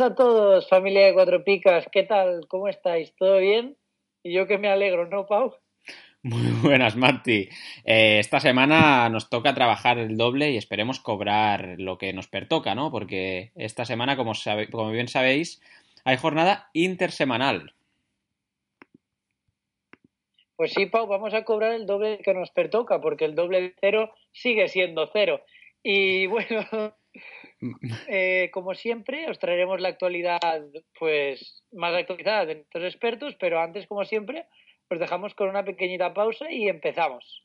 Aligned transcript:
Buenas 0.00 0.12
a 0.12 0.14
todos, 0.14 0.68
familia 0.68 1.06
de 1.06 1.12
Cuatro 1.12 1.44
Picas. 1.44 1.86
¿Qué 1.92 2.04
tal? 2.04 2.46
¿Cómo 2.48 2.68
estáis? 2.68 3.14
¿Todo 3.16 3.38
bien? 3.38 3.76
Y 4.22 4.32
yo 4.32 4.46
que 4.46 4.56
me 4.56 4.70
alegro, 4.70 5.06
¿no, 5.06 5.26
Pau? 5.26 5.54
Muy 6.22 6.46
buenas, 6.62 6.96
Marti. 6.96 7.50
Eh, 7.84 8.18
esta 8.18 8.40
semana 8.40 9.10
nos 9.10 9.28
toca 9.28 9.54
trabajar 9.54 9.98
el 9.98 10.16
doble 10.16 10.52
y 10.52 10.56
esperemos 10.56 11.00
cobrar 11.00 11.74
lo 11.78 11.98
que 11.98 12.14
nos 12.14 12.28
pertoca, 12.28 12.74
¿no? 12.74 12.90
Porque 12.90 13.52
esta 13.56 13.84
semana, 13.84 14.16
como, 14.16 14.32
como 14.70 14.90
bien 14.90 15.08
sabéis, 15.08 15.60
hay 16.04 16.16
jornada 16.16 16.70
intersemanal. 16.72 17.74
Pues 20.56 20.72
sí, 20.72 20.86
Pau, 20.86 21.06
vamos 21.08 21.34
a 21.34 21.44
cobrar 21.44 21.72
el 21.72 21.84
doble 21.84 22.20
que 22.24 22.32
nos 22.32 22.50
pertoca, 22.50 23.02
porque 23.02 23.26
el 23.26 23.34
doble 23.34 23.60
de 23.60 23.74
cero 23.78 24.14
sigue 24.32 24.68
siendo 24.68 25.10
cero. 25.12 25.42
Y 25.82 26.26
bueno, 26.26 26.94
eh, 28.08 28.50
como 28.52 28.74
siempre, 28.74 29.28
os 29.30 29.38
traeremos 29.38 29.80
la 29.80 29.88
actualidad 29.88 30.40
pues 30.98 31.62
más 31.72 31.94
actualizada 31.94 32.46
de 32.46 32.54
nuestros 32.56 32.84
expertos, 32.84 33.36
pero 33.38 33.60
antes, 33.60 33.86
como 33.86 34.04
siempre, 34.04 34.46
os 34.88 34.98
dejamos 34.98 35.34
con 35.34 35.48
una 35.48 35.64
pequeñita 35.64 36.12
pausa 36.14 36.50
y 36.50 36.68
empezamos. 36.68 37.42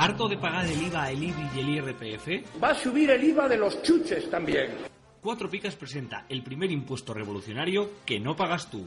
¿Harto 0.00 0.28
de 0.28 0.36
pagar 0.36 0.64
el 0.64 0.80
IVA, 0.80 1.10
el 1.10 1.22
IBI 1.24 1.48
y 1.56 1.58
el 1.58 1.68
IRPF? 1.70 2.62
Va 2.62 2.68
a 2.68 2.74
subir 2.74 3.10
el 3.10 3.24
IVA 3.24 3.48
de 3.48 3.56
los 3.56 3.82
chuches 3.82 4.30
también. 4.30 4.70
Cuatro 5.20 5.50
Picas 5.50 5.74
presenta 5.74 6.24
el 6.28 6.44
primer 6.44 6.70
impuesto 6.70 7.12
revolucionario 7.12 7.90
que 8.06 8.20
no 8.20 8.36
pagas 8.36 8.70
tú. 8.70 8.86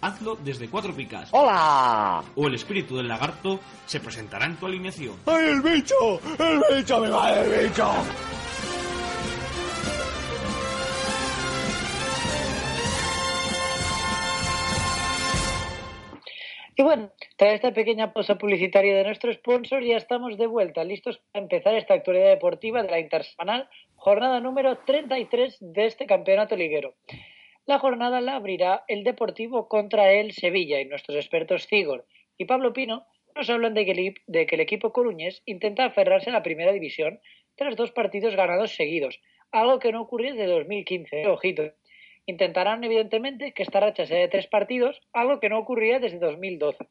hazlo 0.00 0.36
desde 0.36 0.68
Cuatro 0.68 0.94
Picas. 0.94 1.28
¡Hola! 1.32 2.22
O 2.36 2.46
el 2.46 2.54
espíritu 2.54 2.96
del 2.96 3.08
lagarto 3.08 3.60
se 3.86 4.00
presentará 4.00 4.46
en 4.46 4.56
tu 4.56 4.66
alineación. 4.66 5.16
¡Ay, 5.26 5.46
el 5.48 5.60
bicho! 5.60 5.94
¡El 6.38 6.76
bicho! 6.76 7.00
¡Me 7.00 7.10
va 7.10 7.40
el 7.40 7.68
bicho! 7.68 7.90
Y 16.76 16.82
bueno, 16.82 17.10
tras 17.36 17.56
esta 17.56 17.72
pequeña 17.72 18.14
pausa 18.14 18.36
publicitaria 18.36 18.96
de 18.96 19.04
nuestro 19.04 19.30
sponsor, 19.34 19.84
ya 19.84 19.98
estamos 19.98 20.38
de 20.38 20.46
vuelta, 20.46 20.82
listos 20.82 21.20
para 21.30 21.42
empezar 21.42 21.74
esta 21.74 21.92
actualidad 21.92 22.30
deportiva 22.30 22.82
de 22.82 22.90
la 22.90 22.98
Intersemanal, 22.98 23.68
jornada 23.96 24.40
número 24.40 24.78
33 24.78 25.58
de 25.60 25.84
este 25.84 26.06
campeonato 26.06 26.56
liguero. 26.56 26.94
La 27.70 27.78
jornada 27.78 28.20
la 28.20 28.34
abrirá 28.34 28.82
el 28.88 29.04
Deportivo 29.04 29.68
contra 29.68 30.10
el 30.10 30.32
Sevilla 30.32 30.80
y 30.80 30.86
nuestros 30.86 31.16
expertos 31.16 31.68
Cigor 31.68 32.04
y 32.36 32.46
Pablo 32.46 32.72
Pino 32.72 33.06
nos 33.36 33.48
hablan 33.48 33.74
de 33.74 33.84
que, 33.84 33.92
el, 33.92 34.60
equipo 34.60 34.92
coruñés 34.92 35.40
intenta 35.46 35.84
aferrarse 35.84 36.30
a 36.30 36.32
la 36.32 36.42
primera 36.42 36.72
división 36.72 37.20
tras 37.54 37.76
dos 37.76 37.92
partidos 37.92 38.34
ganados 38.34 38.72
seguidos, 38.72 39.20
algo 39.52 39.78
que 39.78 39.92
no 39.92 40.02
ocurrió 40.02 40.34
desde 40.34 40.46
2015. 40.46 41.28
Ojito. 41.28 41.62
Intentarán, 42.26 42.82
evidentemente, 42.82 43.52
que 43.52 43.62
esta 43.62 43.78
racha 43.78 44.04
sea 44.04 44.18
de 44.18 44.26
tres 44.26 44.48
partidos, 44.48 45.00
algo 45.12 45.38
que 45.38 45.48
no 45.48 45.56
ocurría 45.60 46.00
desde 46.00 46.18
2012. 46.18 46.88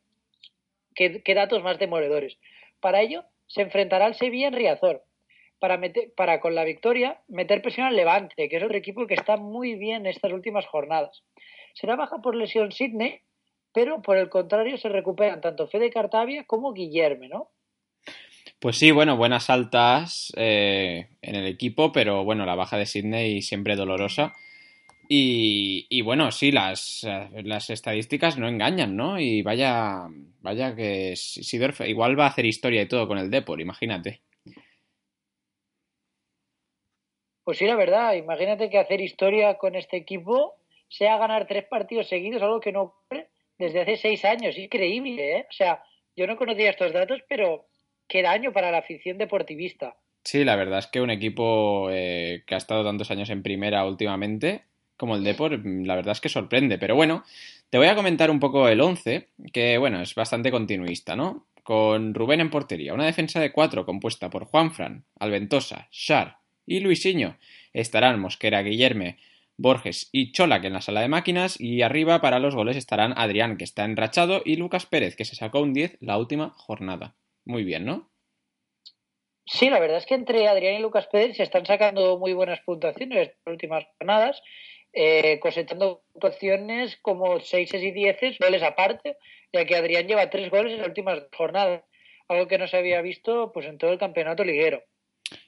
¿Qué, 0.95 1.21
qué 1.21 1.33
datos 1.33 1.61
más 1.61 1.77
demoledores? 1.77 2.37
Para 2.79 3.01
ello, 3.01 3.25
se 3.47 3.63
enfrentará 3.63 4.05
al 4.05 4.15
Sevilla 4.15 4.47
en 4.47 4.53
Riazor, 4.53 5.03
para, 5.59 5.77
meter, 5.77 6.11
para 6.15 6.39
con 6.39 6.55
la 6.55 6.63
victoria 6.63 7.19
meter 7.27 7.61
presión 7.61 7.87
al 7.87 7.95
Levante, 7.95 8.49
que 8.49 8.57
es 8.57 8.63
otro 8.63 8.77
equipo 8.77 9.07
que 9.07 9.13
está 9.13 9.37
muy 9.37 9.75
bien 9.75 10.05
estas 10.05 10.31
últimas 10.31 10.65
jornadas. 10.65 11.23
Será 11.73 11.95
baja 11.95 12.17
por 12.21 12.35
lesión 12.35 12.71
Sidney, 12.71 13.19
pero 13.73 14.01
por 14.01 14.17
el 14.17 14.29
contrario 14.29 14.77
se 14.77 14.89
recuperan 14.89 15.41
tanto 15.41 15.67
Fede 15.67 15.89
Cartavia 15.89 16.43
como 16.45 16.73
Guillermo, 16.73 17.27
¿no? 17.27 17.49
Pues 18.59 18.77
sí, 18.77 18.91
bueno, 18.91 19.15
buenas 19.15 19.49
altas 19.49 20.33
eh, 20.35 21.07
en 21.21 21.35
el 21.35 21.45
equipo, 21.47 21.91
pero 21.91 22.25
bueno, 22.25 22.45
la 22.45 22.55
baja 22.55 22.77
de 22.77 22.85
Sidney 22.85 23.41
siempre 23.41 23.75
dolorosa. 23.75 24.33
Y, 25.07 25.87
y, 25.89 26.01
bueno, 26.01 26.31
sí, 26.31 26.51
las, 26.51 27.07
las 27.43 27.69
estadísticas 27.69 28.37
no 28.37 28.47
engañan, 28.47 28.95
¿no? 28.95 29.19
Y 29.19 29.41
vaya, 29.41 30.07
vaya 30.41 30.75
que 30.75 31.15
Sidorf 31.15 31.81
igual 31.81 32.19
va 32.19 32.25
a 32.25 32.29
hacer 32.29 32.45
historia 32.45 32.83
y 32.83 32.87
todo 32.87 33.07
con 33.07 33.17
el 33.17 33.31
Depor, 33.31 33.59
imagínate. 33.59 34.21
Pues 37.49 37.57
sí, 37.57 37.65
la 37.65 37.75
verdad, 37.75 38.13
imagínate 38.13 38.69
que 38.69 38.77
hacer 38.77 39.01
historia 39.01 39.55
con 39.55 39.73
este 39.73 39.97
equipo 39.97 40.53
sea 40.87 41.17
ganar 41.17 41.47
tres 41.47 41.65
partidos 41.65 42.07
seguidos, 42.07 42.43
algo 42.43 42.59
que 42.59 42.71
no 42.71 42.83
ocurre 42.83 43.29
desde 43.57 43.81
hace 43.81 43.97
seis 43.97 44.23
años. 44.23 44.55
Increíble, 44.55 45.37
¿eh? 45.37 45.47
O 45.49 45.51
sea, 45.51 45.83
yo 46.15 46.27
no 46.27 46.37
conocía 46.37 46.69
estos 46.69 46.93
datos, 46.93 47.21
pero 47.27 47.65
qué 48.07 48.21
daño 48.21 48.53
para 48.53 48.69
la 48.69 48.77
afición 48.77 49.17
deportivista. 49.17 49.95
Sí, 50.23 50.43
la 50.43 50.55
verdad 50.55 50.77
es 50.77 50.85
que 50.85 51.01
un 51.01 51.09
equipo 51.09 51.89
eh, 51.89 52.43
que 52.45 52.53
ha 52.53 52.59
estado 52.59 52.83
tantos 52.83 53.09
años 53.09 53.31
en 53.31 53.41
primera 53.41 53.83
últimamente, 53.83 54.65
como 54.95 55.15
el 55.15 55.23
Depor, 55.23 55.59
la 55.65 55.95
verdad 55.95 56.11
es 56.11 56.21
que 56.21 56.29
sorprende. 56.29 56.77
Pero 56.77 56.93
bueno, 56.93 57.23
te 57.71 57.79
voy 57.79 57.87
a 57.87 57.95
comentar 57.95 58.29
un 58.29 58.39
poco 58.39 58.69
el 58.69 58.79
11, 58.79 59.27
que 59.51 59.79
bueno, 59.79 60.03
es 60.03 60.13
bastante 60.13 60.51
continuista, 60.51 61.15
¿no? 61.15 61.47
Con 61.63 62.13
Rubén 62.13 62.41
en 62.41 62.51
portería, 62.51 62.93
una 62.93 63.07
defensa 63.07 63.39
de 63.39 63.51
cuatro 63.51 63.87
compuesta 63.87 64.29
por 64.29 64.45
Juanfran, 64.45 65.03
Alventosa, 65.17 65.87
Shar 65.89 66.37
y 66.69 66.79
Luisinho. 66.79 67.37
Estarán 67.73 68.19
Mosquera, 68.19 68.61
Guillerme, 68.61 69.17
Borges 69.57 70.09
y 70.13 70.31
Cholac 70.31 70.63
en 70.63 70.73
la 70.73 70.81
sala 70.81 71.01
de 71.01 71.09
máquinas 71.09 71.59
y 71.59 71.81
arriba 71.81 72.21
para 72.21 72.39
los 72.39 72.55
goles 72.55 72.77
estarán 72.77 73.13
Adrián, 73.17 73.57
que 73.57 73.65
está 73.65 73.83
enrachado, 73.83 74.41
y 74.45 74.55
Lucas 74.55 74.85
Pérez, 74.85 75.15
que 75.17 75.25
se 75.25 75.35
sacó 75.35 75.59
un 75.59 75.73
10 75.73 75.97
la 75.99 76.17
última 76.17 76.51
jornada. 76.51 77.15
Muy 77.43 77.63
bien, 77.63 77.85
¿no? 77.85 78.09
Sí, 79.45 79.69
la 79.69 79.79
verdad 79.79 79.97
es 79.97 80.05
que 80.05 80.13
entre 80.13 80.47
Adrián 80.47 80.75
y 80.75 80.79
Lucas 80.79 81.07
Pérez 81.07 81.35
se 81.35 81.43
están 81.43 81.65
sacando 81.65 82.19
muy 82.19 82.33
buenas 82.33 82.61
puntuaciones 82.61 83.17
en 83.17 83.23
las 83.25 83.33
últimas 83.47 83.83
jornadas, 83.97 84.41
eh, 84.93 85.39
cosechando 85.39 86.03
puntuaciones 86.13 86.97
como 87.01 87.39
6 87.39 87.73
y 87.73 87.91
10 87.91 88.37
goles 88.39 88.61
aparte, 88.61 89.17
ya 89.51 89.65
que 89.65 89.75
Adrián 89.75 90.07
lleva 90.07 90.29
tres 90.29 90.51
goles 90.51 90.73
en 90.73 90.79
las 90.79 90.87
últimas 90.87 91.23
jornadas, 91.35 91.83
algo 92.27 92.47
que 92.47 92.59
no 92.59 92.67
se 92.67 92.77
había 92.77 93.01
visto 93.01 93.51
pues 93.51 93.65
en 93.65 93.79
todo 93.79 93.91
el 93.91 93.97
campeonato 93.97 94.43
liguero. 94.43 94.83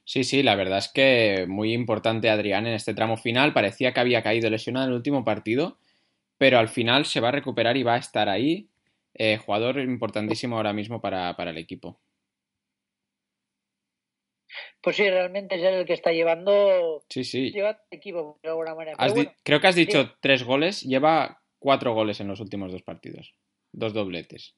Sí, 0.03 0.23
sí, 0.23 0.44
la 0.44 0.56
verdad 0.56 0.79
es 0.79 0.89
que 0.89 1.45
muy 1.47 1.73
importante 1.73 2.29
Adrián 2.29 2.68
en 2.68 2.73
este 2.73 2.94
tramo 2.94 3.18
final. 3.18 3.53
Parecía 3.53 3.94
que 3.94 4.00
había 4.00 4.21
caído 4.21 4.50
lesionado 4.50 4.85
en 4.85 4.91
el 4.91 4.97
último 4.97 5.23
partido, 5.23 5.77
pero 6.38 6.59
al 6.59 6.69
final 6.69 7.06
se 7.06 7.19
va 7.19 7.29
a 7.29 7.33
recuperar 7.33 7.77
y 7.77 7.83
va 7.83 7.95
a 7.95 8.00
estar 8.00 8.29
ahí. 8.29 8.68
Eh, 9.13 9.38
jugador 9.38 9.79
importantísimo 9.79 10.56
ahora 10.56 10.73
mismo 10.73 11.01
para, 11.01 11.35
para, 11.35 11.51
el 11.51 11.57
equipo. 11.57 12.00
Pues 14.81 14.95
sí, 14.95 15.09
realmente 15.09 15.56
es 15.56 15.63
el 15.63 15.85
que 15.85 15.94
está 15.94 16.12
llevando. 16.12 17.03
Sí, 17.09 17.24
sí. 17.24 17.51
Lleva 17.51 17.81
equipo 17.91 18.39
de 18.41 18.50
alguna 18.50 18.74
manera. 18.74 18.97
Bueno, 18.97 19.33
creo 19.44 19.59
que 19.59 19.67
has 19.67 19.75
dicho 19.75 20.03
sí. 20.03 20.09
tres 20.21 20.44
goles, 20.44 20.81
lleva 20.83 21.41
cuatro 21.59 21.94
goles 21.94 22.19
en 22.21 22.27
los 22.27 22.39
últimos 22.39 22.71
dos 22.71 22.83
partidos. 22.83 23.35
Dos 23.74 23.94
dobletes. 23.94 24.56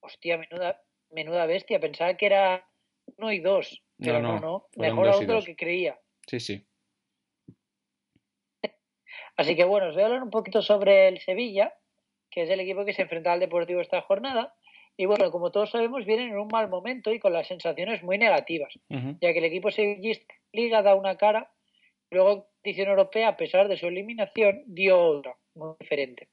Hostia, 0.00 0.38
menuda, 0.38 0.82
menuda 1.10 1.46
bestia. 1.46 1.80
Pensaba 1.80 2.16
que 2.16 2.26
era 2.26 2.68
uno 3.16 3.32
y 3.32 3.40
dos. 3.40 3.83
Pero 3.98 4.20
no, 4.20 4.34
no, 4.34 4.40
no. 4.40 4.66
mejor 4.76 5.08
aún 5.08 5.26
de 5.26 5.34
lo 5.34 5.42
que 5.42 5.56
creía. 5.56 5.98
Sí, 6.26 6.40
sí. 6.40 6.66
Así 9.36 9.56
que 9.56 9.64
bueno, 9.64 9.88
os 9.88 9.94
voy 9.94 10.02
a 10.02 10.06
hablar 10.06 10.22
un 10.22 10.30
poquito 10.30 10.62
sobre 10.62 11.08
el 11.08 11.20
Sevilla, 11.20 11.74
que 12.30 12.42
es 12.42 12.50
el 12.50 12.60
equipo 12.60 12.84
que 12.84 12.92
se 12.92 13.02
enfrenta 13.02 13.32
al 13.32 13.40
Deportivo 13.40 13.80
esta 13.80 14.00
jornada. 14.02 14.54
Y 14.96 15.06
bueno, 15.06 15.30
como 15.32 15.50
todos 15.50 15.70
sabemos, 15.70 16.04
vienen 16.04 16.28
en 16.28 16.38
un 16.38 16.48
mal 16.48 16.68
momento 16.68 17.12
y 17.12 17.18
con 17.18 17.32
las 17.32 17.48
sensaciones 17.48 18.02
muy 18.04 18.16
negativas, 18.16 18.72
uh 18.90 18.94
-huh. 18.94 19.18
ya 19.20 19.32
que 19.32 19.38
el 19.40 19.44
equipo 19.44 19.72
sevillista 19.72 20.32
liga 20.52 20.82
da 20.82 20.94
una 20.94 21.16
cara, 21.16 21.50
luego 22.10 22.46
competición 22.64 22.88
europea, 22.88 23.28
a 23.28 23.36
pesar 23.36 23.68
de 23.68 23.76
su 23.76 23.86
eliminación, 23.86 24.62
dio 24.66 24.98
otra, 24.98 25.36
muy 25.54 25.74
diferente. 25.78 26.28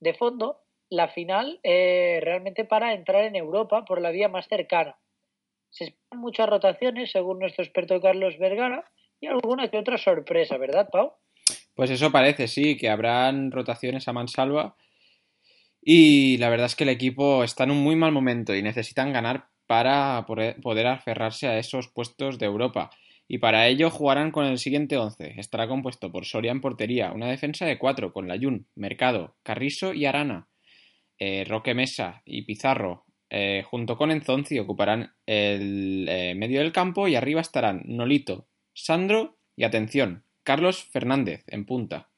De 0.00 0.14
fondo, 0.14 0.62
la 0.88 1.08
final 1.08 1.60
eh, 1.62 2.20
realmente 2.22 2.64
para 2.64 2.94
entrar 2.94 3.24
en 3.24 3.36
Europa 3.36 3.84
por 3.84 4.00
la 4.00 4.10
vía 4.10 4.28
más 4.28 4.48
cercana. 4.48 4.96
Se 5.72 5.84
esperan 5.84 6.20
muchas 6.20 6.48
rotaciones, 6.48 7.10
según 7.10 7.40
nuestro 7.40 7.64
experto 7.64 8.00
Carlos 8.00 8.38
Vergara, 8.38 8.84
y 9.20 9.26
alguna 9.26 9.68
que 9.68 9.78
otra 9.78 9.98
sorpresa, 9.98 10.56
¿verdad, 10.58 10.88
Pau? 10.92 11.14
Pues 11.74 11.90
eso 11.90 12.12
parece, 12.12 12.46
sí, 12.46 12.76
que 12.76 12.90
habrán 12.90 13.50
rotaciones 13.50 14.06
a 14.06 14.12
mansalva. 14.12 14.76
Y 15.80 16.36
la 16.38 16.48
verdad 16.50 16.66
es 16.66 16.76
que 16.76 16.84
el 16.84 16.90
equipo 16.90 17.42
está 17.42 17.64
en 17.64 17.72
un 17.72 17.82
muy 17.82 17.96
mal 17.96 18.12
momento 18.12 18.54
y 18.54 18.62
necesitan 18.62 19.12
ganar 19.12 19.48
para 19.66 20.24
poder 20.26 20.86
aferrarse 20.86 21.48
a 21.48 21.58
esos 21.58 21.88
puestos 21.88 22.38
de 22.38 22.46
Europa. 22.46 22.90
Y 23.26 23.38
para 23.38 23.66
ello 23.66 23.90
jugarán 23.90 24.30
con 24.30 24.44
el 24.44 24.58
siguiente 24.58 24.98
11. 24.98 25.40
Estará 25.40 25.66
compuesto 25.66 26.12
por 26.12 26.26
Soria 26.26 26.52
en 26.52 26.60
portería, 26.60 27.12
una 27.12 27.28
defensa 27.28 27.64
de 27.64 27.78
cuatro 27.78 28.12
con 28.12 28.28
Layun, 28.28 28.68
Mercado, 28.74 29.36
Carrizo 29.42 29.94
y 29.94 30.04
Arana. 30.04 30.48
Eh, 31.18 31.44
Roque 31.44 31.72
Mesa 31.72 32.20
y 32.24 32.42
Pizarro, 32.42 33.04
eh, 33.34 33.62
junto 33.62 33.96
con 33.96 34.10
Enzonzi, 34.10 34.58
ocuparán 34.58 35.14
el 35.24 36.06
eh, 36.06 36.34
medio 36.34 36.60
del 36.60 36.70
campo 36.70 37.08
y 37.08 37.16
arriba 37.16 37.40
estarán 37.40 37.80
Nolito, 37.86 38.46
Sandro 38.74 39.38
y, 39.56 39.64
atención, 39.64 40.26
Carlos 40.42 40.84
Fernández 40.84 41.42
en 41.46 41.64
punta. 41.64 42.10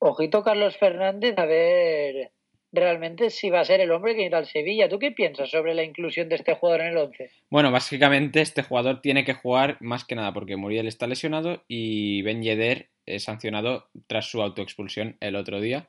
Ojito 0.00 0.42
Carlos 0.42 0.76
Fernández, 0.76 1.38
a 1.38 1.46
ver 1.46 2.32
realmente 2.72 3.30
si 3.30 3.48
va 3.48 3.60
a 3.60 3.64
ser 3.64 3.80
el 3.80 3.90
hombre 3.90 4.14
que 4.14 4.26
irá 4.26 4.36
al 4.36 4.46
Sevilla. 4.46 4.90
¿Tú 4.90 4.98
qué 4.98 5.12
piensas 5.12 5.50
sobre 5.50 5.72
la 5.72 5.82
inclusión 5.82 6.28
de 6.28 6.36
este 6.36 6.54
jugador 6.54 6.82
en 6.82 6.88
el 6.88 6.98
11? 6.98 7.30
Bueno, 7.48 7.72
básicamente 7.72 8.42
este 8.42 8.62
jugador 8.62 9.00
tiene 9.00 9.24
que 9.24 9.32
jugar 9.32 9.78
más 9.80 10.04
que 10.04 10.14
nada 10.14 10.34
porque 10.34 10.56
Muriel 10.56 10.86
está 10.86 11.06
lesionado 11.06 11.64
y 11.68 12.20
Ben 12.20 12.42
Yedder 12.42 12.90
es 13.06 13.24
sancionado 13.24 13.88
tras 14.06 14.26
su 14.26 14.42
autoexpulsión 14.42 15.16
el 15.20 15.36
otro 15.36 15.58
día. 15.60 15.88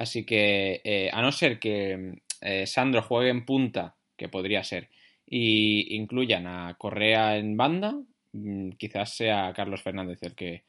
Así 0.00 0.24
que, 0.24 0.80
eh, 0.82 1.10
a 1.12 1.20
no 1.20 1.30
ser 1.30 1.58
que 1.58 2.22
eh, 2.40 2.66
Sandro 2.66 3.02
juegue 3.02 3.28
en 3.28 3.44
punta, 3.44 3.96
que 4.16 4.30
podría 4.30 4.64
ser, 4.64 4.88
y 5.26 5.94
incluyan 5.94 6.46
a 6.46 6.74
Correa 6.78 7.36
en 7.36 7.58
banda, 7.58 8.00
mm, 8.32 8.70
quizás 8.78 9.14
sea 9.14 9.52
Carlos 9.54 9.82
Fernández 9.82 10.22
el 10.22 10.34
que 10.34 10.64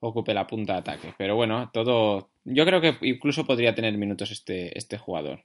ocupe 0.00 0.34
la 0.34 0.48
punta 0.48 0.72
de 0.72 0.78
ataque. 0.80 1.14
Pero 1.16 1.36
bueno, 1.36 1.70
todo. 1.72 2.30
Yo 2.42 2.66
creo 2.66 2.80
que 2.80 2.96
incluso 3.02 3.46
podría 3.46 3.72
tener 3.72 3.96
minutos 3.96 4.32
este, 4.32 4.76
este 4.76 4.98
jugador. 4.98 5.44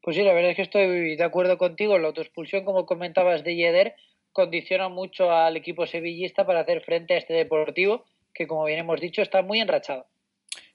Pues 0.00 0.16
sí, 0.16 0.22
la 0.22 0.32
verdad 0.32 0.52
es 0.52 0.56
que 0.56 0.62
estoy 0.62 1.16
de 1.16 1.24
acuerdo 1.24 1.58
contigo. 1.58 1.98
La 1.98 2.08
autoexpulsión, 2.08 2.64
como 2.64 2.86
comentabas 2.86 3.44
de 3.44 3.56
Yeder, 3.56 3.94
condiciona 4.32 4.88
mucho 4.88 5.30
al 5.30 5.58
equipo 5.58 5.86
sevillista 5.86 6.46
para 6.46 6.60
hacer 6.60 6.80
frente 6.80 7.12
a 7.12 7.18
este 7.18 7.34
deportivo, 7.34 8.06
que 8.32 8.46
como 8.46 8.64
bien 8.64 8.78
hemos 8.78 9.02
dicho, 9.02 9.20
está 9.20 9.42
muy 9.42 9.60
enrachado. 9.60 10.06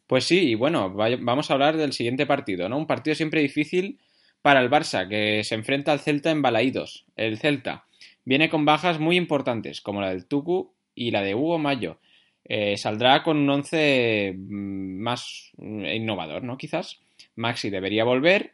Pues 0.08 0.26
sí, 0.26 0.50
y 0.50 0.56
bueno, 0.56 0.94
vamos 0.94 1.50
a 1.50 1.54
hablar 1.54 1.78
del 1.78 1.94
siguiente 1.94 2.26
partido, 2.26 2.70
¿no? 2.70 2.78
Un 2.78 2.88
partido 2.88 3.16
siempre 3.16 3.42
difícil 3.42 4.00
para 4.42 4.60
el 4.62 4.70
Barça, 4.70 5.08
que 5.08 5.44
se 5.44 5.56
enfrenta 5.56 5.92
al 5.92 6.02
Celta 6.02 6.30
en 6.32 6.42
Balaídos. 6.42 7.06
El 7.16 7.38
Celta 7.38 7.86
viene 8.26 8.50
con 8.50 8.66
bajas 8.66 9.00
muy 9.00 9.16
importantes, 9.16 9.82
como 9.82 10.02
la 10.02 10.10
del 10.10 10.26
Tucu 10.26 10.74
y 10.94 11.12
la 11.12 11.22
de 11.22 11.36
Hugo 11.36 11.58
Mayo. 11.58 12.00
Eh, 12.46 12.76
saldrá 12.78 13.24
con 13.24 13.38
un 13.38 13.50
once 13.50 14.36
mm, 14.38 15.00
más 15.00 15.52
innovador, 15.58 16.44
¿no? 16.44 16.58
Quizás. 16.58 17.00
Maxi 17.36 17.70
debería 17.70 18.04
volver 18.04 18.52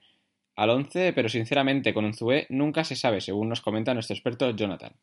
al 0.56 0.70
once, 0.70 1.14
pero 1.14 1.30
sinceramente 1.30 1.94
con 1.94 2.06
Unzué 2.06 2.46
nunca 2.50 2.84
se 2.84 2.96
sabe, 2.96 3.22
según 3.22 3.50
nos 3.50 3.62
comenta 3.62 3.94
nuestro 3.94 4.14
experto 4.14 4.52
Jonathan. 4.52 4.94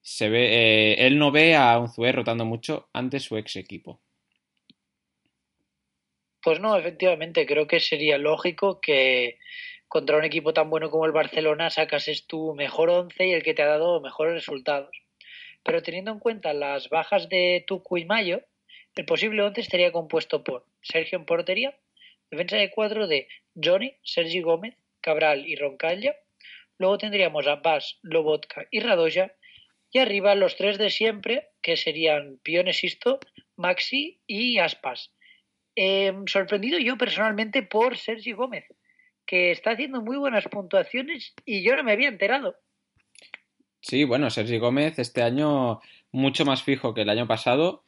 Se 0.00 0.28
ve, 0.28 0.92
eh, 0.94 1.06
él 1.06 1.18
no 1.18 1.30
ve 1.30 1.54
a 1.54 1.78
Unzué 1.78 2.12
rotando 2.12 2.44
mucho 2.44 2.88
ante 2.92 3.20
su 3.20 3.36
ex 3.36 3.56
equipo. 3.56 4.00
Pues 6.42 6.58
no, 6.58 6.76
efectivamente, 6.76 7.46
creo 7.46 7.68
que 7.68 7.78
sería 7.78 8.18
lógico 8.18 8.80
que 8.80 9.38
contra 9.86 10.16
un 10.16 10.24
equipo 10.24 10.52
tan 10.52 10.70
bueno 10.70 10.90
como 10.90 11.06
el 11.06 11.12
Barcelona 11.12 11.70
sacases 11.70 12.26
tu 12.26 12.52
mejor 12.54 12.90
once 12.90 13.28
y 13.28 13.32
el 13.32 13.44
que 13.44 13.54
te 13.54 13.62
ha 13.62 13.66
dado 13.66 14.00
mejores 14.00 14.34
resultados. 14.34 14.90
Pero 15.62 15.84
teniendo 15.84 16.10
en 16.10 16.18
cuenta 16.18 16.52
las 16.52 16.88
bajas 16.88 17.28
de 17.28 17.62
Tucu 17.64 17.98
y 17.98 18.06
Mayo, 18.06 18.40
el 18.96 19.04
posible 19.04 19.42
once 19.42 19.60
estaría 19.60 19.92
compuesto 19.92 20.42
por 20.42 20.66
Sergio 20.80 21.16
en 21.16 21.26
portería, 21.26 21.78
defensa 22.28 22.56
de 22.56 22.72
cuadro 22.72 23.06
de 23.06 23.28
Johnny, 23.54 23.94
Sergi 24.02 24.40
Gómez, 24.40 24.74
Cabral 25.00 25.46
y 25.46 25.54
Roncalla, 25.54 26.16
luego 26.76 26.98
tendríamos 26.98 27.46
a 27.46 27.56
Bas, 27.56 28.00
Lobotka 28.02 28.66
y 28.72 28.80
Radoja, 28.80 29.32
y 29.92 30.00
arriba 30.00 30.34
los 30.34 30.56
tres 30.56 30.76
de 30.76 30.90
siempre, 30.90 31.50
que 31.62 31.76
serían 31.76 32.40
Pionesisto, 32.42 33.20
Maxi 33.54 34.20
y 34.26 34.58
Aspas 34.58 35.12
eh, 35.76 36.12
sorprendido 36.26 36.78
yo 36.78 36.96
personalmente 36.96 37.62
por 37.62 37.96
Sergi 37.96 38.32
Gómez, 38.32 38.64
que 39.26 39.50
está 39.50 39.72
haciendo 39.72 40.02
muy 40.02 40.16
buenas 40.16 40.44
puntuaciones 40.48 41.34
y 41.44 41.62
yo 41.62 41.76
no 41.76 41.84
me 41.84 41.92
había 41.92 42.08
enterado. 42.08 42.56
Sí, 43.80 44.04
bueno, 44.04 44.30
Sergi 44.30 44.58
Gómez 44.58 44.98
este 44.98 45.22
año 45.22 45.80
mucho 46.12 46.44
más 46.44 46.62
fijo 46.62 46.94
que 46.94 47.02
el 47.02 47.10
año 47.10 47.26
pasado 47.26 47.84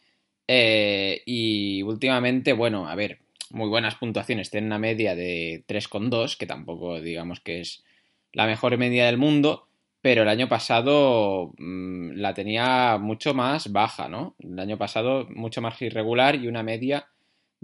eh, 0.49 1.23
y 1.25 1.83
últimamente, 1.83 2.53
bueno, 2.53 2.89
a 2.89 2.95
ver, 2.95 3.21
muy 3.51 3.69
buenas 3.69 3.95
puntuaciones, 3.95 4.51
tiene 4.51 4.67
una 4.67 4.79
media 4.79 5.15
de 5.15 5.65
3,2, 5.69 6.37
que 6.37 6.47
tampoco 6.47 7.01
digamos 7.01 7.41
que 7.41 7.61
es 7.61 7.85
la 8.33 8.47
mejor 8.47 8.77
media 8.77 9.07
del 9.07 9.17
mundo, 9.17 9.69
pero 10.01 10.23
el 10.23 10.29
año 10.29 10.49
pasado 10.49 11.53
mmm, 11.57 12.13
la 12.17 12.35
tenía 12.35 12.99
mucho 12.99 13.33
más 13.33 13.73
baja, 13.73 14.09
¿no? 14.09 14.35
El 14.39 14.59
año 14.59 14.77
pasado 14.77 15.27
mucho 15.31 15.63
más 15.63 15.81
irregular 15.81 16.35
y 16.35 16.49
una 16.49 16.63
media 16.63 17.09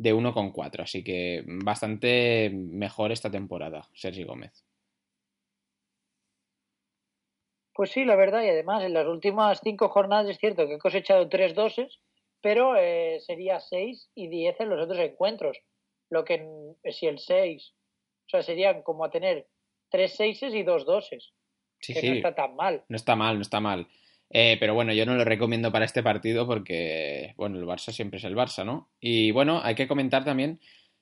de 0.01 0.15
1,4. 0.15 0.83
Así 0.83 1.05
que 1.05 1.45
bastante 1.47 2.51
mejor 2.51 3.13
esta 3.13 3.31
temporada, 3.31 3.87
Sergi 3.93 4.25
Gómez. 4.25 4.65
Pues 7.75 7.91
sí, 7.91 8.05
la 8.05 8.17
verdad, 8.17 8.43
y 8.43 8.49
además 8.49 8.83
en 8.83 8.95
las 8.95 9.07
últimas 9.07 9.61
cinco 9.63 9.91
jornadas 9.91 10.29
es 10.29 10.39
cierto 10.39 10.67
que 10.67 10.75
he 10.75 10.79
cosechado 10.79 11.29
tres 11.29 11.55
doses, 11.55 12.01
pero 12.41 12.77
eh, 12.77 13.21
sería 13.21 13.61
6 13.61 14.11
y 14.15 14.29
10 14.29 14.61
en 14.61 14.71
los 14.71 14.83
otros 14.83 14.99
encuentros. 14.99 15.59
Lo 16.09 16.25
que 16.25 16.47
si 16.91 17.07
el 17.07 17.19
6, 17.19 17.75
o 18.27 18.31
sea, 18.31 18.43
serían 18.43 18.83
como 18.83 19.05
a 19.05 19.11
tener 19.11 19.47
tres 19.91 20.17
seises 20.17 20.55
y 20.55 20.63
dos 20.63 20.87
doses. 20.87 21.33
Sí, 21.81 21.93
que 21.93 22.01
sí. 22.01 22.09
no 22.09 22.15
está 22.17 22.35
tan 22.35 22.57
mal. 22.57 22.85
No 22.89 22.97
está 22.97 23.17
mal, 23.17 23.37
no 23.37 23.43
está 23.43 23.61
mal. 23.61 23.87
Eh, 24.31 24.57
pero 24.61 24.75
bueno, 24.75 24.93
yo 24.93 25.07
no 25.07 25.15
lo 25.17 25.25
recomiendo 25.25 25.73
para 25.73 25.85
este 25.85 26.03
partido 26.03 26.47
porque, 26.47 27.35
bueno, 27.37 27.59
el 27.59 27.67
Barça 27.67 27.93
siempre 27.93 28.19
es 28.19 28.25
el 28.25 28.37
Barça, 28.37 28.65
¿no? 28.65 28.89
Y 29.01 29.33
bueno, 29.33 29.61
hay 29.63 29.75
que 29.75 29.89
comentar 29.89 30.25
también 30.25 30.61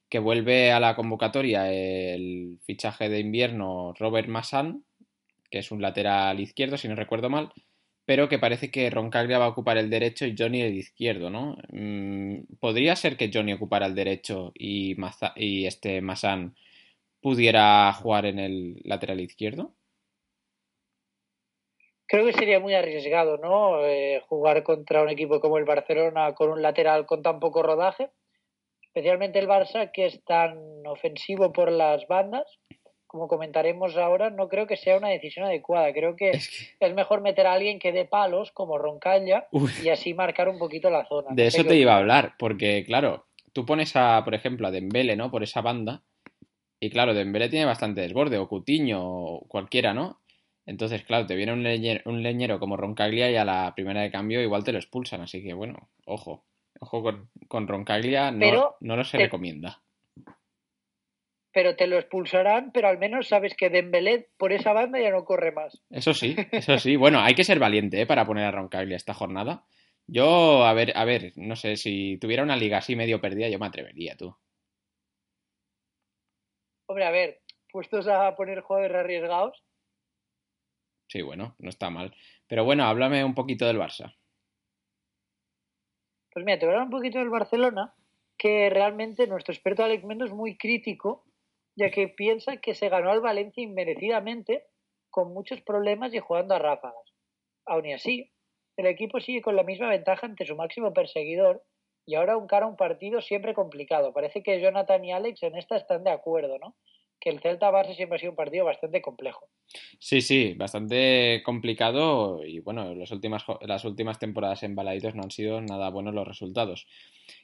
que 0.09 0.19
vuelve 0.19 0.73
a 0.73 0.81
la 0.81 0.97
convocatoria 0.97 1.71
el 1.71 2.59
fichaje 2.65 3.09
de 3.11 3.21
invierno 3.21 3.93
Robert 3.99 4.29
Massan, 4.29 4.85
que 5.51 5.59
es 5.59 5.71
un 5.71 5.83
lateral 5.83 6.41
izquierdo, 6.41 6.77
si 6.79 6.89
no 6.89 6.95
recuerdo 6.95 7.31
mal, 7.31 7.53
pero 8.05 8.29
que 8.29 8.39
parece 8.39 8.71
que 8.71 8.91
Roncaglia 8.91 9.39
va 9.39 9.47
a 9.47 9.49
ocupar 9.49 9.79
el 9.79 9.91
derecho 9.91 10.27
y 10.27 10.35
Johnny 10.39 10.63
el 10.63 10.77
izquierdo, 10.77 11.31
¿no? 11.31 11.57
Mm, 11.73 12.57
¿Podría 12.61 12.97
ser 12.97 13.17
que 13.17 13.31
Johnny 13.33 13.53
ocupara 13.53 13.87
el 13.87 13.95
derecho 13.95 14.53
y, 14.55 14.97
y 15.37 15.67
este 15.67 16.01
Massan 16.01 16.57
pudiera 17.23 17.93
jugar 17.95 18.27
en 18.27 18.39
el 18.41 18.81
lateral 18.85 19.21
izquierdo? 19.21 19.75
Creo 22.09 22.25
que 22.27 22.33
sería 22.33 22.59
muy 22.59 22.75
arriesgado, 22.75 23.37
¿no? 23.37 23.85
Eh, 23.85 24.23
jugar 24.29 24.65
contra 24.65 25.03
un 25.03 25.11
equipo 25.11 25.41
como 25.41 25.59
el 25.59 25.65
Barcelona 25.65 26.35
con 26.35 26.50
un 26.50 26.62
lateral 26.62 27.07
con 27.07 27.23
tan 27.23 27.38
poco 27.38 27.62
rodaje, 27.62 28.11
especialmente 28.83 29.38
el 29.38 29.47
Barça 29.47 29.93
que 29.93 30.07
es 30.07 30.25
tan 30.25 30.59
ofensivo 30.87 31.53
por 31.53 31.71
las 31.71 32.09
bandas. 32.09 32.59
Como 33.07 33.29
comentaremos 33.29 33.97
ahora, 33.97 34.29
no 34.29 34.49
creo 34.49 34.67
que 34.67 34.77
sea 34.77 34.99
una 34.99 35.09
decisión 35.09 35.47
adecuada. 35.47 35.93
Creo 35.95 36.15
que 36.15 36.31
es, 36.31 36.49
que... 36.79 36.87
es 36.87 36.95
mejor 36.95 37.23
meter 37.23 37.47
a 37.47 37.55
alguien 37.55 37.79
que 37.79 37.93
dé 37.93 38.05
palos, 38.05 38.50
como 38.53 38.77
Roncalla, 38.77 39.47
y 39.83 39.88
así 39.88 40.12
marcar 40.12 40.49
un 40.49 40.59
poquito 40.59 40.91
la 40.91 41.07
zona. 41.07 41.29
De 41.31 41.45
no 41.45 41.49
eso 41.49 41.65
te 41.65 41.77
iba 41.77 41.95
a 41.95 41.99
hablar, 41.99 42.35
porque 42.38 42.85
claro, 42.85 43.27
tú 43.55 43.65
pones 43.65 43.97
a, 43.97 44.23
por 44.25 44.35
ejemplo, 44.35 44.67
a 44.67 44.71
Dembele, 44.71 45.17
¿no? 45.17 45.31
Por 45.31 45.43
esa 45.43 45.62
banda, 45.62 46.03
y 46.81 46.91
claro, 46.91 47.15
Dembele 47.15 47.49
tiene 47.49 47.65
bastante 47.65 48.03
desborde, 48.03 48.37
o 48.37 48.47
Cutiño, 48.47 49.00
o 49.03 49.49
cualquiera, 49.49 49.95
¿no? 49.95 50.21
Entonces, 50.69 51.03
claro, 51.03 51.25
te 51.25 51.35
viene 51.35 51.55
un 51.55 51.63
leñero, 51.63 52.03
un 52.05 52.23
leñero, 52.23 52.61
como 52.61 52.77
Roncaglia 52.77 53.31
y 53.31 53.37
a 53.37 53.45
la 53.47 53.73
primera 53.75 54.03
de 54.03 54.11
cambio 54.11 54.43
igual 54.43 54.65
te 54.65 54.73
lo 54.73 54.79
expulsan. 54.79 55.23
Así 55.23 55.43
que, 55.43 55.55
bueno, 55.55 55.89
ojo. 56.05 56.45
Ojo 56.79 57.03
con, 57.03 57.31
con 57.49 57.67
Roncaglia, 57.67 58.31
no, 58.31 58.39
pero 58.39 58.77
no 58.81 58.95
lo 58.95 59.03
se 59.03 59.17
te, 59.17 59.25
recomienda. 59.25 59.81
Pero 61.53 61.75
te 61.75 61.87
lo 61.87 61.97
expulsarán, 61.97 62.71
pero 62.71 62.89
al 62.89 62.99
menos 62.99 63.29
sabes 63.29 63.57
que 63.57 63.71
Dembélé 63.71 64.29
por 64.37 64.53
esa 64.53 64.75
banda 64.75 65.01
ya 65.01 65.11
no 65.11 65.25
corre 65.25 65.53
más. 65.53 65.83
Eso 65.89 66.13
sí, 66.13 66.37
eso 66.53 66.77
sí. 66.77 66.97
bueno, 66.97 67.21
hay 67.21 67.35
que 67.35 67.45
ser 67.45 67.59
valiente 67.59 68.03
¿eh? 68.03 68.07
para 68.07 68.27
poner 68.27 68.45
a 68.45 68.53
Roncaglia 68.53 68.97
esta 68.97 69.15
jornada. 69.15 69.65
Yo, 70.07 70.67
a 70.67 70.75
ver, 70.75 70.93
a 70.95 71.07
ver, 71.07 71.33
no 71.37 71.57
sé, 71.57 71.77
si 71.77 72.19
tuviera 72.19 72.43
una 72.43 72.57
liga 72.57 72.77
así 72.77 72.95
medio 72.95 73.23
perdida, 73.23 73.49
yo 73.49 73.59
me 73.59 73.67
atrevería, 73.67 74.17
tú. 74.19 74.37
Hombre, 76.87 77.07
a 77.07 77.11
ver, 77.11 77.41
puestos 77.73 78.07
a 78.07 78.37
poner 78.37 78.61
jugadores 78.61 78.97
arriesgados, 78.97 79.65
Sí, 81.09 81.23
bueno, 81.23 81.57
no 81.59 81.69
está 81.69 81.91
mal. 81.91 82.15
Pero 82.47 82.65
bueno, 82.65 82.85
háblame 82.85 83.25
un 83.25 83.35
poquito 83.35 83.67
del 83.67 83.79
Barça. 83.79 84.15
Pues 86.31 86.45
mira, 86.45 86.59
te 86.59 86.67
voy 86.67 86.75
a 86.75 86.77
hablar 86.77 86.87
un 86.87 86.99
poquito 86.99 87.19
del 87.19 87.31
Barcelona, 87.31 87.95
que 88.37 88.71
realmente 88.71 89.27
nuestro 89.27 89.53
experto 89.53 89.83
Alex 89.83 90.05
Mendo 90.05 90.25
es 90.25 90.33
muy 90.33 90.57
crítico, 90.57 91.25
ya 91.75 91.91
que 91.91 92.09
piensa 92.09 92.59
que 92.59 92.75
se 92.75 92.88
ganó 92.88 93.11
al 93.11 93.21
Valencia 93.21 93.62
inmerecidamente, 93.62 94.67
con 95.11 95.33
muchos 95.33 95.62
problemas 95.62 96.12
y 96.15 96.19
jugando 96.19 96.55
a 96.55 96.59
ráfagas. 96.59 97.15
Aún 97.67 97.87
y 97.87 97.95
así, 97.95 98.33
el 98.77 98.87
equipo 98.87 99.21
sigue 99.21 99.43
con 99.43 99.57
la 99.57 99.65
misma 99.65 99.88
ventaja 99.88 100.27
ante 100.27 100.47
su 100.47 100.55
máximo 100.55 100.93
perseguidor 100.93 101.65
y 102.07 102.15
ahora 102.15 102.37
un 102.37 102.47
cara 102.47 102.67
a 102.67 102.69
un 102.69 102.77
partido 102.77 103.21
siempre 103.21 103.55
complicado. 103.55 104.12
Parece 104.12 104.43
que 104.43 104.61
Jonathan 104.61 105.05
y 105.05 105.12
Alex 105.12 105.43
en 105.43 105.57
esta 105.57 105.77
están 105.77 106.05
de 106.05 106.11
acuerdo, 106.11 106.59
¿no? 106.59 106.77
Que 107.21 107.31
el 107.31 107.41
Celta 107.41 107.71
Barça 107.71 107.95
siempre 107.95 108.17
ha 108.17 108.21
sido 108.21 108.33
un 108.33 108.37
partido 108.37 108.65
bastante 108.65 109.03
complejo. 109.03 109.47
Sí, 109.99 110.21
sí, 110.21 110.55
bastante 110.55 111.43
complicado 111.45 112.45
y 112.45 112.61
bueno, 112.61 112.95
las 112.95 113.11
últimas, 113.11 113.45
las 113.61 113.85
últimas 113.85 114.19
temporadas 114.19 114.63
en 114.63 114.75
no 114.75 115.23
han 115.23 115.31
sido 115.31 115.61
nada 115.61 115.91
buenos 115.91 116.15
los 116.15 116.27
resultados. 116.27 116.87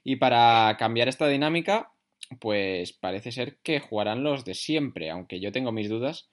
Y 0.02 0.16
para 0.16 0.76
cambiar 0.78 1.08
esta 1.08 1.28
dinámica, 1.28 1.92
pues 2.40 2.92
parece 2.92 3.32
ser 3.32 3.58
que 3.62 3.80
jugarán 3.80 4.22
los 4.22 4.44
de 4.44 4.54
siempre, 4.54 5.10
aunque 5.10 5.40
yo 5.40 5.52
tengo 5.52 5.72
mis 5.72 5.88
dudas 5.88 6.30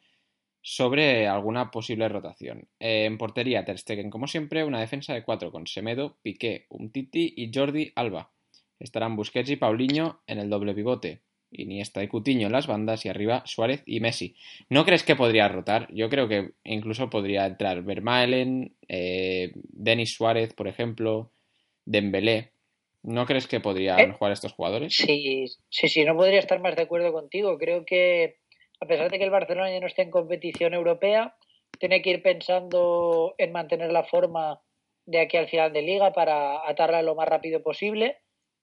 sobre 0.61 1.27
alguna 1.27 1.71
posible 1.71 2.07
rotación. 2.07 2.69
En 2.79 3.17
portería, 3.17 3.65
Ter 3.65 3.79
Stegen, 3.79 4.09
como 4.09 4.27
siempre, 4.27 4.63
una 4.63 4.79
defensa 4.79 5.13
de 5.13 5.23
cuatro 5.23 5.51
con 5.51 5.67
Semedo, 5.67 6.17
Piqué, 6.21 6.67
Umtiti 6.69 7.33
y 7.35 7.51
Jordi 7.53 7.91
Alba. 7.95 8.31
Estarán 8.79 9.15
Busquets 9.15 9.49
y 9.49 9.55
Paulinho 9.55 10.21
en 10.27 10.39
el 10.39 10.49
doble 10.49 10.73
pivote. 10.73 11.21
Iniesta 11.51 12.03
y 12.03 12.07
Cutiño 12.07 12.47
en 12.47 12.53
las 12.53 12.67
bandas 12.67 13.05
y 13.05 13.09
arriba 13.09 13.43
Suárez 13.45 13.83
y 13.85 13.99
Messi. 13.99 14.35
¿No 14.69 14.85
crees 14.85 15.03
que 15.03 15.15
podría 15.15 15.47
rotar? 15.47 15.87
Yo 15.93 16.09
creo 16.09 16.27
que 16.27 16.51
incluso 16.63 17.09
podría 17.09 17.45
entrar 17.45 17.83
Vermaelen, 17.83 18.75
eh, 18.87 19.51
Denis 19.55 20.15
Suárez, 20.15 20.53
por 20.53 20.67
ejemplo, 20.67 21.31
Dembélé. 21.85 22.51
¿No 23.03 23.25
crees 23.25 23.47
que 23.47 23.59
podrían 23.59 23.99
¿Eh? 23.99 24.13
jugar 24.13 24.31
estos 24.31 24.53
jugadores? 24.53 24.95
Sí, 24.95 25.47
sí, 25.69 25.87
sí, 25.87 26.05
no 26.05 26.15
podría 26.15 26.39
estar 26.39 26.59
más 26.59 26.75
de 26.75 26.83
acuerdo 26.83 27.11
contigo. 27.11 27.57
Creo 27.57 27.83
que 27.85 28.37
a 28.79 28.85
pesar 28.85 29.11
de 29.11 29.17
que 29.17 29.23
el 29.23 29.29
Barcelona 29.31 29.71
ya 29.71 29.79
no 29.79 29.87
esté 29.87 30.03
en 30.03 30.11
competición 30.11 30.73
europea, 30.73 31.35
tiene 31.79 32.01
que 32.01 32.11
ir 32.11 32.21
pensando 32.21 33.33
en 33.37 33.51
mantener 33.51 33.91
la 33.91 34.03
forma 34.03 34.61
de 35.05 35.19
aquí 35.19 35.37
al 35.37 35.49
final 35.49 35.73
de 35.73 35.81
liga 35.81 36.13
para 36.13 36.67
atarla 36.67 37.01
lo 37.01 37.15
más 37.15 37.27
rápido 37.27 37.63
posible 37.63 38.17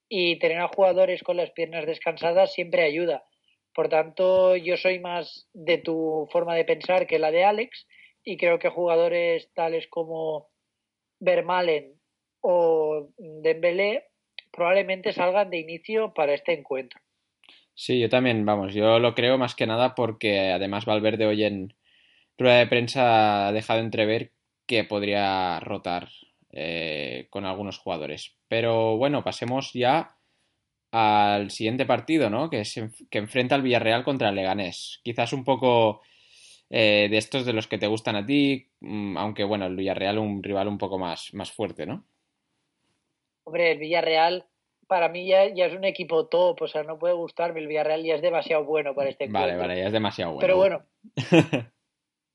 y 0.09 0.39
tener 0.39 0.59
a 0.59 0.69
jugadores 0.69 1.23
con 1.23 1.37
las 1.37 1.51
piernas 1.51 1.87
descansadas 1.87 2.53
siempre 2.53 2.83
ayuda. 2.83 3.25
Por 3.75 3.89
tanto, 3.89 4.57
yo 4.57 4.77
soy 4.77 4.99
más 4.99 5.49
de 5.53 5.79
tu 5.79 6.29
forma 6.33 6.55
de 6.55 6.65
pensar 6.65 7.07
que 7.07 7.19
la 7.19 7.31
de 7.31 7.45
Alex 7.45 7.87
y 8.25 8.37
creo 8.37 8.59
que 8.59 8.69
jugadores 8.69 9.51
tales 9.55 9.87
como 9.89 10.49
Vermalen 11.21 11.95
o 12.41 13.11
Dembélé 13.17 14.05
probablemente 14.53 15.13
salgan 15.13 15.51
de 15.51 15.59
inicio 15.59 16.13
para 16.15 16.35
este 16.35 16.53
encuentro. 16.53 17.01
Sí, 17.75 18.01
yo 18.01 18.09
también, 18.09 18.45
vamos, 18.45 18.75
yo 18.75 18.99
lo 18.99 19.15
creo 19.15 19.39
más 19.39 19.55
que 19.55 19.67
nada 19.67 19.95
porque 19.95 20.51
además 20.51 20.85
Valverde 20.85 21.27
hoy 21.27 21.45
en 21.45 21.75
rueda 22.37 22.59
de 22.59 22.67
prensa 22.67 23.49
ha 23.49 23.53
dejado 23.53 23.81
entrever 23.81 24.33
que 24.67 24.85
podría 24.85 25.61
rotar 25.61 26.09
eh, 26.51 27.27
con 27.31 27.45
algunos 27.45 27.79
jugadores. 27.79 28.37
Pero 28.49 28.97
bueno, 28.97 29.23
pasemos 29.23 29.73
ya 29.73 30.17
al 30.91 31.51
siguiente 31.51 31.87
partido, 31.87 32.31
¿no? 32.31 32.49
Que, 32.49 32.65
se, 32.65 32.91
que 33.11 33.19
enfrenta 33.19 33.55
al 33.55 33.63
Villarreal 33.63 34.05
contra 34.05 34.31
el 34.31 34.35
Leganés. 34.35 35.01
Quizás 35.03 35.33
un 35.33 35.45
poco 35.45 36.03
eh, 36.71 37.09
de 37.11 37.17
estos 37.17 37.45
de 37.47 37.53
los 37.53 37.67
que 37.67 37.79
te 37.79 37.87
gustan 37.87 38.17
a 38.17 38.27
ti, 38.27 38.69
mm, 38.81 39.17
aunque 39.17 39.45
bueno, 39.45 39.67
el 39.67 39.77
Villarreal 39.77 40.19
un 40.19 40.43
rival 40.43 40.69
un 40.69 40.79
poco 40.79 40.99
más, 40.99 41.33
más 41.35 41.51
fuerte, 41.53 41.87
¿no? 41.87 42.05
Hombre, 43.45 43.73
el 43.73 43.79
Villarreal 43.79 44.47
para 44.87 45.09
mí 45.09 45.27
ya, 45.27 45.47
ya, 45.55 45.67
es 45.67 45.75
un 45.75 45.85
equipo 45.85 46.27
top, 46.27 46.63
o 46.63 46.67
sea, 46.67 46.83
no 46.83 46.99
puede 46.99 47.15
gustarme. 47.15 47.61
El 47.61 47.69
Villarreal 47.69 48.03
ya 48.03 48.15
es 48.17 48.23
demasiado 48.23 48.65
bueno 48.65 48.95
para 48.95 49.11
este 49.11 49.27
Vale, 49.27 49.53
encuentro. 49.53 49.69
vale, 49.69 49.81
ya 49.81 49.87
es 49.87 49.93
demasiado 49.93 50.33
bueno. 50.33 50.41
Pero 50.41 50.57
bueno, 50.57 50.83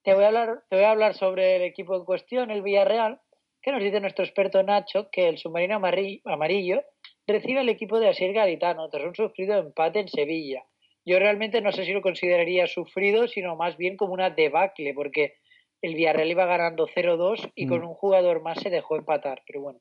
te, 0.04 0.14
voy 0.14 0.24
a 0.24 0.28
hablar, 0.28 0.64
te 0.70 0.76
voy 0.76 0.86
a 0.86 0.92
hablar 0.92 1.14
sobre 1.16 1.58
el 1.58 1.64
equipo 1.64 1.96
en 1.96 2.06
cuestión, 2.06 2.52
el 2.52 2.62
Villarreal, 2.62 3.20
que 3.64 3.72
nos 3.72 3.82
dice 3.82 4.02
nuestro 4.02 4.26
experto 4.26 4.62
Nacho 4.62 5.10
que 5.10 5.30
el 5.30 5.38
submarino 5.38 5.76
amarillo 5.78 6.84
recibe 7.26 7.62
al 7.62 7.70
equipo 7.70 8.00
de 8.00 8.10
Asier 8.10 8.34
Garitano 8.34 8.90
tras 8.90 9.06
un 9.06 9.16
sufrido 9.16 9.58
empate 9.58 10.02
en 10.02 10.10
Sevilla. 10.10 10.66
Yo 11.06 11.18
realmente 11.18 11.62
no 11.62 11.72
sé 11.72 11.86
si 11.86 11.94
lo 11.94 12.02
consideraría 12.02 12.68
sufrido, 12.68 13.28
sino 13.28 13.56
más 13.56 13.78
bien 13.78 13.98
como 13.98 14.14
una 14.14 14.30
debacle, 14.30 14.94
porque 14.94 15.36
el 15.82 15.96
Villarreal 15.96 16.32
iba 16.32 16.46
ganando 16.46 16.88
0-2 16.88 17.52
y 17.56 17.66
mm. 17.66 17.70
con 17.70 17.84
un 17.84 17.94
jugador 17.94 18.42
más 18.42 18.60
se 18.60 18.70
dejó 18.70 18.98
empatar, 18.98 19.44
pero 19.48 19.62
bueno. 19.62 19.80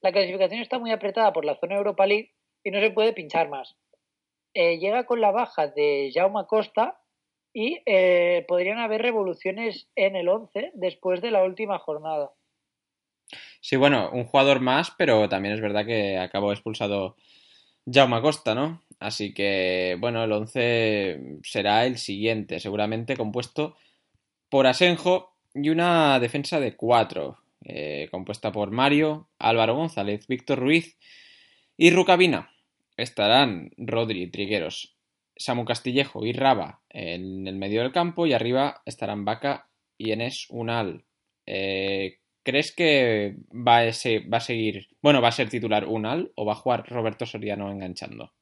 La 0.00 0.12
clasificación 0.12 0.60
está 0.60 0.78
muy 0.78 0.90
apretada 0.90 1.32
por 1.32 1.44
la 1.44 1.56
zona 1.56 1.76
Europa 1.76 2.06
League 2.06 2.32
y 2.62 2.70
no 2.70 2.80
se 2.80 2.90
puede 2.90 3.12
pinchar 3.12 3.48
más. 3.48 3.76
Eh, 4.54 4.78
llega 4.78 5.04
con 5.04 5.20
la 5.20 5.32
baja 5.32 5.68
de 5.68 6.10
Jaume 6.14 6.46
Costa 6.46 7.00
y 7.52 7.80
eh, 7.86 8.44
podrían 8.48 8.78
haber 8.78 9.02
revoluciones 9.02 9.90
en 9.96 10.16
el 10.16 10.28
11 10.28 10.72
después 10.74 11.20
de 11.20 11.30
la 11.30 11.44
última 11.44 11.78
jornada. 11.78 12.32
Sí, 13.60 13.76
bueno, 13.76 14.10
un 14.12 14.24
jugador 14.24 14.60
más, 14.60 14.92
pero 14.96 15.28
también 15.28 15.54
es 15.54 15.60
verdad 15.60 15.86
que 15.86 16.18
acabó 16.18 16.52
expulsado 16.52 17.16
Jaume 17.90 18.20
Costa, 18.20 18.54
¿no? 18.54 18.82
Así 18.98 19.34
que, 19.34 19.96
bueno, 20.00 20.24
el 20.24 20.32
11 20.32 21.40
será 21.42 21.86
el 21.86 21.98
siguiente, 21.98 22.60
seguramente 22.60 23.16
compuesto 23.16 23.76
por 24.48 24.66
Asenjo 24.66 25.34
y 25.54 25.68
una 25.70 26.18
defensa 26.20 26.60
de 26.60 26.76
4, 26.76 27.38
eh, 27.64 28.08
compuesta 28.10 28.52
por 28.52 28.70
Mario, 28.70 29.28
Álvaro 29.38 29.74
González, 29.74 30.26
Víctor 30.26 30.58
Ruiz 30.58 30.98
y 31.76 31.90
Rucabina. 31.90 32.50
Estarán 32.96 33.72
Rodri, 33.76 34.30
Trigueros, 34.30 34.96
Samu 35.36 35.64
Castillejo 35.64 36.24
y 36.24 36.32
Raba 36.32 36.82
en 36.90 37.46
el 37.46 37.56
medio 37.56 37.82
del 37.82 37.92
campo 37.92 38.26
y 38.26 38.32
arriba 38.32 38.82
estarán 38.84 39.24
Vaca 39.24 39.68
y 39.98 40.12
Enes 40.12 40.46
Unal. 40.50 41.04
Eh, 41.46 42.20
¿Crees 42.44 42.74
que 42.76 43.36
va 43.50 43.78
a, 43.78 43.84
ese, 43.86 44.20
va 44.20 44.36
a 44.36 44.40
seguir, 44.40 44.88
bueno, 45.00 45.22
va 45.22 45.28
a 45.28 45.32
ser 45.32 45.48
titular 45.48 45.86
Unal 45.86 46.30
o 46.36 46.44
va 46.44 46.52
a 46.52 46.56
jugar 46.56 46.86
Roberto 46.88 47.24
Soriano 47.24 47.70
enganchando? 47.70 48.32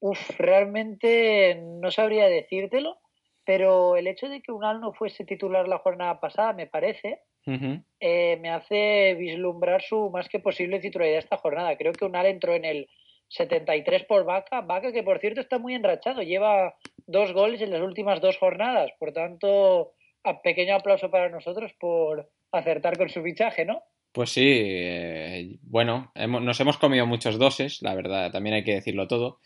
Uf, 0.00 0.30
realmente 0.38 1.54
no 1.80 1.90
sabría 1.90 2.26
decírtelo, 2.26 2.98
pero 3.46 3.96
el 3.96 4.06
hecho 4.06 4.28
de 4.28 4.42
que 4.42 4.52
Unal 4.52 4.80
no 4.80 4.92
fuese 4.92 5.24
titular 5.24 5.66
la 5.66 5.78
jornada 5.78 6.20
pasada, 6.20 6.52
me 6.52 6.66
parece, 6.66 7.20
uh 7.46 7.52
-huh. 7.52 7.84
eh, 8.00 8.36
me 8.36 8.50
hace 8.50 9.14
vislumbrar 9.14 9.80
su 9.80 10.10
más 10.10 10.28
que 10.28 10.38
posible 10.38 10.78
titularidad 10.78 11.20
esta 11.20 11.38
jornada. 11.38 11.76
Creo 11.78 11.92
que 11.92 12.04
Unal 12.04 12.26
entró 12.26 12.54
en 12.54 12.66
el 12.66 12.88
73 13.28 14.04
por 14.04 14.24
Vaca, 14.24 14.60
Vaca 14.60 14.92
que 14.92 15.02
por 15.02 15.20
cierto 15.20 15.40
está 15.40 15.58
muy 15.58 15.74
enrachado, 15.74 16.20
lleva 16.20 16.74
dos 17.06 17.32
goles 17.32 17.62
en 17.62 17.70
las 17.70 17.80
últimas 17.80 18.20
dos 18.20 18.36
jornadas, 18.36 18.90
por 18.98 19.12
tanto, 19.12 19.94
a 20.22 20.42
pequeño 20.42 20.74
aplauso 20.74 21.10
para 21.10 21.30
nosotros 21.30 21.72
por 21.80 22.28
acertar 22.52 22.96
con 22.98 23.08
su 23.08 23.22
fichaje, 23.22 23.64
¿no? 23.64 23.82
Pues 24.12 24.30
sí, 24.30 24.42
eh, 24.44 25.56
bueno, 25.62 26.12
hemos, 26.14 26.42
nos 26.42 26.60
hemos 26.60 26.76
comido 26.76 27.06
muchos 27.06 27.38
doses, 27.38 27.80
la 27.82 27.94
verdad, 27.94 28.30
también 28.30 28.56
hay 28.56 28.64
que 28.64 28.74
decirlo 28.74 29.08
todo. 29.08 29.40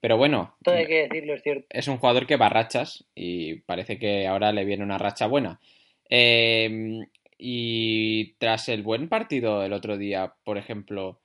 Pero 0.00 0.16
bueno, 0.16 0.56
todo 0.62 0.74
hay 0.74 0.86
que 0.86 1.08
decirlo, 1.08 1.34
es 1.34 1.42
cierto. 1.42 1.66
Es 1.70 1.88
un 1.88 1.98
jugador 1.98 2.26
que 2.26 2.36
va 2.36 2.48
rachas 2.48 3.06
y 3.14 3.56
parece 3.60 3.98
que 3.98 4.26
ahora 4.26 4.52
le 4.52 4.64
viene 4.64 4.84
una 4.84 4.98
racha 4.98 5.26
buena. 5.26 5.60
Eh, 6.08 7.00
y 7.38 8.34
tras 8.34 8.68
el 8.68 8.82
buen 8.82 9.08
partido 9.08 9.64
el 9.64 9.72
otro 9.72 9.98
día, 9.98 10.34
por 10.44 10.58
ejemplo, 10.58 11.20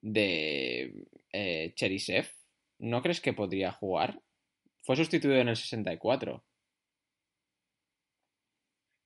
de 0.00 1.06
eh, 1.32 1.72
Cherisev, 1.74 2.26
¿no 2.78 3.02
crees 3.02 3.20
que 3.20 3.32
podría 3.32 3.72
jugar? 3.72 4.20
Fue 4.82 4.96
sustituido 4.96 5.38
en 5.38 5.48
el 5.48 5.56
64. 5.56 6.42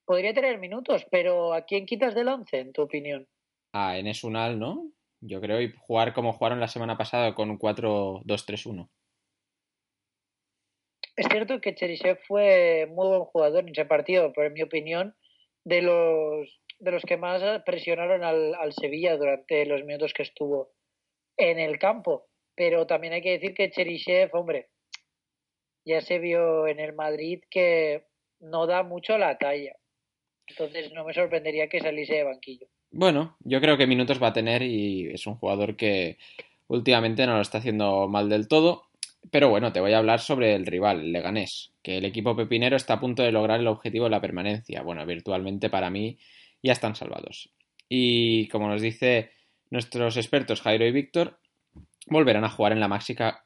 Podría 0.04 0.34
tener 0.34 0.58
minutos, 0.58 1.06
pero 1.10 1.54
¿a 1.54 1.62
quién 1.62 1.86
quitas 1.86 2.14
del 2.14 2.28
11, 2.28 2.58
en 2.58 2.72
tu 2.72 2.82
opinión? 2.82 3.26
A 3.72 3.98
Enes 3.98 4.22
Unal, 4.22 4.58
¿no? 4.58 4.90
Yo 5.20 5.40
creo, 5.40 5.60
y 5.60 5.72
jugar 5.72 6.12
como 6.12 6.32
jugaron 6.32 6.60
la 6.60 6.68
semana 6.68 6.98
pasada 6.98 7.34
con 7.34 7.50
un 7.50 7.58
4-2-3-1. 7.58 8.90
Es 11.16 11.26
cierto 11.30 11.60
que 11.60 11.74
Cherisev 11.74 12.18
fue 12.26 12.86
muy 12.90 13.06
buen 13.06 13.24
jugador 13.24 13.64
en 13.64 13.70
ese 13.70 13.86
partido, 13.86 14.32
pero 14.34 14.48
en 14.48 14.52
mi 14.52 14.62
opinión, 14.62 15.16
de 15.64 15.80
los, 15.80 16.60
de 16.78 16.90
los 16.90 17.02
que 17.04 17.16
más 17.16 17.42
presionaron 17.64 18.22
al, 18.24 18.54
al 18.54 18.72
Sevilla 18.72 19.16
durante 19.16 19.64
los 19.64 19.84
minutos 19.84 20.12
que 20.12 20.24
estuvo 20.24 20.72
en 21.36 21.58
el 21.58 21.78
campo. 21.78 22.28
Pero 22.56 22.86
también 22.86 23.14
hay 23.14 23.22
que 23.22 23.32
decir 23.32 23.54
que 23.54 23.70
Cherisev, 23.70 24.30
hombre, 24.34 24.68
ya 25.86 26.00
se 26.00 26.18
vio 26.18 26.66
en 26.66 26.80
el 26.80 26.94
Madrid 26.94 27.42
que 27.50 28.06
no 28.40 28.66
da 28.66 28.82
mucho 28.82 29.18
la 29.18 29.38
talla. 29.38 29.74
Entonces 30.46 30.92
no 30.92 31.04
me 31.04 31.14
sorprendería 31.14 31.68
que 31.68 31.80
saliese 31.80 32.14
de 32.14 32.24
banquillo. 32.24 32.66
Bueno, 32.90 33.36
yo 33.40 33.60
creo 33.60 33.76
que 33.76 33.86
minutos 33.86 34.22
va 34.22 34.28
a 34.28 34.32
tener 34.32 34.62
y 34.62 35.08
es 35.08 35.26
un 35.26 35.34
jugador 35.36 35.76
que 35.76 36.18
últimamente 36.68 37.26
no 37.26 37.34
lo 37.36 37.42
está 37.42 37.58
haciendo 37.58 38.08
mal 38.08 38.28
del 38.28 38.46
todo. 38.48 38.84
pero 39.30 39.48
bueno, 39.48 39.72
te 39.72 39.80
voy 39.80 39.92
a 39.92 39.98
hablar 39.98 40.20
sobre 40.20 40.54
el 40.54 40.66
rival, 40.66 41.00
el 41.00 41.12
Leganés, 41.12 41.72
que 41.82 41.98
el 41.98 42.04
equipo 42.04 42.36
pepinero 42.36 42.76
está 42.76 42.94
a 42.94 43.00
punto 43.00 43.22
de 43.22 43.32
lograr 43.32 43.60
el 43.60 43.66
objetivo 43.66 44.04
de 44.04 44.10
la 44.10 44.20
permanencia. 44.20 44.82
Bueno, 44.82 45.04
virtualmente 45.06 45.70
para 45.70 45.90
mí 45.90 46.18
ya 46.62 46.72
están 46.72 46.94
salvados. 46.94 47.50
Y 47.88 48.48
como 48.48 48.68
nos 48.68 48.82
dice 48.82 49.30
nuestros 49.70 50.16
expertos 50.16 50.60
Jairo 50.60 50.86
y 50.86 50.92
Víctor, 50.92 51.38
volverán 52.06 52.44
a 52.44 52.50
jugar 52.50 52.72
en 52.72 52.80
la 52.80 53.00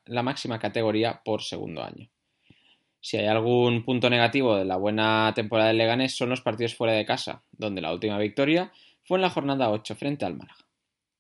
la 0.07 0.23
máxima 0.23 0.59
categoría 0.59 1.21
por 1.25 1.43
segundo 1.43 1.83
año. 1.83 2.09
Si 3.01 3.17
hay 3.17 3.27
algún 3.27 3.85
punto 3.85 4.11
negativo 4.11 4.57
de 4.57 4.65
la 4.65 4.77
buena 4.77 5.33
temporada 5.35 5.69
del 5.69 5.79
Leganés 5.79 6.17
son 6.17 6.31
los 6.31 6.41
partidos 6.41 6.75
fuera 6.75 6.95
de 6.95 7.07
casa, 7.07 7.43
donde 7.53 7.81
la 7.81 7.93
última 7.93 8.19
victoria 8.19 8.73
fue 9.05 9.19
en 9.19 9.23
la 9.23 9.31
jornada 9.31 9.71
8 9.71 9.95
frente 9.95 10.25
al 10.25 10.37
Málaga. 10.37 10.67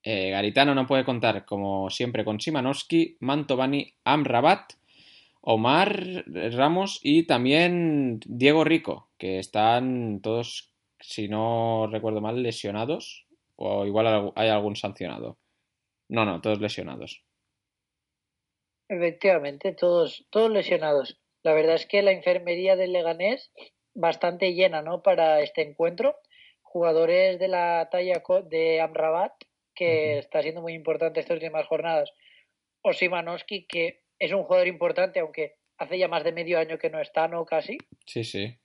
Eh, 0.02 0.30
Garitano 0.30 0.75
no 0.75 0.87
puede 0.87 1.04
contar, 1.04 1.44
como 1.44 1.90
siempre, 1.90 2.25
con 2.25 2.40
Simanowski, 2.40 3.16
Mantovani, 3.20 3.94
Amrabat, 4.04 4.73
Omar 5.40 6.25
Ramos 6.26 7.00
y 7.02 7.25
también 7.25 8.20
Diego 8.26 8.64
Rico, 8.64 9.11
que 9.18 9.38
están 9.38 10.20
todos, 10.20 10.73
si 11.00 11.28
no 11.28 11.88
recuerdo 11.90 12.20
mal, 12.20 12.42
lesionados. 12.42 13.26
O 13.56 13.87
igual 13.87 14.32
hay 14.37 14.49
algún 14.49 14.76
sancionado. 14.76 15.38
No, 16.08 16.25
no, 16.25 16.40
todos 16.40 16.61
lesionados. 16.61 17.25
Efectivamente, 18.88 19.73
todos, 19.73 20.26
todos 20.30 20.50
lesionados. 20.50 21.18
La 21.42 21.54
verdad 21.54 21.76
es 21.76 21.87
que 21.87 22.02
la 22.02 22.12
enfermería 22.12 22.76
del 22.76 22.92
Leganés 22.92 23.52
bastante 23.95 24.54
llena, 24.54 24.83
¿no? 24.83 25.02
Para 25.02 25.40
este 25.40 25.62
encuentro. 25.62 26.16
Jugadores 26.62 27.38
de 27.38 27.49
la 27.49 27.88
talla 27.90 28.23
de 28.45 28.80
Amrabat, 28.80 29.33
que 29.75 30.18
está 30.18 30.42
siendo 30.42 30.61
muy 30.61 30.75
importante 30.75 31.21
estas 31.21 31.37
últimas 31.37 31.66
jornadas. 31.66 32.12
O 32.83 32.92
Simanowski, 32.92 33.66
que 33.66 34.02
es 34.18 34.33
un 34.33 34.45
jugador 34.45 34.66
importante, 34.66 35.21
aunque 35.21 35.57
hace 35.78 35.99
ya 35.99 36.09
más 36.09 36.25
de 36.25 36.33
medio 36.33 36.59
año 36.59 36.78
que 36.78 36.90
no 36.90 37.00
está, 37.00 37.28
¿no? 37.28 37.45
Casi. 37.47 37.78
Sí, 38.07 38.25
sí. 38.25 38.59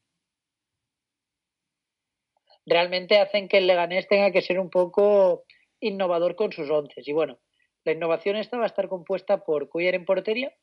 Realmente 2.66 3.20
hacen 3.20 3.48
que 3.48 3.58
el 3.58 3.68
Leganés 3.68 4.08
tenga 4.08 4.32
que 4.32 4.42
ser 4.42 4.60
un 4.60 4.70
poco 4.70 5.46
innovador 5.80 6.36
con 6.36 6.52
sus 6.52 6.70
once. 6.70 7.02
Y 7.06 7.12
bueno, 7.12 7.40
la 7.84 7.92
innovación 7.92 8.38
esta 8.38 8.58
va 8.58 8.64
a 8.64 8.68
estar 8.68 8.88
compuesta 8.88 9.44
por 9.44 9.70
Cuyer 9.70 9.96
en 9.96 10.06
portería, 10.06 10.54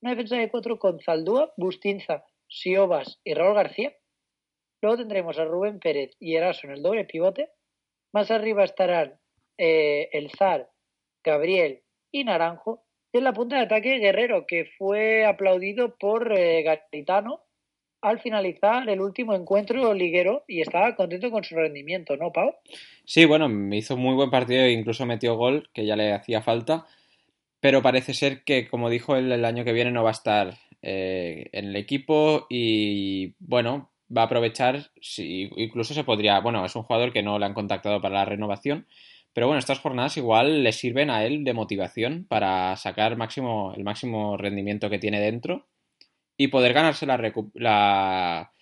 una 0.00 0.10
defensa 0.10 0.36
de 0.36 0.50
cuatro 0.50 0.78
con 0.78 1.00
Zaldúa, 1.00 1.52
Bustinza, 1.56 2.24
Siobas 2.48 3.20
y 3.24 3.34
Raúl 3.34 3.54
García. 3.54 3.94
Luego 4.82 4.98
tendremos 4.98 5.38
a 5.38 5.44
Rubén 5.44 5.80
Pérez 5.80 6.16
y 6.20 6.36
Eraso 6.36 6.66
en 6.66 6.74
el 6.74 6.82
doble 6.82 7.04
pivote. 7.04 7.50
Más 8.12 8.30
arriba 8.30 8.64
estarán 8.64 9.18
eh, 9.58 10.08
el 10.12 10.30
Zar, 10.30 10.70
Gabriel 11.24 11.82
y 12.12 12.24
Naranjo. 12.24 12.84
Y 13.12 13.18
en 13.18 13.24
la 13.24 13.32
punta 13.32 13.56
de 13.56 13.62
ataque 13.62 13.98
Guerrero, 13.98 14.46
que 14.46 14.66
fue 14.78 15.24
aplaudido 15.24 15.96
por 15.96 16.32
eh, 16.36 16.62
Garitano 16.62 17.46
al 18.02 18.20
finalizar 18.20 18.88
el 18.88 19.00
último 19.00 19.34
encuentro 19.34 19.92
liguero 19.94 20.44
y 20.46 20.60
estaba 20.60 20.94
contento 20.94 21.30
con 21.30 21.42
su 21.42 21.56
rendimiento, 21.56 22.16
¿no, 22.16 22.30
Pau? 22.30 22.54
Sí, 23.04 23.24
bueno, 23.24 23.48
me 23.48 23.78
hizo 23.78 23.96
muy 23.96 24.14
buen 24.14 24.30
partido 24.30 24.62
e 24.62 24.72
incluso 24.72 25.06
metió 25.06 25.34
gol, 25.36 25.68
que 25.72 25.86
ya 25.86 25.96
le 25.96 26.12
hacía 26.12 26.42
falta, 26.42 26.86
pero 27.66 27.82
parece 27.82 28.14
ser 28.14 28.44
que, 28.44 28.68
como 28.68 28.88
dijo 28.88 29.16
él, 29.16 29.32
el 29.32 29.44
año 29.44 29.64
que 29.64 29.72
viene 29.72 29.90
no 29.90 30.04
va 30.04 30.10
a 30.10 30.12
estar 30.12 30.56
eh, 30.82 31.50
en 31.50 31.64
el 31.64 31.74
equipo 31.74 32.46
y, 32.48 33.34
bueno, 33.40 33.90
va 34.16 34.22
a 34.22 34.26
aprovechar, 34.26 34.92
si, 35.00 35.50
incluso 35.56 35.92
se 35.92 36.04
podría, 36.04 36.38
bueno, 36.38 36.64
es 36.64 36.76
un 36.76 36.84
jugador 36.84 37.12
que 37.12 37.24
no 37.24 37.40
le 37.40 37.44
han 37.44 37.54
contactado 37.54 38.00
para 38.00 38.14
la 38.14 38.24
renovación, 38.24 38.86
pero 39.32 39.48
bueno, 39.48 39.58
estas 39.58 39.80
jornadas 39.80 40.16
igual 40.16 40.62
le 40.62 40.70
sirven 40.70 41.10
a 41.10 41.24
él 41.24 41.42
de 41.42 41.54
motivación 41.54 42.24
para 42.28 42.76
sacar 42.76 43.16
máximo, 43.16 43.74
el 43.76 43.82
máximo 43.82 44.36
rendimiento 44.36 44.88
que 44.88 45.00
tiene 45.00 45.18
dentro 45.18 45.66
y 46.36 46.46
poder 46.46 46.72
ganarse 46.72 47.04
la, 47.04 48.52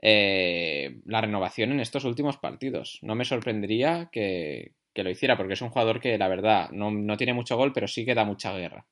eh, 0.00 1.00
la 1.06 1.20
renovación 1.20 1.72
en 1.72 1.80
estos 1.80 2.04
últimos 2.04 2.36
partidos. 2.36 3.00
No 3.02 3.16
me 3.16 3.24
sorprendería 3.24 4.10
que, 4.12 4.74
lo 5.02 5.10
hiciera, 5.10 5.36
porque 5.36 5.54
es 5.54 5.62
un 5.62 5.70
jugador 5.70 6.00
que 6.00 6.16
la 6.18 6.28
verdad 6.28 6.70
no, 6.70 7.16
tiene 7.16 7.34
mucho 7.34 7.56
gol, 7.56 7.72
pero 7.72 7.88
sí 7.88 8.04
que 8.04 8.14
da 8.14 8.24
mucha 8.24 8.56
guerra. 8.56 8.86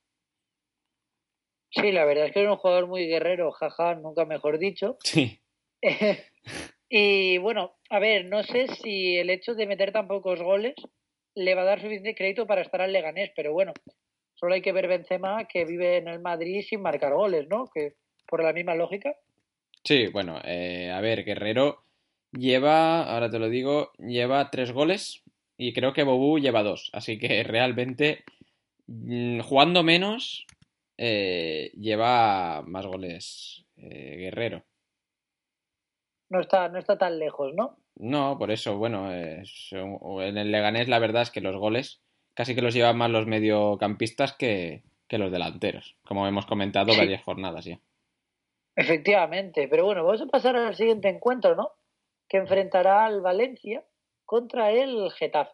Sí, 1.70 1.92
la 1.92 2.04
verdad 2.04 2.26
es 2.26 2.32
que 2.32 2.42
es 2.42 2.48
un 2.48 2.56
jugador 2.56 2.86
muy 2.86 3.06
guerrero, 3.06 3.52
jaja, 3.52 3.94
nunca 3.94 4.24
mejor 4.24 4.58
dicho. 4.58 4.98
Sí. 5.04 5.38
y 6.88 7.38
bueno, 7.38 7.76
a 7.90 7.98
ver, 7.98 8.26
no 8.26 8.44
sé 8.44 8.68
si 8.68 9.16
el 9.16 9.30
hecho 9.30 9.54
de 9.54 9.66
meter 9.66 9.90
tan 9.90 10.06
pocos 10.06 10.40
goles 10.40 10.74
le 11.34 11.54
va 11.54 11.62
a 11.62 11.64
dar 11.64 11.80
suficiente 11.80 12.14
crédito 12.14 12.46
para 12.46 12.62
estar 12.62 12.80
al 12.80 12.92
Leganés, 12.92 13.32
pero 13.34 13.52
bueno, 13.52 13.72
solo 14.34 14.54
hay 14.54 14.62
que 14.62 14.70
ver 14.70 14.86
Benzema 14.86 15.48
que 15.48 15.64
vive 15.64 15.96
en 15.96 16.06
el 16.06 16.20
Madrid 16.20 16.62
sin 16.62 16.82
marcar 16.82 17.14
goles, 17.14 17.48
¿no? 17.48 17.64
Que 17.74 17.94
por 18.28 18.44
la 18.44 18.52
misma 18.52 18.74
lógica. 18.74 19.16
Sí, 19.82 20.06
bueno, 20.06 20.40
eh, 20.44 20.92
a 20.92 21.00
ver, 21.00 21.24
Guerrero 21.24 21.84
lleva, 22.30 23.02
ahora 23.02 23.28
te 23.28 23.38
lo 23.38 23.48
digo, 23.48 23.90
lleva 23.98 24.50
tres 24.50 24.70
goles 24.72 25.22
y 25.56 25.72
creo 25.72 25.92
que 25.92 26.02
Bobú 26.02 26.38
lleva 26.38 26.62
dos. 26.62 26.90
Así 26.92 27.18
que 27.18 27.42
realmente, 27.44 28.24
mm, 28.86 29.40
jugando 29.40 29.82
menos, 29.82 30.46
eh, 30.98 31.72
lleva 31.74 32.62
más 32.62 32.86
goles 32.86 33.64
eh, 33.76 34.16
Guerrero. 34.16 34.64
No 36.30 36.40
está, 36.40 36.68
no 36.68 36.78
está 36.78 36.96
tan 36.96 37.18
lejos, 37.18 37.52
¿no? 37.54 37.76
No, 37.96 38.38
por 38.38 38.50
eso, 38.50 38.78
bueno, 38.78 39.12
en 39.12 40.38
el 40.38 40.50
Leganés 40.50 40.88
la 40.88 40.98
verdad 40.98 41.22
es 41.22 41.30
que 41.30 41.42
los 41.42 41.56
goles 41.56 42.00
casi 42.34 42.54
que 42.54 42.62
los 42.62 42.74
llevan 42.74 42.96
más 42.96 43.10
los 43.10 43.26
mediocampistas 43.26 44.32
que, 44.32 44.82
que 45.08 45.18
los 45.18 45.30
delanteros, 45.30 45.96
como 46.06 46.26
hemos 46.26 46.46
comentado 46.46 46.96
varias 46.96 47.22
jornadas 47.22 47.66
ya. 47.66 47.78
Efectivamente, 48.74 49.68
pero 49.68 49.84
bueno, 49.84 50.04
vamos 50.04 50.22
a 50.22 50.26
pasar 50.26 50.56
al 50.56 50.74
siguiente 50.74 51.10
encuentro, 51.10 51.54
¿no? 51.54 51.72
Que 52.28 52.38
enfrentará 52.38 53.04
al 53.04 53.20
Valencia 53.20 53.84
contra 54.32 54.70
el 54.70 55.12
Getafe. 55.12 55.52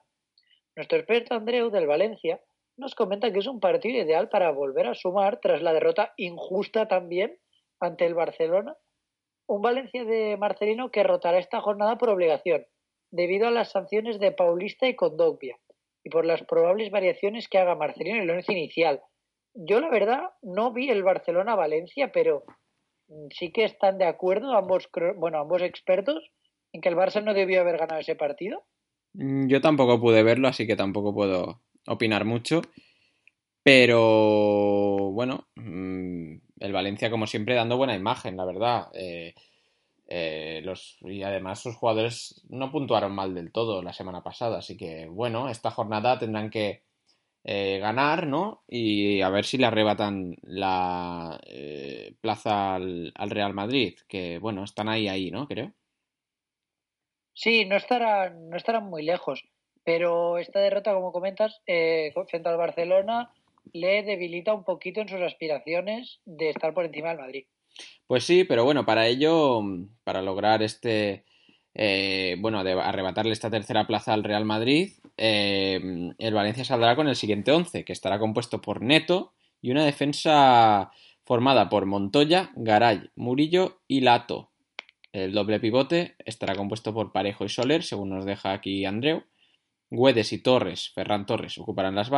Nuestro 0.76 0.98
experto 0.98 1.34
Andreu 1.34 1.68
del 1.68 1.88
Valencia 1.88 2.40
nos 2.76 2.94
comenta 2.94 3.32
que 3.32 3.40
es 3.40 3.48
un 3.48 3.58
partido 3.58 3.98
ideal 3.98 4.28
para 4.28 4.52
volver 4.52 4.86
a 4.86 4.94
sumar 4.94 5.40
tras 5.40 5.62
la 5.62 5.72
derrota 5.72 6.12
injusta 6.16 6.86
también 6.86 7.36
ante 7.80 8.06
el 8.06 8.14
Barcelona. 8.14 8.76
Un 9.48 9.62
Valencia 9.62 10.04
de 10.04 10.36
Marcelino 10.36 10.92
que 10.92 11.02
rotará 11.02 11.38
esta 11.40 11.60
jornada 11.60 11.98
por 11.98 12.10
obligación, 12.10 12.66
debido 13.10 13.48
a 13.48 13.50
las 13.50 13.72
sanciones 13.72 14.20
de 14.20 14.30
Paulista 14.30 14.86
y 14.86 14.94
Condogbia, 14.94 15.58
y 16.04 16.10
por 16.10 16.24
las 16.24 16.44
probables 16.44 16.92
variaciones 16.92 17.48
que 17.48 17.58
haga 17.58 17.74
Marcelino 17.74 18.18
en 18.18 18.22
el 18.22 18.30
once 18.30 18.52
inicial. 18.52 19.02
Yo 19.54 19.80
la 19.80 19.90
verdad 19.90 20.30
no 20.40 20.72
vi 20.72 20.88
el 20.88 21.02
Barcelona-Valencia, 21.02 22.12
pero 22.12 22.44
sí 23.30 23.50
que 23.50 23.64
están 23.64 23.98
de 23.98 24.04
acuerdo 24.04 24.52
ambos, 24.52 24.88
bueno, 25.16 25.40
ambos 25.40 25.62
expertos 25.62 26.30
en 26.72 26.80
que 26.80 26.88
el 26.88 26.96
Barça 26.96 27.22
no 27.22 27.34
debió 27.34 27.60
haber 27.60 27.78
ganado 27.78 28.00
ese 28.00 28.14
partido. 28.14 28.64
Mm, 29.14 29.48
yo 29.48 29.60
tampoco 29.60 30.00
pude 30.00 30.22
verlo, 30.22 30.48
así 30.48 30.66
que 30.66 30.76
tampoco 30.76 31.14
puedo 31.14 31.62
opinar 31.86 32.24
mucho. 32.24 32.62
Pero 33.62 35.10
bueno, 35.12 35.48
mm, 35.56 36.36
el 36.60 36.72
Valencia, 36.72 37.10
como 37.10 37.26
siempre, 37.26 37.54
dando 37.54 37.76
buena 37.76 37.96
imagen, 37.96 38.36
la 38.36 38.44
verdad. 38.44 38.88
Eh, 38.94 39.34
eh, 40.06 40.62
los, 40.64 40.96
y 41.02 41.22
además 41.22 41.60
sus 41.60 41.76
jugadores 41.76 42.42
no 42.48 42.70
puntuaron 42.72 43.14
mal 43.14 43.34
del 43.34 43.52
todo 43.52 43.82
la 43.82 43.92
semana 43.92 44.22
pasada, 44.22 44.58
así 44.58 44.76
que 44.76 45.06
bueno, 45.06 45.50
esta 45.50 45.70
jornada 45.70 46.18
tendrán 46.18 46.48
que 46.48 46.82
eh, 47.44 47.78
ganar, 47.78 48.26
¿no? 48.26 48.64
Y 48.68 49.20
a 49.20 49.28
ver 49.30 49.44
si 49.44 49.58
le 49.58 49.66
arrebatan 49.66 50.36
la 50.42 51.38
plaza 52.20 52.76
al, 52.76 53.12
Real 53.16 53.54
Madrid, 53.54 53.98
que 54.08 54.38
bueno, 54.38 54.64
están 54.64 54.88
ahí, 54.88 55.08
ahí, 55.08 55.30
¿no? 55.30 55.46
Creo. 55.46 55.74
Sí, 57.38 57.66
no 57.66 57.76
estarán, 57.76 58.50
no 58.50 58.56
estarán 58.56 58.90
muy 58.90 59.04
lejos, 59.04 59.44
pero 59.84 60.38
esta 60.38 60.58
derrota, 60.58 60.92
como 60.92 61.12
comentas, 61.12 61.60
eh, 61.68 62.12
frente 62.28 62.48
al 62.48 62.56
Barcelona, 62.56 63.30
le 63.72 64.02
debilita 64.02 64.52
un 64.52 64.64
poquito 64.64 65.00
en 65.00 65.08
sus 65.08 65.20
aspiraciones 65.20 66.18
de 66.24 66.50
estar 66.50 66.74
por 66.74 66.84
encima 66.84 67.10
del 67.10 67.18
Madrid. 67.18 67.44
Pues 68.08 68.24
sí, 68.24 68.42
pero 68.42 68.64
bueno, 68.64 68.84
para 68.84 69.06
ello, 69.06 69.62
para 70.02 70.20
lograr 70.20 70.64
este, 70.64 71.26
eh, 71.74 72.34
bueno, 72.40 72.64
de 72.64 72.72
arrebatarle 72.72 73.30
esta 73.30 73.50
tercera 73.50 73.86
plaza 73.86 74.14
al 74.14 74.24
Real 74.24 74.44
Madrid, 74.44 74.94
eh, 75.16 75.80
el 76.18 76.34
Valencia 76.34 76.64
saldrá 76.64 76.96
con 76.96 77.06
el 77.06 77.14
siguiente 77.14 77.52
once, 77.52 77.84
que 77.84 77.92
estará 77.92 78.18
compuesto 78.18 78.60
por 78.60 78.82
Neto 78.82 79.32
y 79.62 79.70
una 79.70 79.84
defensa 79.84 80.90
formada 81.24 81.68
por 81.68 81.86
Montoya, 81.86 82.50
Garay, 82.56 83.10
Murillo 83.14 83.78
y 83.86 84.00
Lato. 84.00 84.47
El 85.24 85.32
doble 85.32 85.58
pivote 85.60 86.16
estará 86.24 86.54
compuesto 86.54 86.94
por 86.94 87.12
Parejo 87.12 87.44
y 87.44 87.48
Soler, 87.48 87.82
según 87.82 88.10
nos 88.10 88.24
deja 88.24 88.52
aquí 88.52 88.84
Andreu. 88.84 89.24
Güedes 89.90 90.32
y 90.32 90.42
Torres, 90.42 90.90
Ferran 90.94 91.26
Torres, 91.26 91.58
ocuparán 91.58 91.94
las, 91.94 92.10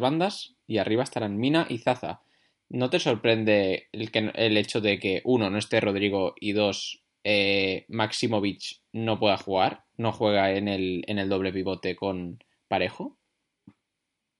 bandas 0.00 0.56
y 0.66 0.78
arriba 0.78 1.04
estarán 1.04 1.38
Mina 1.38 1.66
y 1.68 1.78
Zaza. 1.78 2.22
¿No 2.68 2.90
te 2.90 2.98
sorprende 2.98 3.88
el 3.92 4.56
hecho 4.56 4.80
de 4.80 4.98
que, 4.98 5.22
uno, 5.24 5.48
no 5.48 5.58
esté 5.58 5.80
Rodrigo 5.80 6.34
y 6.40 6.52
dos, 6.52 7.04
eh, 7.22 7.84
Maximovic 7.88 8.80
no 8.92 9.20
pueda 9.20 9.36
jugar, 9.36 9.84
no 9.96 10.12
juega 10.12 10.52
en 10.52 10.66
el, 10.66 11.04
en 11.06 11.18
el 11.18 11.28
doble 11.28 11.52
pivote 11.52 11.94
con 11.94 12.42
Parejo? 12.68 13.16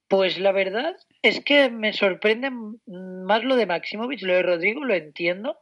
Pues 0.09 0.39
la 0.39 0.53
verdad 0.53 0.97
es 1.23 1.45
que 1.45 1.71
me 1.71 1.93
sorprende 1.93 2.51
más 2.51 3.45
lo 3.45 3.57
de 3.57 3.67
Maximovic, 3.67 4.23
lo 4.23 4.35
de 4.35 4.43
Rodrigo 4.43 4.85
lo 4.85 4.95
entiendo, 4.95 5.57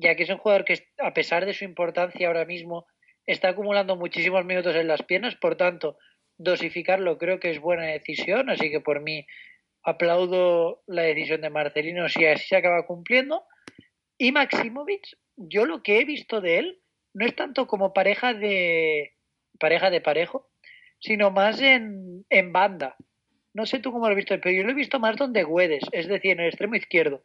ya 0.00 0.14
que 0.14 0.22
es 0.22 0.30
un 0.30 0.38
jugador 0.38 0.64
que 0.64 0.86
a 0.98 1.12
pesar 1.12 1.46
de 1.46 1.52
su 1.52 1.64
importancia 1.64 2.26
ahora 2.26 2.44
mismo 2.44 2.86
está 3.26 3.50
acumulando 3.50 3.96
muchísimos 3.96 4.44
minutos 4.44 4.74
en 4.74 4.88
las 4.88 5.02
piernas, 5.02 5.36
por 5.36 5.56
tanto, 5.56 5.98
dosificarlo 6.38 7.18
creo 7.18 7.38
que 7.38 7.50
es 7.50 7.60
buena 7.60 7.84
decisión, 7.84 8.48
así 8.48 8.70
que 8.70 8.80
por 8.80 9.02
mí 9.02 9.26
aplaudo 9.82 10.82
la 10.86 11.02
decisión 11.02 11.42
de 11.42 11.50
Marcelino 11.50 12.08
si 12.08 12.24
así 12.24 12.48
se 12.48 12.56
acaba 12.56 12.86
cumpliendo. 12.86 13.44
Y 14.18 14.32
Maximovic, 14.32 15.06
yo 15.36 15.66
lo 15.66 15.82
que 15.82 16.00
he 16.00 16.04
visto 16.04 16.40
de 16.40 16.58
él 16.58 16.82
no 17.14 17.26
es 17.26 17.34
tanto 17.34 17.66
como 17.66 17.92
pareja 17.92 18.34
de 18.34 19.14
pareja 19.58 19.90
de 19.90 20.00
parejo, 20.00 20.50
sino 20.98 21.30
más 21.30 21.60
en, 21.60 22.24
en 22.30 22.52
banda. 22.52 22.96
No 23.52 23.66
sé 23.66 23.80
tú 23.80 23.92
cómo 23.92 24.06
lo 24.06 24.12
has 24.12 24.16
visto, 24.16 24.38
pero 24.40 24.54
yo 24.54 24.62
lo 24.62 24.70
he 24.70 24.74
visto 24.74 24.98
más 24.98 25.16
donde 25.16 25.44
Guedes, 25.44 25.84
es 25.92 26.08
decir, 26.08 26.32
en 26.32 26.40
el 26.40 26.48
extremo 26.48 26.76
izquierdo. 26.76 27.24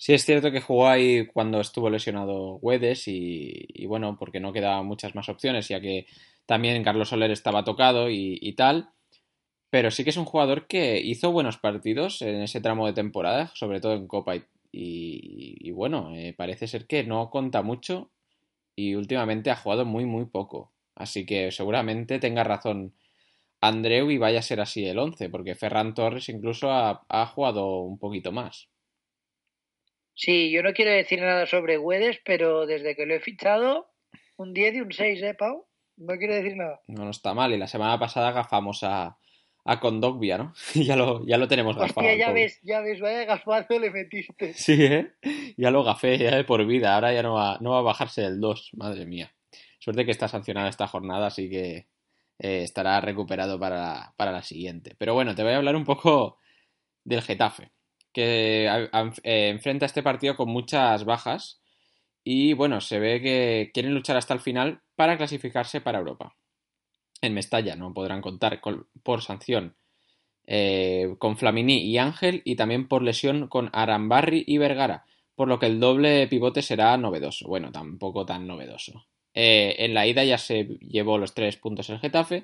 Sí, 0.00 0.14
es 0.14 0.24
cierto 0.24 0.50
que 0.50 0.62
jugó 0.62 0.88
ahí 0.88 1.26
cuando 1.26 1.60
estuvo 1.60 1.90
lesionado 1.90 2.58
Guedes 2.62 3.06
y, 3.06 3.84
bueno, 3.86 4.16
porque 4.18 4.40
no 4.40 4.50
quedaban 4.50 4.86
muchas 4.86 5.14
más 5.14 5.28
opciones, 5.28 5.68
ya 5.68 5.78
que 5.78 6.06
también 6.46 6.82
Carlos 6.82 7.10
Soler 7.10 7.30
estaba 7.30 7.64
tocado 7.64 8.08
y, 8.08 8.54
tal. 8.56 8.88
Pero 9.70 9.90
sí 9.90 10.04
que 10.04 10.10
es 10.10 10.16
un 10.16 10.24
jugador 10.24 10.66
que 10.66 10.98
hizo 11.00 11.32
buenos 11.32 11.58
partidos 11.58 12.22
en 12.22 12.42
ese 12.42 12.62
tramo 12.62 12.86
de 12.86 12.94
temporada, 12.94 13.52
sobre 13.54 13.80
todo 13.80 13.92
en 13.94 14.06
Copa. 14.08 14.36
Y, 14.72 15.70
bueno, 15.72 16.14
eh, 16.16 16.32
parece 16.34 16.66
ser 16.66 16.86
que 16.86 17.04
no 17.04 17.28
conta 17.28 17.60
mucho 17.62 18.10
y 18.74 18.94
últimamente 18.94 19.50
ha 19.50 19.56
jugado 19.56 19.84
muy, 19.84 20.06
muy 20.06 20.24
poco. 20.24 20.72
Así 20.94 21.26
que 21.26 21.52
seguramente 21.52 22.18
tenga 22.18 22.42
razón 22.42 22.94
Andreu 23.60 24.10
y 24.10 24.16
vaya 24.16 24.38
a 24.38 24.42
ser 24.42 24.60
así 24.62 24.86
el 24.86 24.98
11, 24.98 25.28
porque 25.28 25.54
Ferran 25.54 25.94
Torres 25.94 26.30
incluso 26.30 26.70
ha, 26.72 27.04
ha 27.08 27.26
jugado 27.26 27.80
un 27.82 27.98
poquito 27.98 28.32
más. 28.32 28.69
Sí, 30.20 30.50
yo 30.50 30.62
no 30.62 30.74
quiero 30.74 30.90
decir 30.90 31.18
nada 31.22 31.46
sobre 31.46 31.78
Guedes, 31.78 32.20
pero 32.26 32.66
desde 32.66 32.94
que 32.94 33.06
lo 33.06 33.14
he 33.14 33.20
fichado, 33.20 33.88
un 34.36 34.52
10 34.52 34.74
y 34.74 34.80
un 34.82 34.92
6, 34.92 35.22
¿eh, 35.22 35.32
Pau? 35.32 35.66
No 35.96 36.18
quiero 36.18 36.34
decir 36.34 36.56
nada. 36.56 36.78
No, 36.88 37.04
no 37.04 37.10
está 37.10 37.32
mal. 37.32 37.54
Y 37.54 37.56
la 37.56 37.66
semana 37.66 37.98
pasada 37.98 38.30
gafamos 38.30 38.82
a, 38.82 39.16
a 39.64 39.80
Condogbia, 39.80 40.36
¿no? 40.36 40.52
ya, 40.74 40.94
lo, 40.94 41.26
ya 41.26 41.38
lo 41.38 41.48
tenemos 41.48 41.74
gafado. 41.74 42.06
Hostia, 42.06 42.18
ya 42.18 42.32
ves, 42.32 42.60
ya 42.62 42.80
ves, 42.80 43.00
vaya 43.00 43.24
gafazo 43.24 43.78
le 43.78 43.90
metiste. 43.90 44.52
Sí, 44.52 44.84
¿eh? 44.84 45.10
Ya 45.56 45.70
lo 45.70 45.84
gafé, 45.84 46.18
ya 46.18 46.36
de 46.36 46.44
por 46.44 46.66
vida. 46.66 46.94
Ahora 46.94 47.14
ya 47.14 47.22
no 47.22 47.32
va, 47.32 47.56
no 47.62 47.70
va 47.70 47.78
a 47.78 47.82
bajarse 47.82 48.20
del 48.20 48.40
2, 48.40 48.72
madre 48.74 49.06
mía. 49.06 49.32
Suerte 49.78 50.04
que 50.04 50.10
está 50.10 50.28
sancionada 50.28 50.68
esta 50.68 50.86
jornada, 50.86 51.28
así 51.28 51.48
que 51.48 51.86
eh, 52.38 52.62
estará 52.62 53.00
recuperado 53.00 53.58
para 53.58 54.12
para 54.18 54.32
la 54.32 54.42
siguiente. 54.42 54.94
Pero 54.98 55.14
bueno, 55.14 55.34
te 55.34 55.42
voy 55.42 55.52
a 55.52 55.56
hablar 55.56 55.76
un 55.76 55.84
poco 55.86 56.36
del 57.04 57.22
Getafe 57.22 57.70
que 58.12 58.66
eh, 59.22 59.48
enfrenta 59.48 59.86
este 59.86 60.02
partido 60.02 60.36
con 60.36 60.48
muchas 60.48 61.04
bajas 61.04 61.60
y 62.24 62.52
bueno, 62.52 62.80
se 62.80 62.98
ve 62.98 63.20
que 63.20 63.70
quieren 63.72 63.94
luchar 63.94 64.16
hasta 64.16 64.34
el 64.34 64.40
final 64.40 64.82
para 64.94 65.16
clasificarse 65.16 65.80
para 65.80 65.98
Europa. 65.98 66.36
En 67.22 67.34
Mestalla 67.34 67.76
no 67.76 67.92
podrán 67.94 68.22
contar 68.22 68.60
por 69.02 69.22
sanción 69.22 69.76
eh, 70.52 71.14
con 71.18 71.36
Flamini 71.36 71.78
y 71.78 71.98
Ángel 71.98 72.42
y 72.44 72.56
también 72.56 72.88
por 72.88 73.02
lesión 73.02 73.46
con 73.46 73.70
Arambarri 73.72 74.42
y 74.46 74.58
Vergara, 74.58 75.04
por 75.36 75.46
lo 75.46 75.60
que 75.60 75.66
el 75.66 75.78
doble 75.78 76.26
pivote 76.26 76.60
será 76.60 76.96
novedoso. 76.96 77.46
Bueno, 77.46 77.70
tampoco 77.70 78.26
tan 78.26 78.48
novedoso. 78.48 79.06
Eh, 79.32 79.76
en 79.78 79.94
la 79.94 80.08
ida 80.08 80.24
ya 80.24 80.38
se 80.38 80.64
llevó 80.80 81.18
los 81.18 81.34
tres 81.34 81.56
puntos 81.56 81.88
el 81.90 82.00
Getafe 82.00 82.42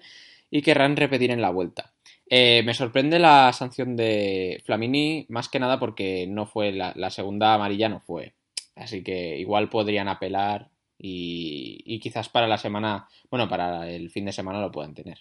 y 0.50 0.62
querrán 0.62 0.96
repetir 0.96 1.32
en 1.32 1.42
la 1.42 1.50
vuelta. 1.50 1.95
Eh, 2.28 2.62
me 2.64 2.74
sorprende 2.74 3.18
la 3.20 3.52
sanción 3.52 3.96
de 3.96 4.60
Flamini, 4.64 5.26
más 5.28 5.48
que 5.48 5.60
nada 5.60 5.78
porque 5.78 6.26
no 6.26 6.46
fue 6.46 6.72
la, 6.72 7.10
segunda 7.10 7.54
amarilla, 7.54 7.88
no 7.88 8.00
fue. 8.00 8.34
Así 8.74 9.02
que 9.02 9.38
igual 9.38 9.68
podrían 9.68 10.08
apelar 10.08 10.68
y, 10.98 11.98
quizás 12.00 12.28
para 12.28 12.48
la 12.48 12.58
semana, 12.58 13.08
bueno, 13.30 13.48
para 13.48 13.88
el 13.88 14.10
fin 14.10 14.24
de 14.24 14.32
semana 14.32 14.60
lo 14.60 14.72
puedan 14.72 14.94
tener. 14.94 15.18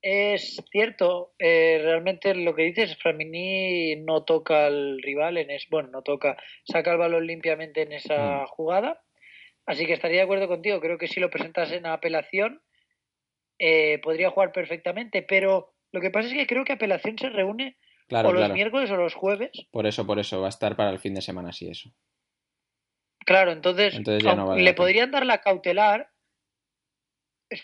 Es 0.00 0.60
cierto, 0.70 1.32
eh, 1.38 1.80
realmente 1.82 2.34
lo 2.34 2.54
que 2.54 2.64
dices, 2.64 2.96
Flamini 2.96 3.96
no 3.96 4.24
toca 4.24 4.66
al 4.66 5.00
rival 5.00 5.36
en 5.36 5.50
es, 5.50 5.66
bueno, 5.70 5.90
no 5.90 6.02
toca, 6.02 6.36
saca 6.64 6.92
el 6.92 6.98
balón 6.98 7.26
limpiamente 7.26 7.82
en 7.82 7.92
esa 7.92 8.42
mm. 8.42 8.46
jugada, 8.48 9.00
así 9.64 9.86
que 9.86 9.92
estaría 9.92 10.18
de 10.18 10.24
acuerdo 10.24 10.48
contigo, 10.48 10.80
creo 10.80 10.98
que 10.98 11.06
si 11.06 11.20
lo 11.20 11.30
presentas 11.30 11.70
en 11.70 11.86
apelación, 11.86 12.60
eh, 13.64 14.00
podría 14.00 14.28
jugar 14.28 14.50
perfectamente, 14.50 15.22
pero 15.22 15.72
lo 15.92 16.00
que 16.00 16.10
pasa 16.10 16.26
es 16.26 16.34
que 16.34 16.48
creo 16.48 16.64
que 16.64 16.72
apelación 16.72 17.16
se 17.16 17.28
reúne 17.28 17.76
o 18.10 18.32
los 18.32 18.50
miércoles 18.50 18.90
o 18.90 18.96
los 18.96 19.14
jueves. 19.14 19.52
Por 19.70 19.86
eso, 19.86 20.04
por 20.04 20.18
eso, 20.18 20.40
va 20.40 20.46
a 20.46 20.48
estar 20.48 20.74
para 20.74 20.90
el 20.90 20.98
fin 20.98 21.14
de 21.14 21.22
semana, 21.22 21.52
sí, 21.52 21.68
eso. 21.68 21.94
Claro, 23.24 23.52
entonces, 23.52 23.94
le 24.04 24.74
podrían 24.74 25.12
dar 25.12 25.24
la 25.24 25.38
cautelar. 25.38 26.10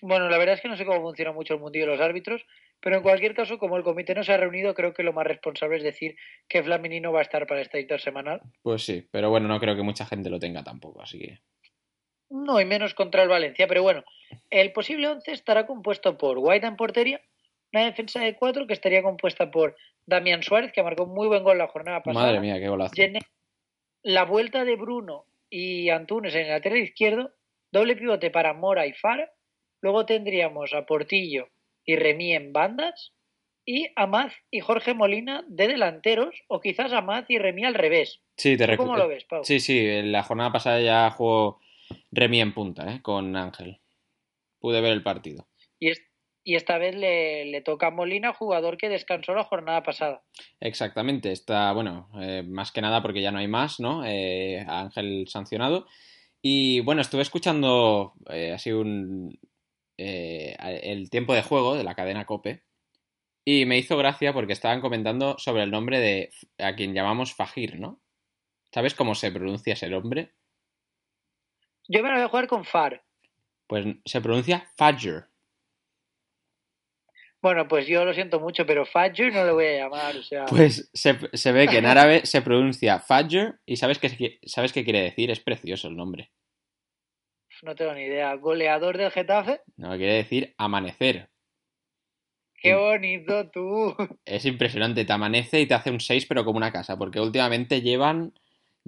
bueno, 0.02 0.28
la 0.28 0.38
verdad 0.38 0.54
es 0.54 0.60
que 0.60 0.68
no 0.68 0.76
sé 0.76 0.86
cómo 0.86 1.02
funciona 1.02 1.32
mucho 1.32 1.54
el 1.54 1.60
mundillo 1.60 1.86
de 1.86 1.96
los 1.96 2.00
árbitros, 2.00 2.46
pero 2.78 2.94
en 2.94 3.02
cualquier 3.02 3.34
caso, 3.34 3.58
como 3.58 3.76
el 3.76 3.82
comité 3.82 4.14
no 4.14 4.22
se 4.22 4.32
ha 4.32 4.36
reunido, 4.36 4.74
creo 4.74 4.94
que 4.94 5.02
lo 5.02 5.12
más 5.12 5.26
responsable 5.26 5.78
es 5.78 5.82
decir 5.82 6.14
que 6.48 6.62
Flamini 6.62 7.00
no 7.00 7.10
va 7.10 7.18
a 7.18 7.22
estar 7.22 7.44
para 7.48 7.60
esta 7.60 7.80
intersemanal. 7.80 8.40
Pues 8.62 8.84
sí, 8.84 9.08
pero 9.10 9.30
bueno, 9.30 9.48
no 9.48 9.58
creo 9.58 9.74
que 9.74 9.82
mucha 9.82 10.06
gente 10.06 10.30
lo 10.30 10.38
tenga 10.38 10.62
tampoco, 10.62 11.02
así 11.02 11.18
que. 11.18 11.40
No, 12.30 12.60
y 12.60 12.64
menos 12.64 12.94
contra 12.94 13.22
el 13.22 13.28
Valencia, 13.28 13.66
pero 13.66 13.82
bueno, 13.82 14.04
el 14.50 14.72
posible 14.72 15.08
11 15.08 15.32
estará 15.32 15.66
compuesto 15.66 16.18
por 16.18 16.38
White 16.38 16.66
en 16.66 16.76
portería, 16.76 17.20
una 17.72 17.84
defensa 17.84 18.20
de 18.20 18.34
cuatro 18.34 18.66
que 18.66 18.74
estaría 18.74 19.02
compuesta 19.02 19.50
por 19.50 19.76
Damián 20.06 20.42
Suárez, 20.42 20.72
que 20.72 20.82
marcó 20.82 21.06
muy 21.06 21.28
buen 21.28 21.42
gol 21.42 21.58
la 21.58 21.68
jornada 21.68 22.02
pasada. 22.02 22.26
Madre 22.26 22.40
mía, 22.40 22.58
qué 22.58 22.68
golazo. 22.68 22.94
La 24.02 24.24
vuelta 24.24 24.64
de 24.64 24.76
Bruno 24.76 25.26
y 25.50 25.90
Antunes 25.90 26.34
en 26.34 26.42
el 26.42 26.48
lateral 26.48 26.78
izquierdo, 26.78 27.32
doble 27.72 27.96
pivote 27.96 28.30
para 28.30 28.54
Mora 28.54 28.86
y 28.86 28.92
Far. 28.92 29.32
Luego 29.80 30.06
tendríamos 30.06 30.72
a 30.74 30.86
Portillo 30.86 31.48
y 31.84 31.96
Remy 31.96 32.34
en 32.34 32.52
bandas 32.52 33.12
y 33.64 33.88
Amaz 33.96 34.32
y 34.50 34.60
Jorge 34.60 34.94
Molina 34.94 35.44
de 35.46 35.68
delanteros 35.68 36.34
o 36.48 36.60
quizás 36.60 36.92
Amaz 36.92 37.26
y 37.28 37.38
Remy 37.38 37.64
al 37.64 37.74
revés. 37.74 38.20
Sí, 38.36 38.56
te 38.56 38.76
¿Cómo 38.76 38.96
lo 38.96 39.08
ves, 39.08 39.24
Pau? 39.24 39.44
Sí, 39.44 39.60
sí, 39.60 40.02
la 40.02 40.22
jornada 40.22 40.52
pasada 40.52 40.80
ya 40.80 41.10
jugó 41.10 41.60
Remy 42.10 42.40
en 42.40 42.54
punta, 42.54 42.92
¿eh? 42.92 43.02
con 43.02 43.36
Ángel. 43.36 43.80
Pude 44.58 44.80
ver 44.80 44.92
el 44.92 45.02
partido. 45.02 45.48
Y, 45.78 45.92
y 46.44 46.56
esta 46.56 46.78
vez 46.78 46.94
le, 46.94 47.60
toca 47.62 47.88
a 47.88 47.90
Molina, 47.90 48.32
jugador 48.32 48.76
que 48.78 48.88
descansó 48.88 49.34
la 49.34 49.44
jornada 49.44 49.82
pasada. 49.82 50.22
Exactamente, 50.60 51.30
está, 51.30 51.72
bueno, 51.72 52.08
eh, 52.20 52.42
más 52.42 52.72
que 52.72 52.80
nada 52.80 53.02
porque 53.02 53.22
ya 53.22 53.30
no 53.30 53.38
hay 53.38 53.48
más, 53.48 53.80
¿no? 53.80 54.04
Eh, 54.04 54.64
Ángel 54.66 55.26
sancionado. 55.28 55.86
Y 56.40 56.80
bueno, 56.80 57.02
estuve 57.02 57.22
escuchando 57.22 58.14
eh, 58.30 58.52
así 58.52 58.72
un. 58.72 59.38
el 59.96 61.10
tiempo 61.10 61.34
de 61.34 61.42
juego 61.42 61.76
de 61.76 61.84
la 61.84 61.94
cadena 61.94 62.24
Cope. 62.24 62.62
Y 63.44 63.64
me 63.66 63.78
hizo 63.78 63.96
gracia 63.96 64.32
porque 64.32 64.52
estaban 64.52 64.80
comentando 64.80 65.36
sobre 65.38 65.62
el 65.64 65.70
nombre 65.70 66.00
de 66.00 66.30
a 66.58 66.74
quien 66.74 66.94
llamamos 66.94 67.34
Fajir, 67.34 67.78
¿no? 67.80 68.00
¿Sabes 68.72 68.94
cómo 68.94 69.14
se 69.14 69.32
pronuncia 69.32 69.72
ese 69.72 69.88
nombre? 69.88 70.34
Yo 71.88 72.02
me 72.02 72.10
lo 72.10 72.16
voy 72.16 72.24
a 72.24 72.28
jugar 72.28 72.46
con 72.46 72.64
Far. 72.64 73.02
Pues 73.66 73.86
se 74.04 74.20
pronuncia 74.20 74.70
Fajr. 74.76 75.28
Bueno, 77.40 77.68
pues 77.68 77.86
yo 77.86 78.04
lo 78.04 78.12
siento 78.12 78.40
mucho, 78.40 78.66
pero 78.66 78.84
Fajr 78.84 79.32
no 79.32 79.44
lo 79.44 79.54
voy 79.54 79.66
a 79.66 79.78
llamar. 79.78 80.16
O 80.16 80.22
sea... 80.22 80.44
Pues 80.46 80.90
se, 80.92 81.52
ve 81.52 81.66
que 81.66 81.78
en 81.78 81.86
árabe 81.86 82.26
se 82.26 82.42
pronuncia 82.42 82.98
Fajr 82.98 83.60
y 83.64 83.76
¿sabes 83.76 83.98
qué, 83.98 84.38
¿sabes 84.44 84.72
qué 84.72 84.84
quiere 84.84 85.02
decir? 85.02 85.30
Es 85.30 85.40
precioso 85.40 85.88
el 85.88 85.96
nombre. 85.96 86.30
No 87.62 87.74
tengo 87.74 87.94
ni 87.94 88.02
idea. 88.02 88.34
¿Goleador 88.34 88.98
del 88.98 89.10
Getafe? 89.10 89.62
No, 89.76 89.96
quiere 89.96 90.14
decir 90.14 90.54
amanecer. 90.58 91.30
¡Qué 92.60 92.74
bonito 92.74 93.48
tú! 93.50 93.94
Es 94.24 94.44
impresionante, 94.44 95.04
te 95.04 95.12
amanece 95.12 95.60
y 95.60 95.66
te 95.66 95.74
hace 95.74 95.90
un 95.90 96.00
6 96.00 96.26
pero 96.26 96.44
como 96.44 96.56
una 96.56 96.72
casa, 96.72 96.98
porque 96.98 97.20
últimamente 97.20 97.82
llevan 97.82 98.34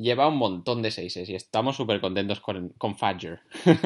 lleva 0.00 0.28
un 0.28 0.36
montón 0.36 0.82
de 0.82 0.90
seises 0.90 1.28
y 1.28 1.34
estamos 1.34 1.76
súper 1.76 2.00
contentos 2.00 2.40
con, 2.40 2.70
con 2.70 2.96
Fadger. 2.96 3.40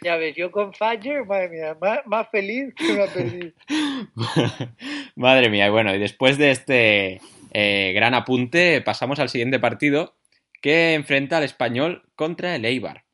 Ya 0.00 0.16
ves, 0.16 0.36
yo 0.36 0.52
con 0.52 0.72
Fadger, 0.74 1.26
madre 1.26 1.48
mía, 1.48 1.76
más, 2.06 2.28
feliz 2.30 2.72
que 2.74 2.92
una 2.92 3.06
perdiz. 3.06 3.52
madre 5.16 5.50
mía, 5.50 5.66
y 5.66 5.70
bueno, 5.70 5.92
y 5.92 5.98
después 5.98 6.38
de 6.38 6.52
este 6.52 7.20
eh, 7.52 7.92
gran 7.94 8.14
apunte, 8.14 8.80
pasamos 8.80 9.18
al 9.18 9.28
siguiente 9.28 9.58
partido 9.58 10.14
que 10.60 10.94
enfrenta 10.94 11.38
al 11.38 11.44
español 11.44 12.04
contra 12.14 12.54
el 12.54 12.64
Eibar. 12.64 13.04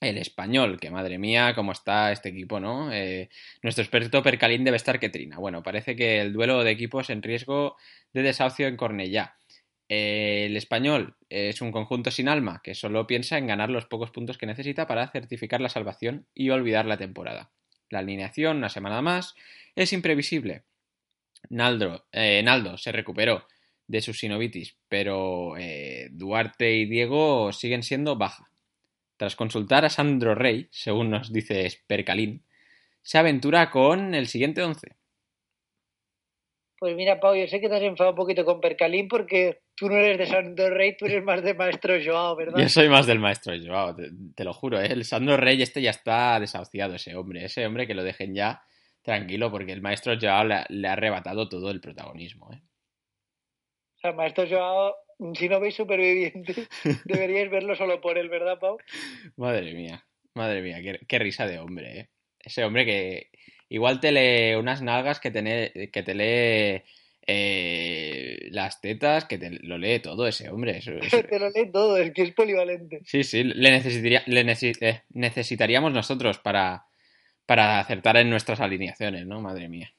El 0.00 0.18
español, 0.18 0.78
que 0.78 0.90
madre 0.90 1.18
mía, 1.18 1.54
cómo 1.54 1.72
está 1.72 2.12
este 2.12 2.28
equipo, 2.28 2.60
¿no? 2.60 2.92
Eh, 2.92 3.30
nuestro 3.62 3.82
experto 3.82 4.22
Percalín 4.22 4.64
debe 4.64 4.76
estar 4.76 5.00
que 5.00 5.08
trina. 5.08 5.38
Bueno, 5.38 5.62
parece 5.62 5.96
que 5.96 6.20
el 6.20 6.34
duelo 6.34 6.64
de 6.64 6.70
equipos 6.70 7.08
en 7.08 7.22
riesgo 7.22 7.76
de 8.12 8.22
desahucio 8.22 8.68
en 8.68 8.76
Cornellá. 8.76 9.36
El 9.88 10.56
español 10.56 11.16
es 11.28 11.60
un 11.60 11.70
conjunto 11.70 12.10
sin 12.10 12.28
alma 12.28 12.60
que 12.64 12.74
solo 12.74 13.06
piensa 13.06 13.38
en 13.38 13.46
ganar 13.46 13.70
los 13.70 13.86
pocos 13.86 14.10
puntos 14.10 14.36
que 14.36 14.46
necesita 14.46 14.86
para 14.86 15.08
certificar 15.08 15.60
la 15.60 15.68
salvación 15.68 16.26
y 16.34 16.50
olvidar 16.50 16.86
la 16.86 16.96
temporada. 16.96 17.52
La 17.88 18.00
alineación, 18.00 18.56
una 18.56 18.68
semana 18.68 19.00
más, 19.00 19.34
es 19.76 19.92
imprevisible. 19.92 20.64
Naldo, 21.48 22.06
eh, 22.10 22.44
se 22.78 22.92
recuperó 22.92 23.46
de 23.86 24.00
su 24.00 24.12
sinovitis, 24.12 24.76
pero 24.88 25.56
eh, 25.56 26.08
Duarte 26.10 26.72
y 26.72 26.86
Diego 26.86 27.52
siguen 27.52 27.84
siendo 27.84 28.16
baja. 28.16 28.50
Tras 29.16 29.36
consultar 29.36 29.84
a 29.84 29.90
Sandro 29.90 30.34
Rey, 30.34 30.68
según 30.70 31.10
nos 31.10 31.32
dice 31.32 31.68
Spercalín, 31.70 32.44
se 33.02 33.18
aventura 33.18 33.70
con 33.70 34.14
el 34.14 34.26
siguiente 34.26 34.62
once. 34.62 34.96
Pues 36.78 36.94
mira, 36.96 37.20
Pau, 37.20 37.34
yo 37.34 37.46
sé 37.46 37.60
que 37.60 37.68
te 37.68 37.76
has 37.76 37.82
enfadado 37.82 38.12
un 38.12 38.16
poquito 38.16 38.44
con 38.44 38.60
Percalín 38.60 39.08
porque 39.08 39.62
tú 39.76 39.88
no 39.88 39.96
eres 39.96 40.18
de 40.18 40.26
Sandro 40.26 40.70
Rey, 40.70 40.96
tú 40.96 41.04
eres 41.04 41.22
más 41.22 41.42
de 41.42 41.54
Maestro 41.54 41.94
Joao, 42.02 42.34
¿verdad? 42.34 42.58
Yo 42.58 42.68
soy 42.68 42.88
más 42.88 43.06
del 43.06 43.18
maestro 43.18 43.54
Joao, 43.64 43.94
te, 43.94 44.10
te 44.34 44.44
lo 44.44 44.52
juro, 44.52 44.80
¿eh? 44.80 44.86
el 44.86 45.04
Sandro 45.04 45.36
Rey 45.36 45.60
este 45.62 45.82
ya 45.82 45.90
está 45.90 46.40
desahuciado, 46.40 46.94
ese 46.94 47.14
hombre, 47.14 47.44
ese 47.44 47.66
hombre 47.66 47.86
que 47.86 47.94
lo 47.94 48.02
dejen 48.02 48.34
ya 48.34 48.62
tranquilo 49.02 49.50
porque 49.50 49.72
el 49.72 49.82
maestro 49.82 50.14
Joao 50.20 50.44
le, 50.44 50.64
le 50.70 50.88
ha 50.88 50.94
arrebatado 50.94 51.48
todo 51.48 51.70
el 51.70 51.80
protagonismo. 51.80 52.50
¿eh? 52.52 52.60
O 53.96 53.98
sea, 54.00 54.12
Maestro 54.12 54.46
Joao, 54.48 54.94
si 55.34 55.48
no 55.48 55.60
veis 55.60 55.74
supervivientes, 55.74 56.68
deberíais 57.04 57.50
verlo 57.50 57.76
solo 57.76 58.00
por 58.00 58.18
él, 58.18 58.28
¿verdad, 58.28 58.58
Pau? 58.58 58.78
Madre 59.36 59.74
mía, 59.74 60.04
madre 60.34 60.62
mía, 60.62 60.80
qué, 60.82 61.00
qué 61.06 61.18
risa 61.18 61.46
de 61.46 61.58
hombre, 61.58 62.00
¿eh? 62.00 62.10
Ese 62.38 62.64
hombre 62.64 62.84
que 62.84 63.30
igual 63.68 64.00
te 64.00 64.12
lee 64.12 64.54
unas 64.54 64.80
nalgas 64.80 65.18
que 65.18 65.30
te, 65.30 65.90
que 65.90 66.02
te 66.02 66.14
lee 66.14 66.84
eh, 67.26 68.48
las 68.50 68.80
tetas, 68.80 69.24
que 69.24 69.38
te 69.38 69.50
lo 69.50 69.78
lee 69.78 69.98
todo 70.00 70.26
ese 70.26 70.48
hombre. 70.50 70.78
Eso- 70.78 70.92
eso- 71.02 71.22
Te 71.24 71.38
lo 71.38 71.50
lee 71.50 71.70
todo, 71.72 71.96
es 71.98 72.12
que 72.12 72.22
es 72.22 72.32
polivalente. 72.32 73.00
Sí, 73.04 73.24
sí, 73.24 73.42
le, 73.44 73.70
necesitaría, 73.70 74.22
le 74.26 74.44
necesi- 74.44 74.76
eh, 74.80 75.02
necesitaríamos 75.10 75.92
nosotros 75.92 76.38
para, 76.38 76.84
para 77.46 77.80
acertar 77.80 78.16
en 78.16 78.30
nuestras 78.30 78.60
alineaciones, 78.60 79.26
¿no? 79.26 79.40
Madre 79.40 79.68
mía. 79.68 79.92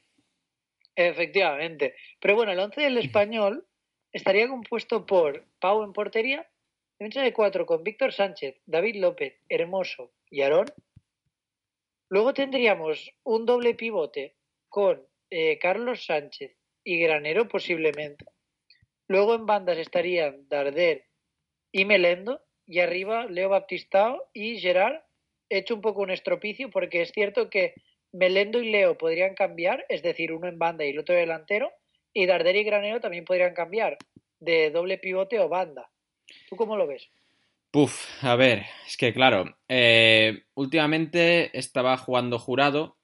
Efectivamente. 0.95 1.95
Pero 2.19 2.35
bueno, 2.35 2.51
el 2.51 2.59
11 2.59 2.81
del 2.81 2.97
español 2.97 3.67
estaría 4.11 4.47
compuesto 4.47 5.05
por 5.05 5.45
Pau 5.59 5.83
en 5.83 5.93
portería, 5.93 6.47
defensa 6.97 7.21
de 7.21 7.33
cuatro 7.33 7.65
con 7.65 7.83
Víctor 7.83 8.11
Sánchez, 8.13 8.55
David 8.65 8.95
López, 8.95 9.35
Hermoso 9.49 10.13
y 10.31 10.41
Aarón. 10.41 10.65
Luego 12.09 12.33
tendríamos 12.33 13.11
un 13.23 13.45
doble 13.45 13.75
pivote 13.75 14.35
con 14.69 15.05
eh, 15.29 15.59
Carlos 15.59 16.05
Sánchez 16.05 16.55
y 16.87 17.01
Granero 17.01 17.49
posiblemente. 17.49 18.23
Luego 19.09 19.35
en 19.35 19.45
bandas 19.45 19.77
estarían 19.77 20.47
Darder 20.47 21.03
y 21.69 21.83
Melendo 21.83 22.39
y 22.65 22.79
arriba 22.79 23.25
Leo 23.25 23.49
Baptistao 23.49 24.29
y 24.33 24.57
Gerard 24.61 25.01
hecho 25.49 25.75
un 25.75 25.81
poco 25.81 26.01
un 26.01 26.11
estropicio 26.11 26.69
porque 26.69 27.01
es 27.01 27.11
cierto 27.11 27.49
que 27.49 27.73
Melendo 28.13 28.61
y 28.61 28.71
Leo 28.71 28.97
podrían 28.97 29.35
cambiar, 29.35 29.85
es 29.89 30.01
decir, 30.01 30.31
uno 30.31 30.47
en 30.47 30.57
banda 30.57 30.85
y 30.85 30.91
el 30.91 30.99
otro 30.99 31.13
delantero, 31.13 31.73
y 32.13 32.25
Darder 32.25 32.55
y 32.55 32.63
Granero 32.63 33.01
también 33.01 33.25
podrían 33.25 33.53
cambiar 33.53 33.97
de 34.39 34.71
doble 34.71 34.97
pivote 34.97 35.41
o 35.41 35.49
banda. 35.49 35.89
¿Tú 36.47 36.55
cómo 36.55 36.77
lo 36.77 36.87
ves? 36.87 37.09
Puf, 37.69 38.23
a 38.23 38.37
ver, 38.37 38.63
es 38.87 38.95
que 38.95 39.13
claro, 39.13 39.57
eh, 39.67 40.43
últimamente 40.53 41.57
estaba 41.57 41.97
jugando 41.97 42.39
jurado, 42.39 42.95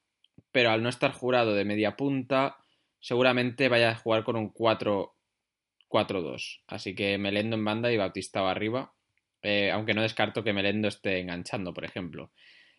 pero 0.54 0.70
al 0.70 0.82
no 0.82 0.88
estar 0.88 1.12
jurado 1.12 1.54
de 1.54 1.66
media 1.66 1.98
punta, 1.98 2.63
seguramente 3.04 3.68
vaya 3.70 3.92
a 3.92 3.96
jugar 3.96 4.24
con 4.24 4.36
un 4.38 4.50
4-4-2. 4.50 6.62
Así 6.68 6.96
que 6.96 7.18
Melendo 7.18 7.56
en 7.58 7.66
banda 7.66 7.92
y 7.92 7.98
Bautista 7.98 8.50
arriba, 8.50 8.94
eh, 9.42 9.72
aunque 9.72 9.94
no 9.94 10.02
descarto 10.02 10.44
que 10.44 10.54
Melendo 10.54 10.88
esté 10.88 11.20
enganchando, 11.20 11.74
por 11.74 11.84
ejemplo. 11.86 12.32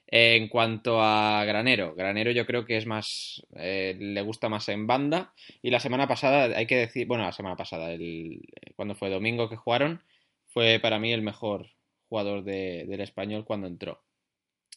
En 0.06 0.48
cuanto 0.48 1.02
a 1.02 1.44
Granero, 1.44 1.94
Granero 1.94 2.30
yo 2.30 2.46
creo 2.46 2.64
que 2.64 2.76
es 2.78 2.86
más, 2.86 3.42
eh, 3.56 3.96
le 3.98 4.22
gusta 4.22 4.48
más 4.48 4.68
en 4.70 4.86
banda. 4.86 5.34
Y 5.62 5.70
la 5.70 5.80
semana 5.80 6.08
pasada, 6.08 6.56
hay 6.56 6.66
que 6.66 6.76
decir, 6.76 7.06
bueno, 7.06 7.24
la 7.24 7.32
semana 7.32 7.56
pasada, 7.56 7.92
el, 7.92 8.40
cuando 8.76 8.94
fue 8.94 9.10
domingo 9.10 9.48
que 9.50 9.56
jugaron, 9.56 10.02
fue 10.48 10.78
para 10.80 10.98
mí 10.98 11.12
el 11.12 11.22
mejor 11.22 11.70
jugador 12.08 12.44
de- 12.44 12.84
del 12.88 13.00
español 13.00 13.44
cuando 13.44 13.66
entró. 13.66 14.02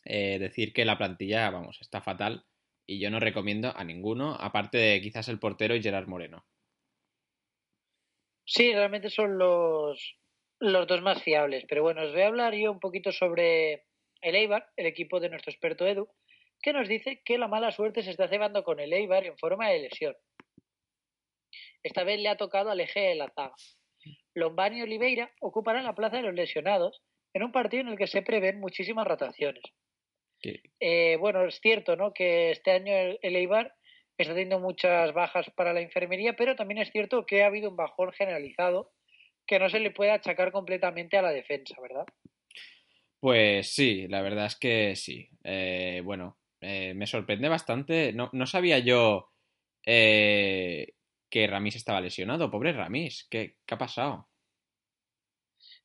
Eh, 0.06 0.40
decir 0.40 0.74
que 0.74 0.86
la 0.86 0.98
plantilla, 0.98 1.50
vamos, 1.52 1.78
está 1.82 2.02
fatal 2.02 2.46
y 2.88 3.00
yo 3.00 3.12
no 3.12 3.20
recomiendo 3.20 3.74
a 3.76 3.84
ninguno, 3.84 4.36
aparte 4.40 4.78
de 4.78 5.02
quizás 5.02 5.28
el 5.28 5.40
portero 5.40 5.76
y 5.76 5.84
Gerard 5.84 6.08
Moreno. 6.08 6.46
Sí, 8.46 8.74
realmente 8.74 9.10
son 9.10 9.38
los, 9.38 10.18
los 10.60 10.88
dos 10.88 11.02
más 11.02 11.22
fiables. 11.22 11.66
Pero 11.68 11.84
bueno, 11.84 12.04
os 12.04 12.14
voy 12.14 12.22
a 12.22 12.28
hablar 12.28 12.56
yo 12.56 12.72
un 12.72 12.80
poquito 12.80 13.12
sobre 13.12 13.86
el 14.22 14.36
Eibar, 14.36 14.70
el 14.78 14.86
equipo 14.86 15.20
de 15.20 15.30
nuestro 15.30 15.52
experto 15.52 15.86
Edu, 15.86 16.08
que 16.62 16.72
nos 16.72 16.88
dice 16.88 17.22
que 17.26 17.38
la 17.38 17.50
mala 17.50 17.72
suerte 17.72 18.02
se 18.04 18.12
está 18.12 18.30
cebando 18.30 18.64
con 18.64 18.80
el 18.80 18.94
Eibar 18.94 19.26
en 19.26 19.38
forma 19.38 19.70
de 19.70 19.80
lesión. 19.80 20.16
Esta 21.84 22.06
vez 22.06 22.20
le 22.20 22.30
ha 22.30 22.38
tocado 22.38 22.72
al 22.72 22.80
eje 22.80 23.02
de 23.02 23.16
la 23.16 23.30
zaga. 23.36 23.54
Lombani 24.34 24.80
y 24.80 24.82
Oliveira 24.84 25.32
ocuparán 25.42 25.84
la 25.84 25.96
plaza 25.96 26.18
de 26.18 26.24
los 26.24 26.34
lesionados 26.34 27.02
en 27.34 27.44
un 27.44 27.52
partido 27.52 27.82
en 27.82 27.90
el 27.90 27.98
que 27.98 28.08
se 28.08 28.22
prevén 28.22 28.60
muchísimas 28.60 29.06
rotaciones. 29.06 29.64
Eh, 30.80 31.18
bueno, 31.18 31.46
es 31.46 31.60
cierto 31.60 31.96
¿no? 31.96 32.14
que 32.14 32.52
este 32.52 32.72
año 32.72 32.94
el, 32.94 33.20
el 33.22 33.36
Eibar 33.36 33.76
está 34.18 34.34
teniendo 34.34 34.60
muchas 34.60 35.14
bajas 35.14 35.50
para 35.56 35.74
la 35.74 35.82
enfermería, 35.82 36.36
pero 36.36 36.56
también 36.56 36.80
es 36.80 36.92
cierto 36.92 37.26
que 37.26 37.44
ha 37.44 37.48
habido 37.48 37.70
un 37.70 37.76
bajón 37.76 38.12
generalizado 38.12 38.92
que 39.46 39.60
no 39.60 39.70
se 39.70 39.80
le 39.80 39.92
puede 39.92 40.12
achacar 40.12 40.52
completamente 40.52 41.18
a 41.18 41.22
la 41.22 41.32
defensa, 41.32 41.76
¿verdad? 41.82 42.06
Pues 43.20 43.74
sí, 43.74 44.08
la 44.08 44.22
verdad 44.22 44.46
es 44.46 44.58
que 44.58 44.96
sí. 44.96 45.30
Eh, 45.44 46.02
bueno, 46.04 46.38
eh, 46.62 46.94
me 46.94 47.08
sorprende 47.08 47.50
bastante. 47.50 48.14
No, 48.14 48.30
no 48.34 48.46
sabía 48.46 48.80
yo 48.80 49.32
eh, 49.86 50.94
que 51.30 51.48
Ramis 51.48 51.78
estaba 51.78 52.02
lesionado. 52.02 52.52
Pobre 52.52 52.74
Ramis, 52.74 53.28
¿qué, 53.30 53.56
qué 53.66 53.76
ha 53.76 53.78
pasado? 53.78 54.28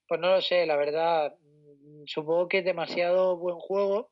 Pues 0.07 0.21
no 0.21 0.31
lo 0.31 0.43
sé, 0.43 0.67
la 0.67 0.77
verdad, 0.77 1.35
mm, 1.41 2.03
supongo 2.07 2.49
que 2.49 2.59
es 2.59 2.65
demasiado 2.65 3.39
buen 3.39 3.57
juego, 3.57 4.11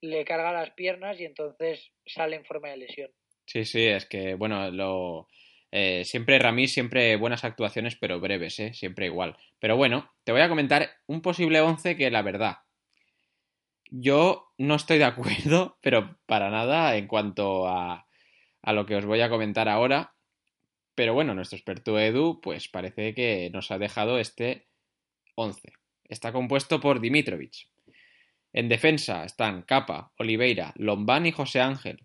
le 0.00 0.24
carga 0.24 0.52
las 0.52 0.70
piernas 0.70 1.20
y 1.20 1.24
entonces 1.24 1.92
sale 2.06 2.36
en 2.36 2.44
forma 2.44 2.68
de 2.68 2.76
lesión. 2.78 3.10
Sí, 3.46 3.64
sí, 3.64 3.86
es 3.86 4.06
que, 4.06 4.34
bueno, 4.34 4.70
lo... 4.70 5.28
eh, 5.70 6.04
siempre 6.04 6.38
Ramis, 6.38 6.72
siempre 6.72 7.16
buenas 7.16 7.44
actuaciones, 7.44 7.96
pero 7.96 8.20
breves, 8.20 8.58
¿eh? 8.60 8.74
Siempre 8.74 9.06
igual. 9.06 9.36
Pero 9.58 9.76
bueno, 9.76 10.10
te 10.24 10.32
voy 10.32 10.42
a 10.42 10.48
comentar 10.48 10.90
un 11.06 11.22
posible 11.22 11.60
11 11.60 11.96
que 11.96 12.10
la 12.10 12.22
verdad, 12.22 12.58
yo 13.90 14.52
no 14.58 14.74
estoy 14.74 14.98
de 14.98 15.04
acuerdo, 15.04 15.78
pero 15.82 16.18
para 16.26 16.50
nada 16.50 16.96
en 16.96 17.06
cuanto 17.06 17.66
a, 17.66 18.06
a 18.62 18.72
lo 18.72 18.86
que 18.86 18.96
os 18.96 19.06
voy 19.06 19.20
a 19.20 19.30
comentar 19.30 19.68
ahora. 19.68 20.14
Pero 20.94 21.14
bueno, 21.14 21.32
nuestro 21.32 21.56
experto 21.56 21.98
Edu, 21.98 22.40
pues 22.40 22.68
parece 22.68 23.14
que 23.14 23.50
nos 23.50 23.70
ha 23.70 23.78
dejado 23.78 24.18
este 24.18 24.66
11. 25.36 25.72
Está 26.04 26.32
compuesto 26.32 26.80
por 26.80 27.00
Dimitrovic. 27.00 27.68
En 28.52 28.68
defensa 28.68 29.24
están 29.24 29.62
Capa, 29.62 30.12
Oliveira, 30.18 30.72
Lombán 30.76 31.26
y 31.26 31.32
José 31.32 31.60
Ángel. 31.60 32.00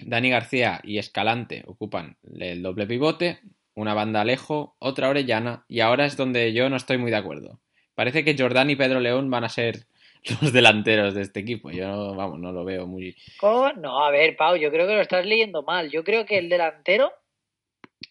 Dani 0.00 0.30
García 0.30 0.80
y 0.82 0.98
Escalante 0.98 1.64
ocupan 1.66 2.16
el 2.38 2.62
doble 2.62 2.86
pivote, 2.86 3.40
una 3.74 3.94
banda 3.94 4.22
Alejo, 4.22 4.76
otra 4.78 5.08
Orellana, 5.08 5.64
y 5.68 5.80
ahora 5.80 6.04
es 6.04 6.16
donde 6.16 6.52
yo 6.52 6.68
no 6.68 6.76
estoy 6.76 6.98
muy 6.98 7.10
de 7.10 7.16
acuerdo. 7.16 7.60
Parece 7.94 8.24
que 8.24 8.36
Jordán 8.36 8.70
y 8.70 8.76
Pedro 8.76 9.00
León 9.00 9.30
van 9.30 9.44
a 9.44 9.48
ser 9.48 9.86
los 10.42 10.52
delanteros 10.52 11.14
de 11.14 11.22
este 11.22 11.40
equipo. 11.40 11.70
Yo 11.70 11.86
no, 11.88 12.14
vamos, 12.14 12.38
no 12.38 12.52
lo 12.52 12.64
veo 12.64 12.86
muy. 12.86 13.16
¿Cómo? 13.40 13.72
No, 13.72 14.04
a 14.04 14.10
ver, 14.10 14.36
Pau, 14.36 14.56
yo 14.56 14.70
creo 14.70 14.86
que 14.86 14.94
lo 14.94 15.00
estás 15.00 15.26
leyendo 15.26 15.62
mal. 15.62 15.90
Yo 15.90 16.04
creo 16.04 16.26
que 16.26 16.38
el 16.38 16.48
delantero, 16.48 17.12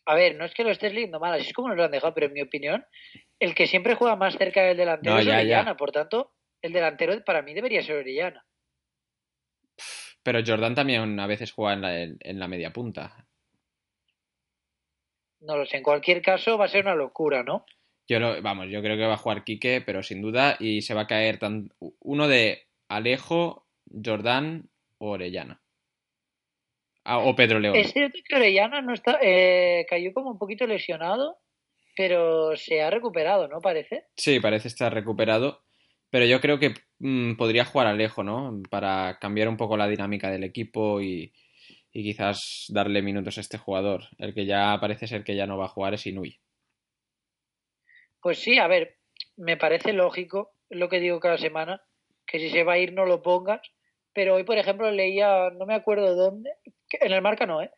a 0.06 0.16
ver, 0.16 0.36
no 0.36 0.46
es 0.46 0.54
que 0.54 0.64
lo 0.64 0.72
estés 0.72 0.94
leyendo 0.94 1.20
mal, 1.20 1.34
así 1.34 1.48
es 1.48 1.54
como 1.54 1.70
nos 1.70 1.78
lo 1.78 1.84
han 1.86 1.92
dejado, 1.92 2.14
pero 2.14 2.28
en 2.28 2.34
mi 2.34 2.42
opinión, 2.42 2.86
el 3.40 3.56
que 3.56 3.68
siempre 3.68 3.96
juega 3.96 4.16
más 4.16 4.38
cerca 4.38 4.62
del 4.62 4.78
delantero 4.78 5.16
No, 5.16 5.20
es 5.22 5.26
ya. 5.26 5.36
Orellana, 5.36 5.78
por 5.78 5.92
tanto, 5.92 6.32
el 6.62 6.74
delantero 6.74 7.24
para 7.24 7.42
mí 7.42 7.54
debería 7.54 7.84
ser 7.84 7.98
Orellana. 7.98 8.46
Pero 10.24 10.42
Jordán 10.46 10.76
también 10.76 11.20
a 11.20 11.28
veces 11.28 11.52
juega 11.52 11.74
en 11.74 11.82
la, 11.82 12.02
en 12.02 12.40
la 12.40 12.48
media 12.48 12.74
punta. 12.74 13.28
No 15.40 15.56
lo 15.56 15.66
sé, 15.66 15.78
en 15.78 15.84
cualquier 15.84 16.22
caso 16.22 16.58
va 16.58 16.66
a 16.66 16.70
ser 16.70 16.86
una 16.86 16.96
locura, 16.96 17.44
¿no? 17.44 17.66
Yo 18.10 18.20
lo, 18.20 18.42
vamos, 18.42 18.68
yo 18.70 18.82
creo 18.82 18.98
que 18.98 19.06
va 19.06 19.14
a 19.14 19.18
jugar 19.18 19.44
Quique, 19.44 19.82
pero 19.86 20.02
sin 20.02 20.22
duda, 20.22 20.56
y 20.60 20.82
se 20.82 20.94
va 20.94 21.02
a 21.02 21.08
caer 21.08 21.40
tan, 21.40 21.70
uno 22.00 22.28
de 22.28 22.68
Alejo, 22.88 23.68
Jordán 24.04 24.70
o 24.98 25.12
Orellana. 25.12 25.62
Ah, 27.04 27.20
o 27.20 27.36
Pedro 27.36 27.60
León. 27.60 27.76
Es 27.76 27.92
cierto 27.92 28.20
que 28.28 28.36
Orellana 28.36 28.82
no 28.82 28.94
está, 28.94 29.20
eh, 29.22 29.86
cayó 29.90 30.14
como 30.14 30.32
un 30.32 30.38
poquito 30.38 30.66
lesionado, 30.66 31.38
pero 31.96 32.56
se 32.58 32.82
ha 32.82 32.90
recuperado, 32.90 33.48
¿no? 33.48 33.62
Parece. 33.62 34.06
Sí, 34.16 34.40
parece 34.40 34.68
estar 34.68 34.94
recuperado. 34.94 35.64
Pero 36.10 36.26
yo 36.26 36.40
creo 36.40 36.60
que 36.60 36.74
mm, 37.00 37.36
podría 37.36 37.66
jugar 37.66 37.88
Alejo, 37.88 38.24
¿no? 38.24 38.62
Para 38.70 39.18
cambiar 39.20 39.50
un 39.50 39.58
poco 39.58 39.76
la 39.78 39.88
dinámica 39.88 40.30
del 40.32 40.44
equipo 40.44 41.02
y, 41.02 41.34
y 41.92 42.04
quizás 42.04 42.66
darle 42.70 43.02
minutos 43.02 43.38
a 43.38 43.42
este 43.42 43.58
jugador. 43.58 44.04
El 44.18 44.34
que 44.34 44.46
ya 44.46 44.78
parece 44.80 45.08
ser 45.08 45.24
que 45.24 45.36
ya 45.36 45.46
no 45.48 45.58
va 45.58 45.66
a 45.66 45.70
jugar 45.70 45.94
es 45.94 46.06
Inui. 46.08 46.40
Pues 48.22 48.40
sí, 48.40 48.58
a 48.58 48.68
ver, 48.68 48.98
me 49.36 49.58
parece 49.58 49.94
lógico 49.94 50.54
lo 50.70 50.90
que 50.90 51.00
digo 51.00 51.20
cada 51.20 51.38
semana, 51.38 51.82
que 52.26 52.40
si 52.40 52.50
se 52.50 52.64
va 52.64 52.74
a 52.74 52.78
ir 52.80 52.94
no 52.94 53.06
lo 53.06 53.22
pongas, 53.22 53.62
pero 54.14 54.36
hoy, 54.36 54.44
por 54.44 54.58
ejemplo, 54.58 54.90
leía, 54.92 55.50
no 55.52 55.66
me 55.66 55.76
acuerdo 55.76 56.16
dónde, 56.16 56.52
en 57.00 57.12
el 57.12 57.22
marca 57.22 57.46
no, 57.46 57.62
¿eh? 57.62 57.72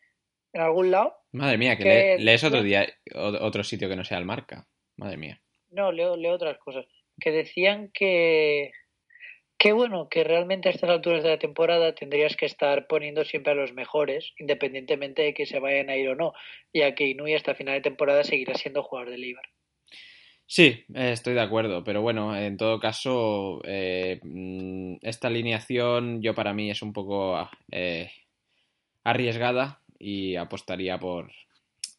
en 0.53 0.61
algún 0.61 0.89
lado. 0.89 1.15
Madre 1.33 1.57
mía, 1.57 1.77
que, 1.77 1.83
Que- 1.83 1.89
le- 2.17 2.19
lees 2.19 2.43
otro 2.43 2.63
día 2.63 2.87
otro 3.13 3.63
sitio 3.63 3.87
que 3.89 3.95
no 3.95 4.03
sea 4.03 4.17
el 4.17 4.25
marca. 4.25 4.67
Madre 4.95 5.17
mía. 5.17 5.39
No, 5.69 5.91
leo, 5.91 6.15
leo 6.15 6.33
otras 6.33 6.57
cosas. 6.57 6.85
Que 7.19 7.32
decían 7.32 7.91
que, 7.93 8.71
que 9.60 9.73
bueno, 9.73 10.08
que 10.10 10.23
realmente 10.23 10.69
a 10.69 10.71
estas 10.71 10.89
alturas 10.89 11.21
de 11.21 11.29
la 11.29 11.38
temporada 11.38 11.93
tendrías 11.93 12.38
que 12.38 12.45
estar 12.45 12.88
poniendo 12.88 13.25
siempre 13.25 13.51
a 13.51 13.55
los 13.55 13.73
mejores, 13.73 14.34
independientemente 14.39 15.21
de 15.21 15.34
que 15.34 15.45
se 15.45 15.60
vayan 15.60 15.89
a 15.89 15.97
ir 15.97 16.08
o 16.08 16.15
no, 16.15 16.34
ya 16.73 16.95
que 16.95 17.08
Inui 17.08 17.36
hasta 17.36 17.55
final 17.55 17.75
de 17.75 17.82
temporada 17.82 18.23
seguirá 18.23 18.55
siendo 18.55 18.84
jugador 18.84 19.12
del 19.12 19.23
Eibar. 19.25 19.49
Sí, 20.51 20.84
estoy 20.95 21.36
de 21.36 21.41
acuerdo, 21.41 21.84
pero 21.84 22.01
bueno, 22.01 22.36
en 22.36 22.58
todo 22.58 22.79
caso, 22.79 23.62
eh, 23.65 24.19
mm, 24.23 24.95
esta 25.01 25.27
alineación 25.27 26.23
yo 26.23 26.34
para 26.34 26.53
mí 26.53 26.71
es 26.71 26.82
un 26.82 26.91
poco 26.91 27.38
eh, 27.69 28.10
arriesgada 29.03 29.82
y 29.99 30.38
apostaría 30.38 30.97
por, 30.97 31.32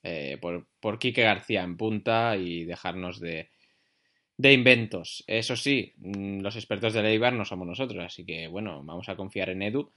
eh, 0.02 0.38
por, 0.40 0.66
por 0.80 0.98
Quique 0.98 1.22
García 1.22 1.62
en 1.62 1.76
punta 1.76 2.36
y 2.38 2.64
dejarnos 2.64 3.20
de, 3.20 3.50
de 4.40 4.52
inventos. 4.54 5.22
Eso 5.26 5.54
sí, 5.54 5.92
mm, 5.98 6.40
los 6.40 6.56
expertos 6.56 6.94
del 6.94 7.04
Eibar 7.06 7.34
no 7.34 7.44
somos 7.44 7.66
nosotros, 7.66 8.02
así 8.02 8.24
que 8.24 8.48
bueno, 8.48 8.82
vamos 8.82 9.08
a 9.10 9.16
confiar 9.16 9.50
en 9.50 9.62
Edu, 9.62 9.92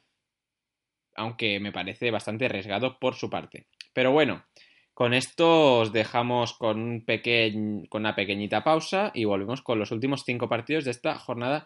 aunque 1.16 1.60
me 1.62 1.72
parece 1.72 2.12
bastante 2.12 2.46
arriesgado 2.46 3.00
por 3.00 3.16
su 3.16 3.30
parte. 3.30 3.68
Pero 3.94 4.12
bueno, 4.12 4.44
con 4.94 5.14
esto 5.14 5.80
os 5.80 5.94
dejamos 5.94 6.54
con, 6.58 6.82
un 6.82 7.06
pequeñ- 7.06 7.88
con 7.88 8.02
una 8.02 8.16
pequeñita 8.16 8.64
pausa 8.66 9.12
y 9.14 9.24
volvemos 9.24 9.62
con 9.62 9.80
los 9.80 9.92
últimos 9.92 10.24
cinco 10.26 10.50
partidos 10.50 10.84
de 10.84 10.92
esta 10.92 11.18
jornada 11.18 11.66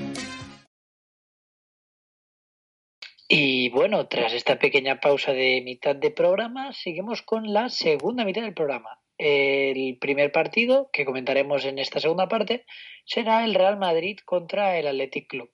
Y 3.33 3.69
bueno, 3.69 4.09
tras 4.09 4.33
esta 4.33 4.59
pequeña 4.59 4.99
pausa 4.99 5.31
de 5.31 5.61
mitad 5.61 5.95
de 5.95 6.11
programa, 6.11 6.73
seguimos 6.73 7.21
con 7.21 7.53
la 7.53 7.69
segunda 7.69 8.25
mitad 8.25 8.41
del 8.41 8.53
programa. 8.53 8.99
El 9.17 9.97
primer 9.99 10.33
partido 10.33 10.89
que 10.91 11.05
comentaremos 11.05 11.63
en 11.63 11.79
esta 11.79 12.01
segunda 12.01 12.27
parte 12.27 12.65
será 13.05 13.45
el 13.45 13.53
Real 13.55 13.77
Madrid 13.77 14.19
contra 14.25 14.77
el 14.77 14.85
Athletic 14.85 15.29
Club. 15.29 15.49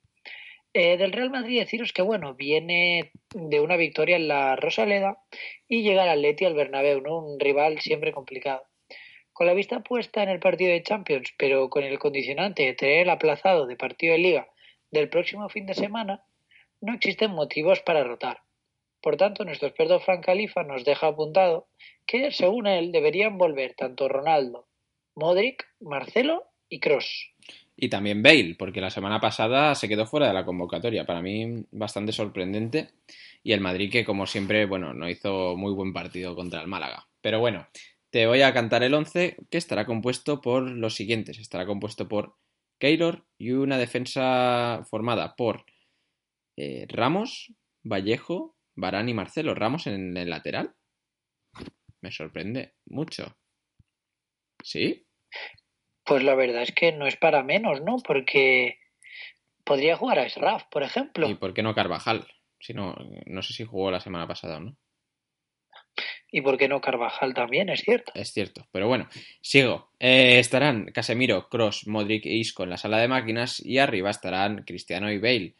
Eh, 0.74 0.98
del 0.98 1.12
Real 1.12 1.30
Madrid 1.30 1.60
deciros 1.60 1.94
que 1.94 2.02
bueno, 2.02 2.34
viene 2.34 3.12
de 3.36 3.60
una 3.60 3.76
victoria 3.76 4.16
en 4.16 4.28
la 4.28 4.56
Rosaleda 4.56 5.20
y 5.68 5.84
llega 5.84 6.02
al 6.02 6.10
Atleti 6.10 6.46
al 6.46 6.56
Bernabéu, 6.56 7.02
¿no? 7.02 7.20
un 7.20 7.40
rival 7.40 7.80
siempre 7.80 8.12
complicado. 8.12 8.64
Con 9.34 9.46
la 9.46 9.54
vista 9.54 9.82
puesta 9.82 10.24
en 10.24 10.30
el 10.30 10.40
partido 10.40 10.72
de 10.72 10.82
Champions, 10.82 11.32
pero 11.38 11.70
con 11.70 11.84
el 11.84 12.00
condicionante 12.00 12.64
de 12.64 12.74
tener 12.74 13.02
el 13.02 13.12
aplazado 13.12 13.68
de 13.68 13.76
partido 13.76 14.14
de 14.14 14.18
Liga 14.18 14.48
del 14.90 15.10
próximo 15.10 15.48
fin 15.48 15.68
de 15.68 15.76
semana, 15.76 16.24
no 16.82 16.94
existen 16.94 17.32
motivos 17.32 17.82
para 17.82 18.04
rotar. 18.04 18.42
Por 19.02 19.18
tanto, 19.18 19.46
nuestro 19.46 19.68
experto 19.68 20.00
Frank 20.00 20.26
Califa 20.26 20.64
nos 20.64 20.84
deja 20.84 21.08
apuntado 21.08 21.68
que, 22.06 22.32
según 22.32 22.68
él, 22.68 22.92
deberían 22.92 23.38
volver 23.38 23.74
tanto 23.76 24.08
Ronaldo, 24.08 24.68
Modric, 25.16 25.66
Marcelo 25.80 26.46
y 26.70 26.80
Cross. 26.80 27.34
Y 27.76 27.90
también 27.90 28.24
Bale, 28.24 28.56
porque 28.58 28.82
la 28.82 28.90
semana 28.90 29.20
pasada 29.20 29.76
se 29.76 29.88
quedó 29.88 30.08
fuera 30.08 30.28
de 30.28 30.34
la 30.34 30.46
convocatoria. 30.46 31.06
Para 31.06 31.22
mí, 31.22 31.64
bastante 31.72 32.12
sorprendente. 32.12 32.90
Y 33.44 33.54
el 33.54 33.62
Madrid, 33.62 33.92
que 33.92 34.04
como 34.04 34.26
siempre, 34.26 34.66
bueno, 34.66 34.94
no 34.94 35.08
hizo 35.08 35.56
muy 35.56 35.74
buen 35.74 35.94
partido 35.94 36.36
contra 36.36 36.60
el 36.60 36.68
Málaga. 36.68 37.08
Pero 37.22 37.40
bueno, 37.40 37.68
te 38.10 38.26
voy 38.26 38.42
a 38.42 38.54
cantar 38.54 38.84
el 38.84 38.94
11, 38.94 39.38
que 39.50 39.58
estará 39.58 39.86
compuesto 39.86 40.42
por 40.42 40.64
los 40.64 40.96
siguientes. 40.96 41.38
Estará 41.38 41.66
compuesto 41.68 42.08
por 42.08 42.36
Keylor 42.80 43.26
y 43.38 43.52
una 43.52 43.78
defensa 43.78 44.84
formada 44.90 45.36
por 45.36 45.66
eh, 46.58 46.86
Ramos, 46.90 47.54
Vallejo, 47.84 48.58
Barán 48.76 49.08
y 49.08 49.14
Marcelo. 49.14 49.56
Ramos 49.56 49.88
en 49.88 50.18
el 50.18 50.30
lateral. 50.30 50.76
Me 52.02 52.12
sorprende 52.12 52.74
mucho. 52.86 53.38
¿Sí? 54.64 55.08
Pues 56.04 56.24
la 56.24 56.36
verdad 56.36 56.64
es 56.64 56.72
que 56.72 56.92
no 56.92 57.08
es 57.08 57.16
para 57.16 57.44
menos, 57.44 57.82
¿no? 57.82 57.98
Porque 57.98 58.80
podría 59.64 59.98
jugar 59.98 60.20
a 60.20 60.30
Sraf, 60.30 60.64
por 60.72 60.84
ejemplo. 60.84 61.30
¿Y 61.30 61.36
por 61.36 61.54
qué 61.54 61.64
no 61.64 61.76
Carvajal? 61.76 62.28
Si 62.60 62.74
no, 62.74 62.96
no 63.26 63.42
sé 63.42 63.54
si 63.54 63.64
jugó 63.64 63.92
la 63.92 64.00
semana 64.00 64.28
pasada 64.28 64.58
o 64.58 64.60
no. 64.62 64.78
¿Y 66.32 66.42
por 66.42 66.58
qué 66.58 66.68
no 66.68 66.82
Carvajal 66.82 67.34
también? 67.34 67.70
Es 67.70 67.82
cierto. 67.82 68.12
Es 68.16 68.34
cierto. 68.34 68.68
Pero 68.72 68.88
bueno, 68.88 69.08
sigo. 69.42 69.92
Eh, 70.00 70.40
estarán 70.40 70.86
Casemiro, 70.94 71.48
Cross, 71.50 71.88
Modric 71.88 72.26
e 72.26 72.34
Isco 72.34 72.64
en 72.64 72.72
la 72.72 72.78
sala 72.78 72.98
de 72.98 73.08
máquinas 73.08 73.64
y 73.64 73.78
arriba 73.78 74.10
estarán 74.10 74.64
Cristiano 74.64 75.12
y 75.12 75.20
Bale. 75.20 75.56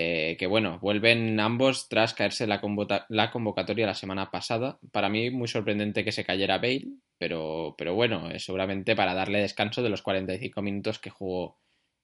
Eh, 0.00 0.36
que 0.38 0.46
bueno, 0.46 0.78
vuelven 0.80 1.40
ambos 1.40 1.88
tras 1.88 2.14
caerse 2.14 2.46
la, 2.46 2.60
convocatoria 2.60 3.84
la 3.84 3.94
semana 3.94 4.30
pasada. 4.30 4.78
Para 4.92 5.08
mí 5.08 5.30
muy 5.30 5.48
sorprendente 5.48 6.04
que 6.04 6.12
se 6.12 6.24
cayera 6.24 6.58
Bale, 6.58 6.86
pero, 7.18 7.74
pero 7.76 7.94
bueno, 7.94 8.30
es 8.30 8.44
seguramente 8.44 8.94
para 8.94 9.12
darle 9.12 9.40
descanso 9.40 9.82
de 9.82 9.88
los 9.88 10.02
45 10.02 10.62
minutos 10.62 11.00
que 11.00 11.10
jugó 11.10 11.58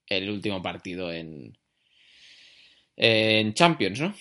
el 0.08 0.28
último 0.28 0.60
partido 0.60 1.12
en, 1.12 1.56
en 2.96 3.54
Champions, 3.54 4.00
¿no? 4.00 4.14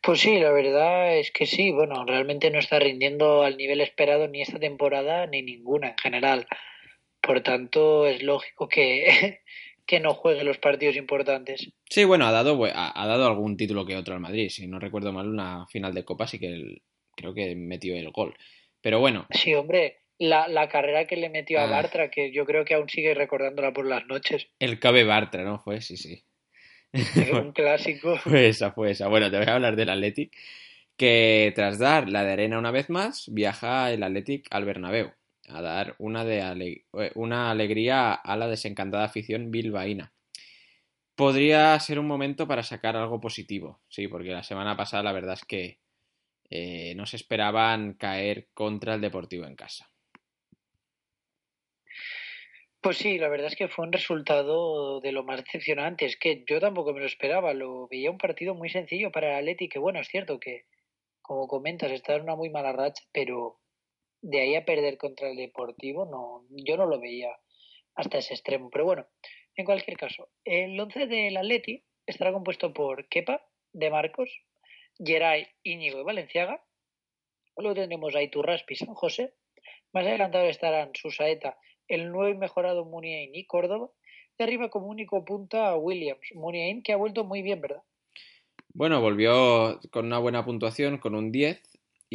Pues 0.00 0.20
sí, 0.20 0.38
la 0.38 0.52
verdad 0.52 1.18
es 1.18 1.32
que 1.32 1.44
sí. 1.44 1.72
Bueno, 1.72 2.04
realmente 2.06 2.50
no 2.50 2.60
está 2.60 2.78
rindiendo 2.78 3.42
al 3.42 3.56
nivel 3.56 3.80
esperado 3.80 4.28
ni 4.28 4.42
esta 4.42 4.60
temporada 4.60 5.26
ni 5.26 5.42
ninguna 5.42 5.88
en 5.88 5.98
general. 5.98 6.46
Por 7.20 7.40
tanto, 7.40 8.06
es 8.06 8.22
lógico 8.22 8.68
que, 8.68 9.40
que 9.86 10.00
no 10.00 10.14
juegue 10.14 10.44
los 10.44 10.58
partidos 10.58 10.96
importantes. 10.96 11.70
Sí, 11.90 12.04
bueno, 12.04 12.26
ha 12.26 12.32
dado, 12.32 12.58
ha, 12.64 13.06
dado 13.06 13.26
algún 13.26 13.56
título 13.56 13.84
que 13.84 13.96
otro 13.96 14.14
al 14.14 14.20
Madrid. 14.20 14.48
Si 14.48 14.66
no 14.66 14.78
recuerdo 14.78 15.12
mal, 15.12 15.28
una 15.28 15.66
final 15.66 15.92
de 15.94 16.04
Copa 16.04 16.26
sí 16.26 16.38
que 16.38 16.46
el- 16.48 16.82
creo 17.16 17.34
que 17.34 17.54
metió 17.54 17.94
el 17.94 18.10
gol. 18.10 18.34
Pero 18.80 18.98
bueno, 19.00 19.26
Sí, 19.30 19.54
hombre, 19.54 19.98
la, 20.18 20.48
la 20.48 20.68
carrera 20.68 21.06
que 21.06 21.16
le 21.16 21.28
metió 21.30 21.60
a 21.60 21.64
Ah. 21.64 21.70
Bartra, 21.70 22.10
que 22.10 22.32
yo 22.32 22.44
creo 22.44 22.64
que 22.64 22.74
aún 22.74 22.88
sigue 22.88 23.14
recordándola 23.14 23.72
por 23.72 23.86
las 23.86 24.06
noches, 24.06 24.48
el 24.58 24.78
Cabe 24.80 25.04
Bartra, 25.04 25.42
¿no? 25.44 25.58
Fue, 25.60 25.80
sí, 25.80 25.96
sí. 25.96 26.24
es 26.92 27.30
un 27.32 27.52
clásico. 27.52 28.16
Fue 28.18 28.48
esa, 28.48 28.72
fue 28.72 28.90
esa. 28.92 29.08
Bueno, 29.08 29.30
te 29.30 29.36
voy 29.38 29.46
a 29.46 29.54
hablar 29.54 29.76
del 29.76 29.90
Athletic, 29.90 30.32
que 30.96 31.52
tras 31.54 31.78
dar 31.78 32.08
la 32.08 32.24
de 32.24 32.32
arena 32.32 32.58
una 32.58 32.70
vez 32.70 32.88
más, 32.90 33.28
viaja 33.32 33.92
el 33.92 34.02
Athletic 34.02 34.46
al 34.50 34.64
Bernabéu 34.64 35.12
a 35.48 35.62
dar 35.62 35.94
una, 35.98 36.24
de 36.24 36.84
eh, 36.92 37.12
una 37.14 37.50
alegría 37.50 38.12
a 38.12 38.36
la 38.36 38.48
desencantada 38.48 39.04
afición 39.04 39.50
bilbaína. 39.50 40.12
Podría 41.14 41.78
ser 41.78 41.98
un 41.98 42.06
momento 42.06 42.48
para 42.48 42.62
sacar 42.62 42.96
algo 42.96 43.20
positivo, 43.20 43.80
sí, 43.88 44.08
porque 44.08 44.30
la 44.30 44.42
semana 44.42 44.76
pasada 44.76 45.02
la 45.02 45.12
verdad 45.12 45.34
es 45.34 45.44
que 45.44 45.78
eh, 46.50 46.94
no 46.96 47.06
se 47.06 47.16
esperaban 47.16 47.94
caer 47.94 48.48
contra 48.52 48.94
el 48.94 49.00
Deportivo 49.00 49.46
en 49.46 49.56
casa. 49.56 49.90
Pues 52.80 52.98
sí, 52.98 53.16
la 53.16 53.28
verdad 53.28 53.46
es 53.46 53.56
que 53.56 53.68
fue 53.68 53.86
un 53.86 53.92
resultado 53.92 55.00
de 55.00 55.10
lo 55.10 55.24
más 55.24 55.42
decepcionante. 55.42 56.04
Es 56.04 56.18
que 56.18 56.44
yo 56.46 56.60
tampoco 56.60 56.92
me 56.92 57.00
lo 57.00 57.06
esperaba. 57.06 57.54
Lo 57.54 57.88
veía 57.88 58.10
un 58.10 58.18
partido 58.18 58.54
muy 58.54 58.68
sencillo 58.68 59.10
para 59.10 59.30
el 59.30 59.36
Atleti, 59.36 59.70
que 59.70 59.78
bueno, 59.78 60.00
es 60.00 60.08
cierto 60.08 60.38
que, 60.38 60.66
como 61.22 61.48
comentas, 61.48 61.90
está 61.90 62.14
en 62.14 62.22
una 62.24 62.36
muy 62.36 62.50
mala 62.50 62.72
racha, 62.72 63.02
pero 63.10 63.58
de 64.24 64.40
ahí 64.40 64.54
a 64.56 64.64
perder 64.64 64.96
contra 64.96 65.28
el 65.28 65.36
Deportivo, 65.36 66.06
no, 66.06 66.46
yo 66.48 66.78
no 66.78 66.86
lo 66.86 66.98
veía 66.98 67.28
hasta 67.94 68.18
ese 68.18 68.32
extremo. 68.32 68.70
Pero 68.70 68.86
bueno, 68.86 69.06
en 69.54 69.66
cualquier 69.66 69.98
caso, 69.98 70.28
el 70.44 70.80
once 70.80 71.06
del 71.06 71.36
Atleti 71.36 71.84
estará 72.06 72.32
compuesto 72.32 72.72
por 72.72 73.06
Kepa, 73.08 73.46
De 73.72 73.90
Marcos, 73.90 74.30
Geray, 74.98 75.46
Íñigo 75.62 76.00
y 76.00 76.04
Valenciaga. 76.04 76.64
Luego 77.56 77.74
tendremos 77.74 78.14
a 78.14 78.22
Iturraspi 78.22 78.76
San 78.76 78.94
José. 78.94 79.34
Más 79.92 80.06
adelantados 80.06 80.48
estarán 80.48 80.92
Susaeta, 80.94 81.58
el 81.86 82.10
nuevo 82.10 82.34
y 82.34 82.38
mejorado 82.38 82.86
Muniain 82.86 83.34
y 83.34 83.44
Córdoba. 83.44 83.90
Y 84.38 84.42
arriba 84.42 84.70
como 84.70 84.86
único 84.86 85.22
punta 85.24 85.68
a 85.68 85.76
Williams. 85.76 86.30
Muniain 86.34 86.82
que 86.82 86.94
ha 86.94 86.96
vuelto 86.96 87.24
muy 87.24 87.42
bien, 87.42 87.60
¿verdad? 87.60 87.82
Bueno, 88.72 89.02
volvió 89.02 89.78
con 89.92 90.06
una 90.06 90.18
buena 90.18 90.44
puntuación, 90.46 90.96
con 90.98 91.14
un 91.14 91.30
10, 91.30 91.62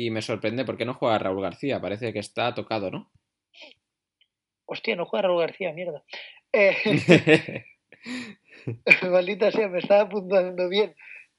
y 0.06 0.12
me 0.12 0.22
sorprende 0.22 0.64
porque 0.64 0.86
no 0.86 0.94
juega 0.94 1.20
Raúl 1.20 1.42
García. 1.42 1.82
Parece 1.82 2.14
que 2.14 2.20
está 2.20 2.54
tocado, 2.54 2.90
¿no? 2.90 3.12
Hostia, 4.66 4.96
no 4.96 5.06
juega 5.06 5.28
Raúl 5.28 5.42
García, 5.42 5.74
mierda. 5.74 6.04
Eh, 6.52 6.74
maldita 9.12 9.52
sea, 9.52 9.68
me 9.68 9.78
estaba 9.78 10.02
apuntando 10.02 10.68
bien. 10.68 10.96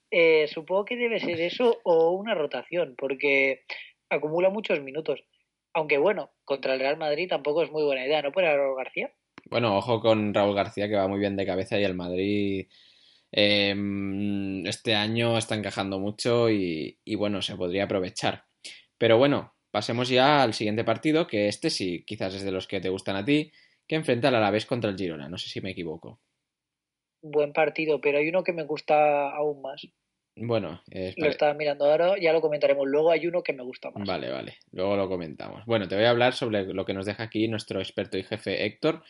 Eh, 0.09 0.47
supongo 0.47 0.85
que 0.85 0.97
debe 0.97 1.19
ser 1.19 1.41
eso 1.41 1.81
o 1.83 2.13
una 2.13 2.35
rotación, 2.35 2.95
porque 2.97 3.65
acumula 4.09 4.51
muchos 4.51 4.81
minutos. 4.81 5.25
Aunque 5.73 5.99
bueno, 5.99 6.31
contra 6.45 6.75
el 6.75 6.81
Real 6.81 6.97
Madrid 6.97 7.29
tampoco 7.29 7.65
es 7.65 7.73
muy 7.73 7.83
buena 7.83 8.07
idea, 8.07 8.23
¿no? 8.23 8.31
Por 8.31 8.45
Raúl 8.45 8.77
García. 8.77 9.11
Bueno, 9.47 9.77
ojo 9.77 10.01
con 10.01 10.33
Raúl 10.33 10.55
García 10.55 10.89
que 10.89 10.95
va 10.95 11.09
muy 11.09 11.19
bien 11.19 11.37
de 11.37 11.47
cabeza 11.47 11.77
y 11.77 11.83
el 11.83 11.95
Madrid 11.95 12.69
eh, 13.33 13.75
este 14.67 14.95
año 14.95 15.39
está 15.39 15.55
encajando 15.55 15.99
mucho 15.99 16.51
y, 16.51 16.99
y, 17.05 17.15
bueno, 17.17 17.43
se 17.43 17.57
podría 17.57 17.85
aprovechar. 17.85 18.50
Pero 19.01 19.17
bueno, 19.17 19.55
pasemos 19.71 20.11
ya 20.11 20.43
al 20.43 20.53
siguiente 20.53 20.85
partido, 20.85 21.27
que 21.27 21.49
este 21.49 21.71
sí, 21.71 22.05
quizás 22.05 22.35
es 22.35 22.45
de 22.45 22.53
los 22.53 22.69
que 22.69 22.83
te 22.83 22.91
gustan 22.91 23.17
a 23.17 23.25
ti, 23.25 23.51
que 23.89 23.97
enfrenta 23.97 24.29
al 24.29 24.35
Alavés 24.35 24.67
contra 24.67 24.91
el 24.91 24.97
Girona. 24.99 25.27
No 25.31 25.39
sé 25.39 25.49
si 25.49 25.63
me 25.63 25.71
equivoco. 25.71 26.21
Buen 27.23 27.55
partido, 27.55 28.03
pero 28.03 28.19
hay 28.19 28.29
uno 28.29 28.45
que 28.45 28.53
me 28.53 28.65
gusta 28.65 29.31
aún 29.31 29.63
más. 29.63 29.89
Bueno, 30.37 30.83
lo 31.17 31.29
estaba 31.29 31.55
mirando 31.55 31.87
ahora, 31.87 32.17
ya 32.21 32.35
lo 32.35 32.43
comentaremos. 32.43 32.87
Luego 32.87 33.11
hay 33.11 33.27
uno 33.27 33.43
que 33.43 33.55
me 33.55 33.63
gusta 33.63 33.91
más. 33.91 34.07
Vale, 34.07 34.31
vale, 34.31 34.59
luego 34.71 34.97
lo 34.97 35.09
comentamos. 35.09 35.65
Bueno, 35.65 35.89
te 35.89 35.95
voy 35.95 36.05
a 36.05 36.11
hablar 36.11 36.35
sobre 36.35 36.67
lo 36.67 36.85
que 36.85 36.93
nos 36.93 37.07
deja 37.07 37.23
aquí 37.23 37.49
nuestro 37.49 37.81
experto 37.81 38.19
y 38.19 38.23
jefe 38.23 38.67
Héctor 38.67 39.03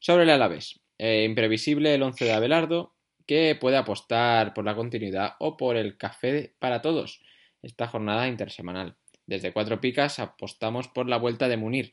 sobre 0.00 0.24
el 0.24 0.30
Alavés. 0.30 0.80
Eh, 0.98 1.22
imprevisible 1.22 1.94
el 1.94 2.02
11 2.02 2.24
de 2.24 2.32
Abelardo, 2.32 2.92
que 3.24 3.54
puede 3.54 3.76
apostar 3.76 4.52
por 4.52 4.64
la 4.64 4.74
continuidad 4.74 5.34
o 5.38 5.56
por 5.56 5.76
el 5.76 5.96
café 5.96 6.54
para 6.58 6.82
todos 6.82 7.22
esta 7.62 7.86
jornada 7.86 8.26
intersemanal. 8.26 8.96
Desde 9.28 9.52
cuatro 9.52 9.78
picas 9.78 10.20
apostamos 10.20 10.88
por 10.88 11.06
la 11.06 11.18
vuelta 11.18 11.48
de 11.48 11.58
Munir 11.58 11.92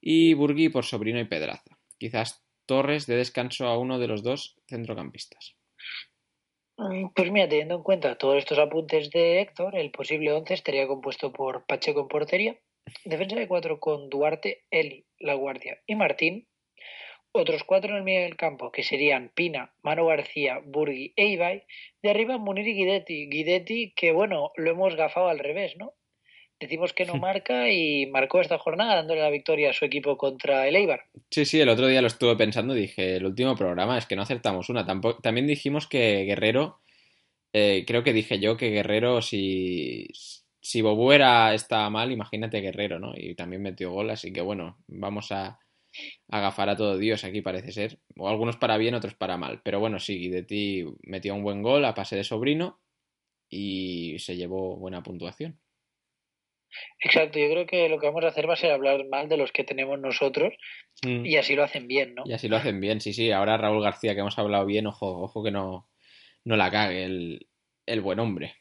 y 0.00 0.32
Burgui 0.32 0.70
por 0.70 0.86
Sobrino 0.86 1.20
y 1.20 1.26
Pedraza. 1.26 1.78
Quizás 1.98 2.42
Torres 2.64 3.06
de 3.06 3.16
descanso 3.16 3.66
a 3.66 3.76
uno 3.76 3.98
de 3.98 4.08
los 4.08 4.22
dos 4.22 4.56
centrocampistas. 4.66 5.56
Pues 7.14 7.30
mira, 7.30 7.50
teniendo 7.50 7.74
en 7.74 7.82
cuenta 7.82 8.16
todos 8.16 8.38
estos 8.38 8.58
apuntes 8.58 9.10
de 9.10 9.42
Héctor, 9.42 9.76
el 9.76 9.90
posible 9.90 10.32
11 10.32 10.54
estaría 10.54 10.86
compuesto 10.86 11.34
por 11.34 11.66
Pacheco 11.66 12.00
en 12.00 12.08
portería, 12.08 12.56
defensa 13.04 13.36
de 13.36 13.46
cuatro 13.46 13.78
con 13.78 14.08
Duarte, 14.08 14.64
Eli, 14.70 15.04
La 15.18 15.34
Guardia 15.34 15.82
y 15.86 15.96
Martín, 15.96 16.48
otros 17.32 17.62
cuatro 17.64 17.90
en 17.90 17.98
el 17.98 18.04
medio 18.04 18.22
del 18.22 18.38
campo, 18.38 18.72
que 18.72 18.82
serían 18.82 19.30
Pina, 19.34 19.74
Mano 19.82 20.06
García, 20.06 20.62
Burgui 20.64 21.12
e 21.14 21.26
Ibai, 21.26 21.64
de 22.02 22.10
arriba 22.10 22.38
Munir 22.38 22.66
y 22.66 22.74
Guidetti. 22.74 23.28
Guidetti, 23.28 23.92
que 23.94 24.12
bueno, 24.12 24.52
lo 24.56 24.70
hemos 24.70 24.96
gafado 24.96 25.28
al 25.28 25.38
revés, 25.38 25.76
¿no? 25.76 25.92
Decimos 26.60 26.92
que 26.92 27.06
no 27.06 27.14
marca 27.16 27.70
y 27.70 28.04
marcó 28.06 28.42
esta 28.42 28.58
jornada 28.58 28.96
dándole 28.96 29.22
la 29.22 29.30
victoria 29.30 29.70
a 29.70 29.72
su 29.72 29.86
equipo 29.86 30.18
contra 30.18 30.68
el 30.68 30.76
Eibar. 30.76 31.04
Sí, 31.30 31.46
sí, 31.46 31.58
el 31.58 31.70
otro 31.70 31.86
día 31.86 32.02
lo 32.02 32.06
estuve 32.06 32.36
pensando, 32.36 32.74
dije, 32.74 33.16
el 33.16 33.24
último 33.24 33.56
programa 33.56 33.96
es 33.96 34.04
que 34.04 34.14
no 34.14 34.22
acertamos 34.22 34.68
una. 34.68 34.84
Tampoco, 34.84 35.22
también 35.22 35.46
dijimos 35.46 35.86
que 35.86 36.24
Guerrero, 36.24 36.80
eh, 37.54 37.84
creo 37.86 38.04
que 38.04 38.12
dije 38.12 38.40
yo 38.40 38.58
que 38.58 38.68
Guerrero, 38.68 39.22
si, 39.22 40.08
si 40.60 40.82
Bobu 40.82 41.12
era, 41.12 41.54
estaba 41.54 41.88
mal, 41.88 42.12
imagínate 42.12 42.60
Guerrero, 42.60 42.98
¿no? 42.98 43.14
Y 43.16 43.34
también 43.34 43.62
metió 43.62 43.90
gol, 43.90 44.10
así 44.10 44.30
que 44.30 44.42
bueno, 44.42 44.76
vamos 44.86 45.32
a, 45.32 45.58
a 46.28 46.40
gafar 46.40 46.68
a 46.68 46.76
todo 46.76 46.98
Dios 46.98 47.24
aquí 47.24 47.40
parece 47.40 47.72
ser. 47.72 47.98
O 48.18 48.28
algunos 48.28 48.58
para 48.58 48.76
bien, 48.76 48.94
otros 48.94 49.14
para 49.14 49.38
mal. 49.38 49.62
Pero 49.64 49.80
bueno, 49.80 49.98
sí, 49.98 50.18
Guidetti 50.18 50.84
metió 51.04 51.34
un 51.34 51.42
buen 51.42 51.62
gol 51.62 51.86
a 51.86 51.94
pase 51.94 52.16
de 52.16 52.24
sobrino 52.24 52.80
y 53.48 54.18
se 54.18 54.36
llevó 54.36 54.76
buena 54.76 55.02
puntuación. 55.02 55.58
Exacto, 57.00 57.38
yo 57.38 57.50
creo 57.50 57.66
que 57.66 57.88
lo 57.88 57.98
que 57.98 58.06
vamos 58.06 58.24
a 58.24 58.28
hacer 58.28 58.48
va 58.48 58.54
a 58.54 58.56
ser 58.56 58.72
hablar 58.72 59.06
mal 59.08 59.28
de 59.28 59.36
los 59.36 59.52
que 59.52 59.64
tenemos 59.64 59.98
nosotros 59.98 60.54
mm. 61.04 61.24
y 61.26 61.36
así 61.36 61.54
lo 61.54 61.64
hacen 61.64 61.88
bien, 61.88 62.14
¿no? 62.14 62.24
Y 62.26 62.32
así 62.32 62.48
lo 62.48 62.56
hacen 62.56 62.80
bien, 62.80 63.00
sí, 63.00 63.12
sí. 63.12 63.30
Ahora 63.30 63.56
Raúl 63.56 63.82
García, 63.82 64.14
que 64.14 64.20
hemos 64.20 64.38
hablado 64.38 64.66
bien, 64.66 64.86
ojo, 64.86 65.22
ojo 65.22 65.42
que 65.42 65.50
no, 65.50 65.88
no 66.44 66.56
la 66.56 66.70
cague 66.70 67.04
el, 67.04 67.48
el 67.86 68.00
buen 68.00 68.20
hombre. 68.20 68.54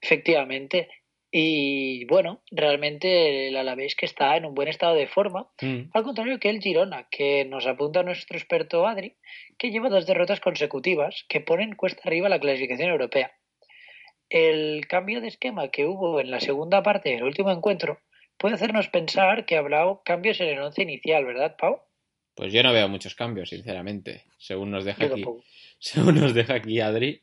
Efectivamente. 0.00 0.88
Y 1.34 2.04
bueno, 2.06 2.42
realmente 2.50 3.48
el 3.48 3.56
Alavés 3.56 3.94
que 3.94 4.04
está 4.04 4.36
en 4.36 4.44
un 4.44 4.54
buen 4.54 4.68
estado 4.68 4.94
de 4.94 5.06
forma, 5.06 5.48
mm. 5.62 5.90
al 5.94 6.02
contrario 6.02 6.38
que 6.38 6.50
el 6.50 6.60
Girona, 6.60 7.08
que 7.10 7.46
nos 7.46 7.66
apunta 7.66 8.02
nuestro 8.02 8.36
experto 8.36 8.86
Adri, 8.86 9.16
que 9.56 9.70
lleva 9.70 9.88
dos 9.88 10.06
derrotas 10.06 10.40
consecutivas 10.40 11.24
que 11.28 11.40
ponen 11.40 11.74
cuesta 11.74 12.02
arriba 12.04 12.28
la 12.28 12.38
clasificación 12.38 12.90
europea 12.90 13.32
el 14.32 14.86
cambio 14.86 15.20
de 15.20 15.28
esquema 15.28 15.68
que 15.68 15.84
hubo 15.84 16.18
en 16.18 16.30
la 16.30 16.40
segunda 16.40 16.82
parte 16.82 17.10
del 17.10 17.22
último 17.22 17.50
encuentro 17.50 18.00
puede 18.38 18.54
hacernos 18.54 18.88
pensar 18.88 19.44
que 19.44 19.56
ha 19.56 19.58
hablado 19.58 20.00
cambios 20.06 20.40
en 20.40 20.48
el 20.48 20.58
once 20.58 20.82
inicial, 20.82 21.26
¿verdad, 21.26 21.54
Pau? 21.58 21.82
Pues 22.34 22.50
yo 22.50 22.62
no 22.62 22.72
veo 22.72 22.88
muchos 22.88 23.14
cambios, 23.14 23.50
sinceramente. 23.50 24.24
Según 24.38 24.70
nos 24.70 24.86
deja 24.86 25.04
aquí, 25.04 25.22
según 25.78 26.14
nos 26.14 26.32
deja 26.32 26.54
aquí 26.54 26.80
Adri, 26.80 27.20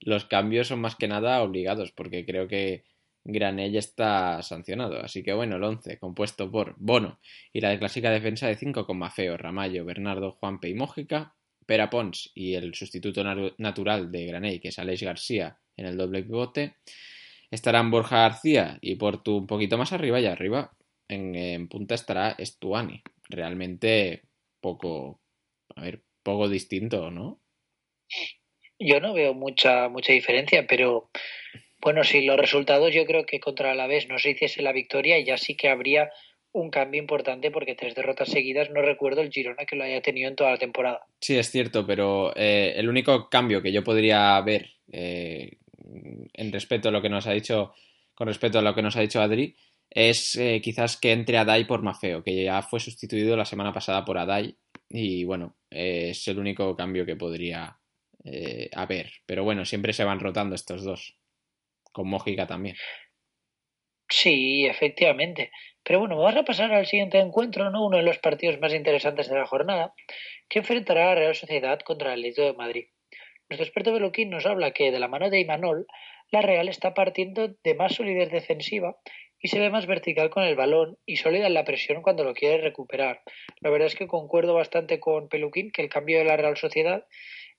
los 0.00 0.24
cambios 0.24 0.68
son 0.68 0.80
más 0.80 0.96
que 0.96 1.08
nada 1.08 1.42
obligados, 1.42 1.92
porque 1.92 2.24
creo 2.24 2.48
que 2.48 2.84
Granell 3.24 3.76
está 3.76 4.40
sancionado. 4.40 4.98
Así 5.02 5.22
que 5.22 5.34
bueno, 5.34 5.56
el 5.56 5.62
11, 5.62 5.98
compuesto 5.98 6.50
por 6.50 6.74
Bono 6.78 7.20
y 7.52 7.60
la 7.60 7.68
de 7.68 7.78
clásica 7.78 8.10
defensa 8.10 8.46
de 8.46 8.56
5 8.56 8.86
con 8.86 8.98
Mafeo, 8.98 9.36
Ramallo, 9.36 9.84
Bernardo, 9.84 10.32
Juanpe 10.32 10.70
y 10.70 10.74
Mójica, 10.74 11.34
Pera 11.66 11.90
Pons 11.90 12.32
y 12.34 12.54
el 12.54 12.74
sustituto 12.74 13.22
natural 13.58 14.10
de 14.10 14.24
Granell, 14.24 14.60
que 14.60 14.68
es 14.68 14.78
Aleix 14.78 15.02
García, 15.02 15.58
en 15.76 15.86
el 15.86 15.96
doble 15.96 16.22
pivote. 16.22 16.74
Estarán 17.50 17.90
Borja 17.90 18.22
García 18.22 18.78
y 18.80 18.96
Portu 18.96 19.36
un 19.36 19.46
poquito 19.46 19.78
más 19.78 19.92
arriba 19.92 20.20
y 20.20 20.26
arriba 20.26 20.72
en, 21.08 21.68
punta 21.68 21.94
estará 21.94 22.34
Estuani. 22.38 23.02
Realmente 23.28 24.22
poco, 24.60 25.20
a 25.74 25.82
ver, 25.82 26.02
poco 26.22 26.48
distinto, 26.48 27.10
¿no? 27.10 27.40
Yo 28.78 29.00
no 29.00 29.14
veo 29.14 29.34
mucha, 29.34 29.88
mucha 29.88 30.12
diferencia, 30.12 30.66
pero 30.66 31.10
bueno, 31.80 32.04
si 32.04 32.24
los 32.24 32.36
resultados 32.36 32.92
yo 32.92 33.06
creo 33.06 33.24
que 33.24 33.40
contra 33.40 33.74
la 33.74 33.86
vez 33.86 34.08
no 34.08 34.18
se 34.18 34.30
hiciese 34.30 34.62
la 34.62 34.72
victoria, 34.72 35.18
ya 35.20 35.38
sí 35.38 35.56
que 35.56 35.68
habría 35.68 36.10
un 36.52 36.70
cambio 36.70 37.00
importante 37.00 37.50
porque 37.50 37.74
tres 37.74 37.94
derrotas 37.94 38.28
seguidas 38.28 38.70
no 38.70 38.80
recuerdo 38.80 39.20
el 39.20 39.30
Girona 39.30 39.66
que 39.66 39.76
lo 39.76 39.84
haya 39.84 40.00
tenido 40.00 40.28
en 40.28 40.36
toda 40.36 40.52
la 40.52 40.58
temporada. 40.58 41.06
Sí, 41.20 41.36
es 41.36 41.50
cierto, 41.50 41.86
pero 41.86 42.34
eh, 42.34 42.74
el 42.76 42.88
único 42.88 43.28
cambio 43.28 43.60
que 43.60 43.72
yo 43.72 43.84
podría 43.84 44.40
ver 44.40 44.70
eh, 44.90 45.58
en 46.32 46.52
respeto 46.52 46.88
a 46.88 46.92
lo 46.92 47.02
que 47.02 47.08
nos 47.08 47.26
ha 47.26 47.32
dicho, 47.32 47.74
con 48.14 48.28
respecto 48.28 48.58
a 48.58 48.62
lo 48.62 48.74
que 48.74 48.82
nos 48.82 48.96
ha 48.96 49.00
dicho 49.00 49.20
Adri, 49.20 49.56
es 49.88 50.36
eh, 50.36 50.60
quizás 50.62 50.96
que 50.96 51.12
entre 51.12 51.38
Adai 51.38 51.66
por 51.66 51.82
Mafeo, 51.82 52.22
que 52.22 52.44
ya 52.44 52.62
fue 52.62 52.80
sustituido 52.80 53.36
la 53.36 53.44
semana 53.44 53.72
pasada 53.72 54.04
por 54.04 54.18
Adai 54.18 54.56
y 54.88 55.24
bueno, 55.24 55.56
es 55.70 56.26
el 56.28 56.38
único 56.38 56.76
cambio 56.76 57.06
que 57.06 57.16
podría 57.16 57.78
eh, 58.24 58.70
haber. 58.74 59.10
Pero 59.26 59.44
bueno, 59.44 59.64
siempre 59.64 59.92
se 59.92 60.04
van 60.04 60.20
rotando 60.20 60.54
estos 60.54 60.84
dos, 60.84 61.16
con 61.92 62.08
Mójica 62.08 62.46
también. 62.46 62.76
Sí, 64.08 64.66
efectivamente. 64.66 65.50
Pero 65.82 66.00
bueno, 66.00 66.16
vamos 66.16 66.36
a 66.36 66.44
pasar 66.44 66.72
al 66.72 66.86
siguiente 66.86 67.18
encuentro, 67.18 67.70
¿no? 67.70 67.84
Uno 67.86 67.96
de 67.98 68.02
los 68.02 68.18
partidos 68.18 68.58
más 68.60 68.72
interesantes 68.72 69.28
de 69.28 69.36
la 69.36 69.46
jornada, 69.46 69.94
que 70.48 70.60
enfrentará 70.60 71.04
a 71.04 71.08
la 71.10 71.20
Real 71.20 71.34
Sociedad 71.34 71.80
contra 71.80 72.12
el 72.12 72.20
Atlético 72.20 72.42
de 72.42 72.52
Madrid. 72.54 72.86
Nuestro 73.48 73.64
experto 73.64 73.92
Beluquín 73.92 74.30
nos 74.30 74.44
habla 74.44 74.72
que 74.72 74.90
de 74.90 74.98
la 74.98 75.06
mano 75.06 75.30
de 75.30 75.38
Imanol, 75.38 75.86
la 76.32 76.42
Real 76.42 76.68
está 76.68 76.94
partiendo 76.94 77.48
de 77.62 77.74
más 77.74 77.94
solidez 77.94 78.32
defensiva 78.32 78.96
y 79.40 79.48
se 79.48 79.60
ve 79.60 79.70
más 79.70 79.86
vertical 79.86 80.30
con 80.30 80.42
el 80.42 80.56
balón 80.56 80.98
y 81.06 81.16
sólida 81.16 81.46
en 81.46 81.54
la 81.54 81.64
presión 81.64 82.02
cuando 82.02 82.24
lo 82.24 82.34
quiere 82.34 82.60
recuperar. 82.60 83.22
La 83.60 83.70
verdad 83.70 83.86
es 83.86 83.94
que 83.94 84.08
concuerdo 84.08 84.54
bastante 84.54 84.98
con 84.98 85.28
Peluquín 85.28 85.70
que 85.70 85.82
el 85.82 85.88
cambio 85.88 86.18
de 86.18 86.24
la 86.24 86.36
Real 86.36 86.56
Sociedad 86.56 87.06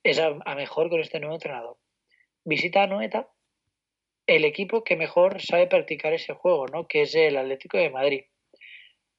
es 0.04 0.20
a, 0.20 0.32
mejor 0.56 0.90
con 0.90 1.00
este 1.00 1.22
nuevo 1.22 1.36
entrenador. 1.36 1.78
Visita 2.44 2.84
a 2.84 2.88
Noeta, 2.88 3.30
el 4.26 4.44
equipo 4.44 4.84
que 4.84 4.98
mejor 4.98 5.42
sabe 5.42 5.68
practicar 5.68 6.14
ese 6.14 6.34
juego, 6.34 6.68
¿no? 6.68 6.86
que 6.86 7.04
es 7.04 7.16
el 7.16 7.38
Atlético 7.38 7.78
de 7.78 7.90
Madrid. 7.90 8.24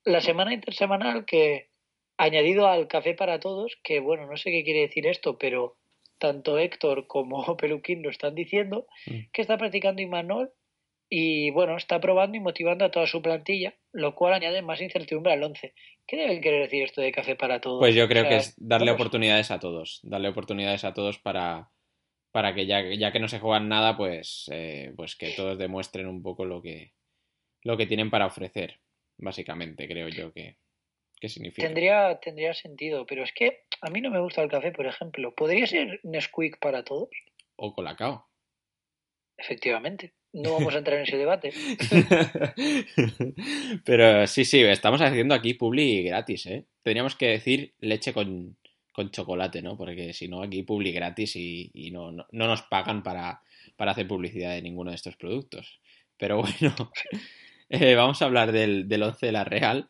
La 0.04 0.20
semana 0.20 0.52
intersemanal 0.52 1.24
que, 1.24 1.70
añadido 2.18 2.68
al 2.68 2.88
café 2.88 3.14
para 3.14 3.40
todos, 3.40 3.78
que 3.82 4.00
bueno, 4.00 4.26
no 4.26 4.36
sé 4.36 4.50
qué 4.50 4.64
quiere 4.64 4.80
decir 4.80 5.06
esto, 5.06 5.38
pero 5.38 5.78
tanto 6.18 6.58
Héctor 6.58 7.06
como 7.06 7.56
Peluquín 7.56 8.02
lo 8.02 8.10
están 8.10 8.34
diciendo, 8.34 8.86
mm. 9.06 9.30
que 9.32 9.42
está 9.42 9.56
practicando 9.56 10.02
Imanol 10.02 10.52
y 11.10 11.50
bueno, 11.50 11.76
está 11.76 12.00
probando 12.00 12.36
y 12.36 12.40
motivando 12.40 12.84
a 12.84 12.90
toda 12.90 13.06
su 13.06 13.22
plantilla, 13.22 13.74
lo 13.92 14.14
cual 14.14 14.34
añade 14.34 14.60
más 14.60 14.80
incertidumbre 14.80 15.32
al 15.32 15.42
11. 15.42 15.72
¿Qué 16.06 16.16
debe 16.16 16.40
querer 16.40 16.62
decir 16.62 16.82
esto 16.82 17.00
de 17.00 17.12
café 17.12 17.34
para 17.34 17.60
todos? 17.60 17.80
Pues 17.80 17.94
yo 17.94 18.06
creo 18.08 18.28
que 18.28 18.36
es 18.36 18.54
darle 18.58 18.90
oportunidades 18.90 19.50
a 19.50 19.58
todos, 19.58 20.00
darle 20.02 20.28
oportunidades 20.28 20.84
a 20.84 20.92
todos 20.92 21.18
para, 21.18 21.70
para 22.30 22.54
que 22.54 22.66
ya, 22.66 22.82
ya 22.94 23.10
que 23.10 23.20
no 23.20 23.28
se 23.28 23.40
juegan 23.40 23.68
nada, 23.68 23.96
pues, 23.96 24.50
eh, 24.52 24.92
pues 24.96 25.16
que 25.16 25.30
todos 25.30 25.58
demuestren 25.58 26.06
un 26.06 26.22
poco 26.22 26.44
lo 26.44 26.60
que, 26.60 26.92
lo 27.62 27.76
que 27.78 27.86
tienen 27.86 28.10
para 28.10 28.26
ofrecer, 28.26 28.80
básicamente, 29.16 29.88
creo 29.88 30.08
yo 30.08 30.32
que, 30.32 30.58
que 31.20 31.28
significa. 31.28 31.66
Tendría, 31.66 32.18
tendría 32.20 32.54
sentido, 32.54 33.06
pero 33.06 33.24
es 33.24 33.32
que 33.32 33.64
a 33.80 33.90
mí 33.90 34.00
no 34.00 34.10
me 34.10 34.20
gusta 34.20 34.42
el 34.42 34.50
café, 34.50 34.72
por 34.72 34.86
ejemplo. 34.86 35.34
¿Podría 35.34 35.66
ser 35.66 36.00
Nesquik 36.02 36.58
para 36.58 36.84
todos? 36.84 37.08
O 37.56 37.74
Colacao. 37.74 38.26
Efectivamente. 39.36 40.14
No 40.32 40.52
vamos 40.52 40.74
a 40.74 40.78
entrar 40.78 40.98
en 40.98 41.04
ese 41.04 41.16
debate. 41.16 41.52
Pero 43.84 44.26
sí, 44.26 44.44
sí, 44.44 44.60
estamos 44.60 45.00
haciendo 45.00 45.34
aquí 45.34 45.54
publi 45.54 46.02
gratis, 46.02 46.46
¿eh? 46.46 46.66
Tendríamos 46.82 47.16
que 47.16 47.28
decir 47.28 47.74
leche 47.78 48.12
con, 48.12 48.56
chocolate, 49.10 49.62
¿no? 49.62 49.76
Porque 49.76 50.12
si 50.12 50.28
no, 50.28 50.42
aquí 50.42 50.64
publi 50.64 50.92
gratis 50.92 51.36
y, 51.36 51.90
no, 51.92 52.12
no, 52.12 52.26
nos 52.30 52.62
pagan 52.62 53.02
para, 53.02 53.40
para, 53.76 53.92
hacer 53.92 54.06
publicidad 54.06 54.50
de 54.50 54.62
ninguno 54.62 54.90
de 54.90 54.96
estos 54.96 55.16
productos. 55.16 55.80
Pero 56.18 56.42
bueno, 56.42 56.74
eh, 57.70 57.94
vamos 57.94 58.20
a 58.20 58.26
hablar 58.26 58.52
del, 58.52 58.86
del 58.86 59.04
11 59.04 59.26
de 59.26 59.32
la 59.32 59.44
Real 59.44 59.88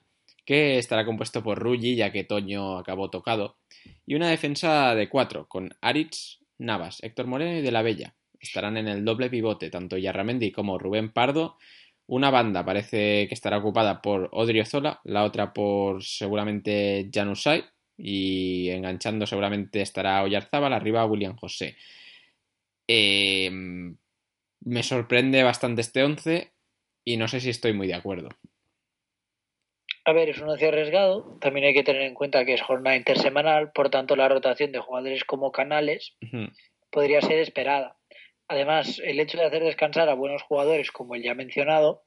que 0.49 0.79
estará 0.79 1.05
compuesto 1.05 1.43
por 1.43 1.59
Rulli, 1.59 1.95
ya 1.95 2.11
que 2.11 2.25
Toño 2.25 2.79
acabó 2.79 3.11
tocado, 3.11 3.59
y 4.07 4.15
una 4.15 4.31
defensa 4.31 4.95
de 4.95 5.11
cuatro, 5.11 5.47
con 5.47 5.77
Aritz, 5.83 6.39
Navas, 6.57 7.03
Héctor 7.03 7.27
Moreno 7.27 7.59
y 7.59 7.61
De 7.61 7.71
la 7.71 7.83
Bella. 7.83 8.17
Estarán 8.41 8.79
en 8.79 8.89
el 8.89 9.05
doble 9.05 9.29
pivote 9.29 9.69
tanto 9.69 9.99
Yarramendi 9.99 10.51
como 10.51 10.79
Rubén 10.79 11.13
Pardo. 11.13 11.59
Una 12.07 12.31
banda 12.31 12.65
parece 12.65 13.29
que 13.29 13.35
estará 13.35 13.59
ocupada 13.59 14.01
por 14.01 14.31
Odriozola, 14.33 15.03
la 15.05 15.25
otra 15.25 15.53
por 15.53 16.03
seguramente 16.03 17.11
Janusay 17.13 17.67
y 17.99 18.71
enganchando 18.71 19.27
seguramente 19.27 19.83
estará 19.83 20.23
Oyarzábal, 20.23 20.73
arriba 20.73 21.05
William 21.05 21.37
José. 21.37 21.77
Eh, 22.89 23.51
me 24.61 24.83
sorprende 24.83 25.43
bastante 25.43 25.83
este 25.83 26.05
11 26.05 26.53
y 27.05 27.19
no 27.19 27.29
sé 27.29 27.41
si 27.41 27.51
estoy 27.51 27.75
muy 27.75 27.87
de 27.87 27.95
acuerdo. 27.97 28.31
A 30.09 30.13
ver, 30.15 30.31
es 30.31 30.41
un 30.41 30.49
once 30.49 30.67
arriesgado. 30.67 31.37
También 31.39 31.67
hay 31.67 31.75
que 31.75 31.83
tener 31.83 32.01
en 32.01 32.15
cuenta 32.15 32.47
que 32.47 32.55
es 32.55 32.63
jornada 32.63 32.97
intersemanal, 32.97 33.73
por 33.73 33.91
tanto 33.91 34.17
la 34.17 34.27
rotación 34.27 34.73
de 34.73 34.79
jugadores 34.79 35.23
como 35.25 35.53
canales 35.53 36.17
podría 36.91 37.21
ser 37.21 37.41
esperada. 37.41 37.99
Además, 38.49 39.03
el 39.05 39.21
hecho 39.21 39.37
de 39.37 39.45
hacer 39.45 39.63
descansar 39.63 40.09
a 40.09 40.15
buenos 40.15 40.41
jugadores, 40.45 40.91
como 40.93 41.15
el 41.15 41.23
ya 41.23 41.35
mencionado, 41.35 42.05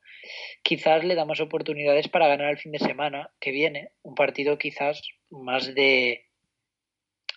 quizás 0.63 1.03
le 1.03 1.13
da 1.13 1.25
más 1.25 1.41
oportunidades 1.41 2.07
para 2.07 2.27
ganar 2.27 2.49
el 2.49 2.57
fin 2.57 2.71
de 2.71 2.79
semana 2.79 3.29
que 3.39 3.51
viene. 3.51 3.89
Un 4.01 4.15
partido 4.15 4.57
quizás 4.57 5.03
más 5.29 5.75
de, 5.75 6.25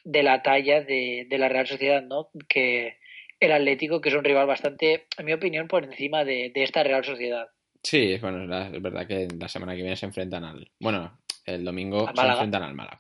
de 0.05 0.23
la 0.23 0.41
talla 0.43 0.81
de, 0.81 1.27
de 1.29 1.39
la 1.39 1.51
Real 1.51 1.67
Sociedad, 1.67 2.03
¿no? 2.03 2.31
Que 2.49 2.97
el 3.39 3.53
Atlético, 3.53 4.01
que 4.01 4.09
es 4.09 4.15
un 4.15 4.25
rival 4.25 4.47
bastante, 4.47 5.09
en 5.19 5.27
mi 5.27 5.35
opinión, 5.35 5.69
por 5.69 5.85
encima 5.85 6.25
de, 6.25 6.51
de 6.55 6.63
esta 6.63 6.83
Real 6.83 7.05
Sociedad. 7.05 7.49
Sí, 7.85 8.17
bueno, 8.19 8.43
es, 8.45 8.49
la- 8.49 8.69
es 8.69 8.83
verdad 8.83 9.07
que 9.07 9.29
la 9.39 9.49
semana 9.49 9.75
que 9.77 9.83
viene 9.83 9.97
se 9.97 10.07
enfrentan 10.07 10.45
al. 10.45 10.71
Bueno, 10.81 11.19
el 11.45 11.65
domingo 11.65 12.07
se 12.07 12.27
enfrentan 12.33 12.63
al 12.63 12.75
Málaga. 12.75 12.99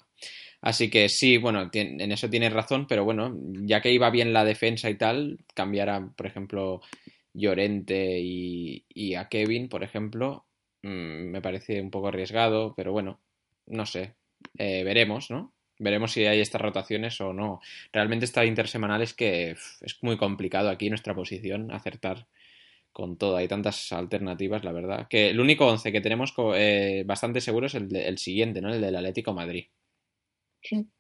Así 0.62 0.91
que 0.91 1.09
sí, 1.09 1.39
bueno, 1.39 1.70
en 1.72 2.12
eso 2.12 2.30
tienes 2.30 2.53
razón, 2.53 2.87
pero 2.87 3.05
bueno, 3.05 3.37
ya 3.64 3.80
que 3.82 3.93
iba 3.93 4.11
bien 4.11 4.32
la 4.32 4.45
defensa 4.45 4.91
y 4.91 4.97
tal, 4.97 5.39
cambiar 5.55 5.91
a, 5.91 6.07
por 6.16 6.26
ejemplo, 6.26 6.82
Llorente 7.35 8.18
y, 8.20 8.85
y 8.89 9.14
a 9.16 9.28
Kevin, 9.28 9.68
por 9.68 9.82
ejemplo, 9.85 10.47
mm, 10.82 10.89
me 11.30 11.43
parece 11.43 11.80
un 11.82 11.91
poco 11.91 12.09
arriesgado, 12.09 12.74
pero 12.76 12.93
bueno, 12.93 13.20
no 13.66 13.87
sé, 13.87 14.14
Eh, 14.59 14.85
veremos, 14.85 15.30
¿no? 15.30 15.55
Veremos 15.78 16.12
si 16.12 16.26
hay 16.26 16.41
estas 16.41 16.61
rotaciones 16.62 17.20
o 17.22 17.32
no. 17.32 17.61
Realmente 17.93 18.26
esta 18.26 18.45
intersemanal 18.45 19.03
es 19.03 19.14
que 19.14 19.53
es 19.53 19.99
muy 20.03 20.18
complicado 20.18 20.68
aquí 20.70 20.91
nuestra 20.91 21.14
posición 21.14 21.72
acertar 21.72 22.26
con 22.95 23.18
todo. 23.18 23.36
Hay 23.36 23.47
tantas 23.49 23.92
alternativas, 23.92 24.64
la 24.64 24.72
verdad. 24.72 25.07
Que 25.11 25.28
el 25.28 25.38
único 25.40 25.66
11 25.66 25.92
que 25.92 26.01
tenemos 26.01 26.32
eh, 26.57 27.03
bastante 27.05 27.42
seguro 27.42 27.66
es 27.66 27.74
el, 27.74 27.90
de- 27.90 28.09
el 28.09 28.16
siguiente, 28.16 28.62
¿no? 28.62 28.72
El 28.72 28.80
del 28.80 28.97
Atlético 28.97 29.34
Madrid. 29.34 29.66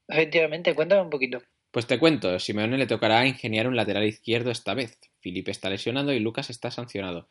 Efectivamente, 0.08 0.74
cuéntame 0.74 1.02
un 1.02 1.10
poquito. 1.10 1.42
Pues 1.70 1.86
te 1.86 1.98
cuento, 1.98 2.38
Simeone 2.38 2.76
le 2.78 2.86
tocará 2.86 3.26
ingeniar 3.26 3.66
un 3.66 3.76
lateral 3.76 4.04
izquierdo 4.04 4.50
esta 4.50 4.74
vez. 4.74 4.98
Felipe 5.20 5.50
está 5.50 5.70
lesionado 5.70 6.12
y 6.12 6.20
Lucas 6.20 6.50
está 6.50 6.70
sancionado. 6.70 7.28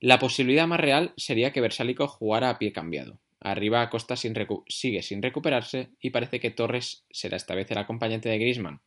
La 0.00 0.18
posibilidad 0.18 0.66
más 0.66 0.80
real 0.80 1.12
sería 1.16 1.52
que 1.52 1.60
Versálico 1.60 2.06
jugara 2.06 2.50
a 2.50 2.58
pie 2.58 2.72
cambiado. 2.72 3.20
Arriba 3.40 3.90
Costa 3.90 4.16
sin 4.16 4.34
sigue 4.68 5.02
sin 5.02 5.20
recuperarse 5.22 5.90
y 6.00 6.10
parece 6.10 6.40
que 6.40 6.50
Torres 6.50 7.04
será 7.10 7.36
esta 7.36 7.54
vez 7.54 7.70
el 7.70 7.78
acompañante 7.78 8.28
de 8.28 8.38
Griezmann. 8.38 8.80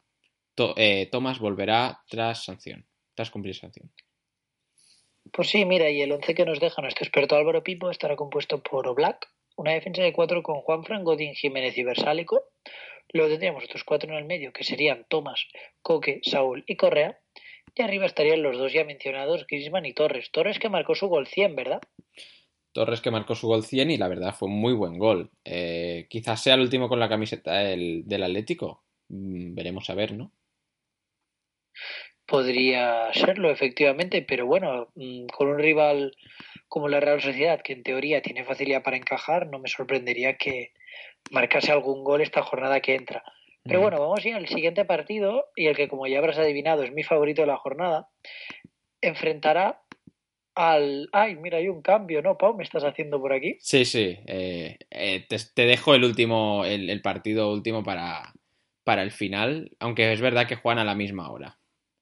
To- 0.55 0.73
eh, 0.77 1.07
Thomas 1.11 1.37
volverá 1.39 1.99
tras 2.09 2.43
sanción, 2.45 2.87
tras 3.13 3.29
cumplir 3.29 3.55
sanción. 3.55 3.91
Pues 5.31 5.49
sí, 5.49 5.65
mira, 5.65 5.89
y 5.89 6.01
el 6.01 6.11
once 6.11 6.35
que 6.35 6.45
nos 6.45 6.59
deja 6.59 6.81
nuestro 6.81 7.03
experto 7.03 7.35
Álvaro 7.35 7.63
Pipo 7.63 7.89
estará 7.89 8.15
compuesto 8.15 8.61
por 8.61 8.87
Oblak, 8.87 9.27
una 9.55 9.73
defensa 9.73 10.03
de 10.03 10.13
cuatro 10.13 10.43
con 10.43 10.61
Juanfran, 10.61 11.03
Godín, 11.03 11.33
Jiménez 11.33 11.77
y 11.77 11.83
Versálico. 11.83 12.43
Luego 13.13 13.29
tendríamos 13.29 13.63
otros 13.63 13.83
cuatro 13.83 14.09
en 14.11 14.17
el 14.17 14.25
medio, 14.25 14.53
que 14.53 14.63
serían 14.63 15.05
Tomás, 15.09 15.47
Coque, 15.81 16.19
Saúl 16.23 16.63
y 16.67 16.75
Correa. 16.75 17.19
Y 17.73 17.81
arriba 17.81 18.05
estarían 18.05 18.43
los 18.43 18.57
dos 18.57 18.73
ya 18.73 18.83
mencionados, 18.83 19.45
Griezmann 19.47 19.85
y 19.85 19.93
Torres. 19.93 20.31
Torres 20.31 20.59
que 20.59 20.69
marcó 20.69 20.95
su 20.95 21.07
gol 21.07 21.27
100, 21.27 21.55
¿verdad? 21.55 21.81
Torres 22.71 23.01
que 23.01 23.11
marcó 23.11 23.35
su 23.35 23.47
gol 23.47 23.63
100 23.63 23.91
y 23.91 23.97
la 23.97 24.07
verdad 24.07 24.35
fue 24.35 24.49
un 24.49 24.59
muy 24.59 24.73
buen 24.73 24.97
gol. 24.97 25.31
Eh, 25.45 26.07
quizás 26.09 26.41
sea 26.41 26.55
el 26.55 26.61
último 26.61 26.89
con 26.89 26.99
la 26.99 27.09
camiseta 27.09 27.57
del, 27.59 28.03
del 28.05 28.23
Atlético. 28.23 28.83
Mm, 29.09 29.55
veremos 29.55 29.89
a 29.89 29.95
ver, 29.95 30.13
¿no? 30.13 30.31
Podría 32.27 33.11
serlo, 33.13 33.49
efectivamente, 33.49 34.21
pero 34.21 34.45
bueno, 34.45 34.89
mm, 34.95 35.27
con 35.27 35.47
un 35.47 35.59
rival 35.59 36.11
como 36.67 36.89
la 36.89 36.99
Real 36.99 37.21
Sociedad, 37.21 37.61
que 37.61 37.73
en 37.73 37.83
teoría 37.83 38.21
tiene 38.21 38.43
facilidad 38.43 38.83
para 38.83 38.97
encajar, 38.97 39.47
no 39.47 39.59
me 39.59 39.69
sorprendería 39.69 40.35
que 40.35 40.73
marcase 41.31 41.71
algún 41.71 42.03
gol 42.03 42.21
esta 42.21 42.43
jornada 42.43 42.81
que 42.81 42.95
entra. 42.95 43.23
Pero 43.63 43.81
bueno, 43.81 43.99
vamos 43.99 44.23
a 44.23 44.29
ir 44.29 44.35
al 44.35 44.47
siguiente 44.47 44.85
partido, 44.85 45.45
y 45.55 45.67
el 45.67 45.75
que, 45.75 45.89
como 45.89 46.07
ya 46.07 46.19
habrás 46.19 46.37
adivinado, 46.37 46.83
es 46.83 46.93
mi 46.93 47.03
favorito 47.03 47.41
de 47.41 47.47
la 47.47 47.57
jornada. 47.57 48.07
Enfrentará 49.01 49.81
al. 50.55 51.09
Ay, 51.11 51.35
mira, 51.35 51.57
hay 51.57 51.67
un 51.67 51.81
cambio, 51.81 52.21
¿no, 52.21 52.37
Pau? 52.37 52.55
¿Me 52.55 52.63
estás 52.63 52.83
haciendo 52.85 53.19
por 53.19 53.33
aquí? 53.33 53.57
Sí, 53.59 53.83
sí. 53.83 54.19
eh, 54.25 54.77
eh, 54.89 55.25
te, 55.27 55.37
te 55.53 55.65
dejo 55.65 55.95
el 55.95 56.05
último, 56.05 56.63
el, 56.65 56.89
el 56.89 57.01
partido 57.01 57.51
último 57.51 57.83
para, 57.83 58.33
para 58.85 59.03
el 59.03 59.11
final, 59.11 59.71
aunque 59.79 60.13
es 60.13 60.21
verdad 60.21 60.47
que 60.47 60.55
juegan 60.55 60.79
a 60.79 60.85
la 60.85 60.95
misma 60.95 61.29
hora. 61.29 61.57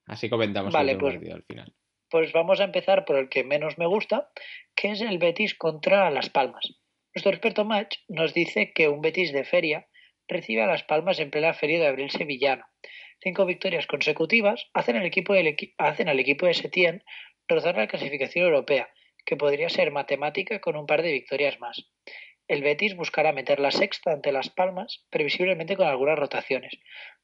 Así 0.06 0.30
comentamos 0.30 0.74
Vale, 0.74 0.94
el 0.94 0.98
pues- 0.98 1.16
partido 1.16 1.36
al 1.36 1.44
final. 1.44 1.74
Pues 2.10 2.32
vamos 2.34 2.60
a 2.60 2.66
empezar 2.66 3.04
por 3.04 3.18
el 3.18 3.30
que 3.30 3.44
menos 3.44 3.78
me 3.78 3.88
gusta, 3.88 4.30
que 4.76 4.92
es 4.92 5.02
el 5.02 5.18
Betis 5.18 5.56
contra 5.56 6.10
Las 6.12 6.30
Palmas. 6.30 6.76
Nuestro 7.16 7.32
experto 7.32 7.66
Match 7.66 7.98
nos 8.08 8.34
dice 8.34 8.72
que 8.74 8.88
un 8.90 9.02
Betis 9.02 9.34
de 9.34 9.44
feria 9.44 9.88
recibe 10.28 10.62
a 10.62 10.68
Las 10.68 10.84
Palmas 10.84 11.20
en 11.20 11.32
plena 11.32 11.54
feria 11.54 11.80
de 11.80 11.88
abril 11.88 12.12
sevillano. 12.12 12.66
Cinco 13.22 13.46
victorias 13.46 13.88
consecutivas 13.88 14.68
hacen, 14.74 14.96
el 14.98 15.06
equipo 15.06 15.34
del 15.34 15.48
equi- 15.48 15.74
hacen 15.78 16.08
al 16.08 16.20
equipo 16.20 16.46
de 16.46 16.54
Setién 16.54 17.04
rozar 17.48 17.76
la 17.76 17.88
clasificación 17.88 18.46
europea, 18.46 18.90
que 19.26 19.36
podría 19.36 19.70
ser 19.70 19.92
matemática 19.92 20.60
con 20.60 20.76
un 20.76 20.86
par 20.86 21.02
de 21.02 21.12
victorias 21.12 21.60
más. 21.60 21.90
El 22.48 22.62
Betis 22.62 22.96
buscará 22.96 23.34
meter 23.34 23.60
la 23.60 23.72
sexta 23.72 24.12
ante 24.12 24.32
Las 24.32 24.50
Palmas, 24.52 25.06
previsiblemente 25.10 25.76
con 25.76 25.88
algunas 25.88 26.20
rotaciones. 26.20 26.74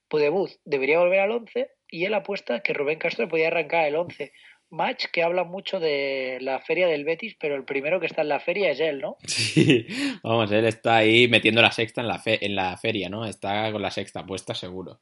Budebuz 0.09 0.59
debería 0.65 0.99
volver 0.99 1.19
al 1.19 1.31
11 1.31 1.69
y 1.91 2.05
él 2.05 2.13
apuesta 2.15 2.61
que 2.61 2.73
Rubén 2.73 2.97
Castro 2.97 3.27
podía 3.27 3.47
arrancar 3.47 3.85
el 3.85 3.95
11. 3.95 4.31
Match 4.73 5.07
que 5.11 5.21
habla 5.21 5.43
mucho 5.43 5.81
de 5.81 6.37
la 6.39 6.59
feria 6.61 6.87
del 6.87 7.03
Betis, 7.03 7.35
pero 7.37 7.55
el 7.55 7.65
primero 7.65 7.99
que 7.99 8.05
está 8.05 8.21
en 8.21 8.29
la 8.29 8.39
feria 8.39 8.71
es 8.71 8.79
él, 8.79 9.01
¿no? 9.01 9.17
Sí, 9.27 9.85
vamos, 10.23 10.49
él 10.53 10.65
está 10.65 10.95
ahí 10.97 11.27
metiendo 11.27 11.61
la 11.61 11.71
sexta 11.73 11.99
en 12.01 12.07
la, 12.07 12.19
fe- 12.19 12.43
en 12.45 12.55
la 12.55 12.77
feria, 12.77 13.09
¿no? 13.09 13.25
Está 13.25 13.69
con 13.73 13.81
la 13.81 13.91
sexta 13.91 14.25
puesta 14.25 14.55
seguro. 14.55 15.01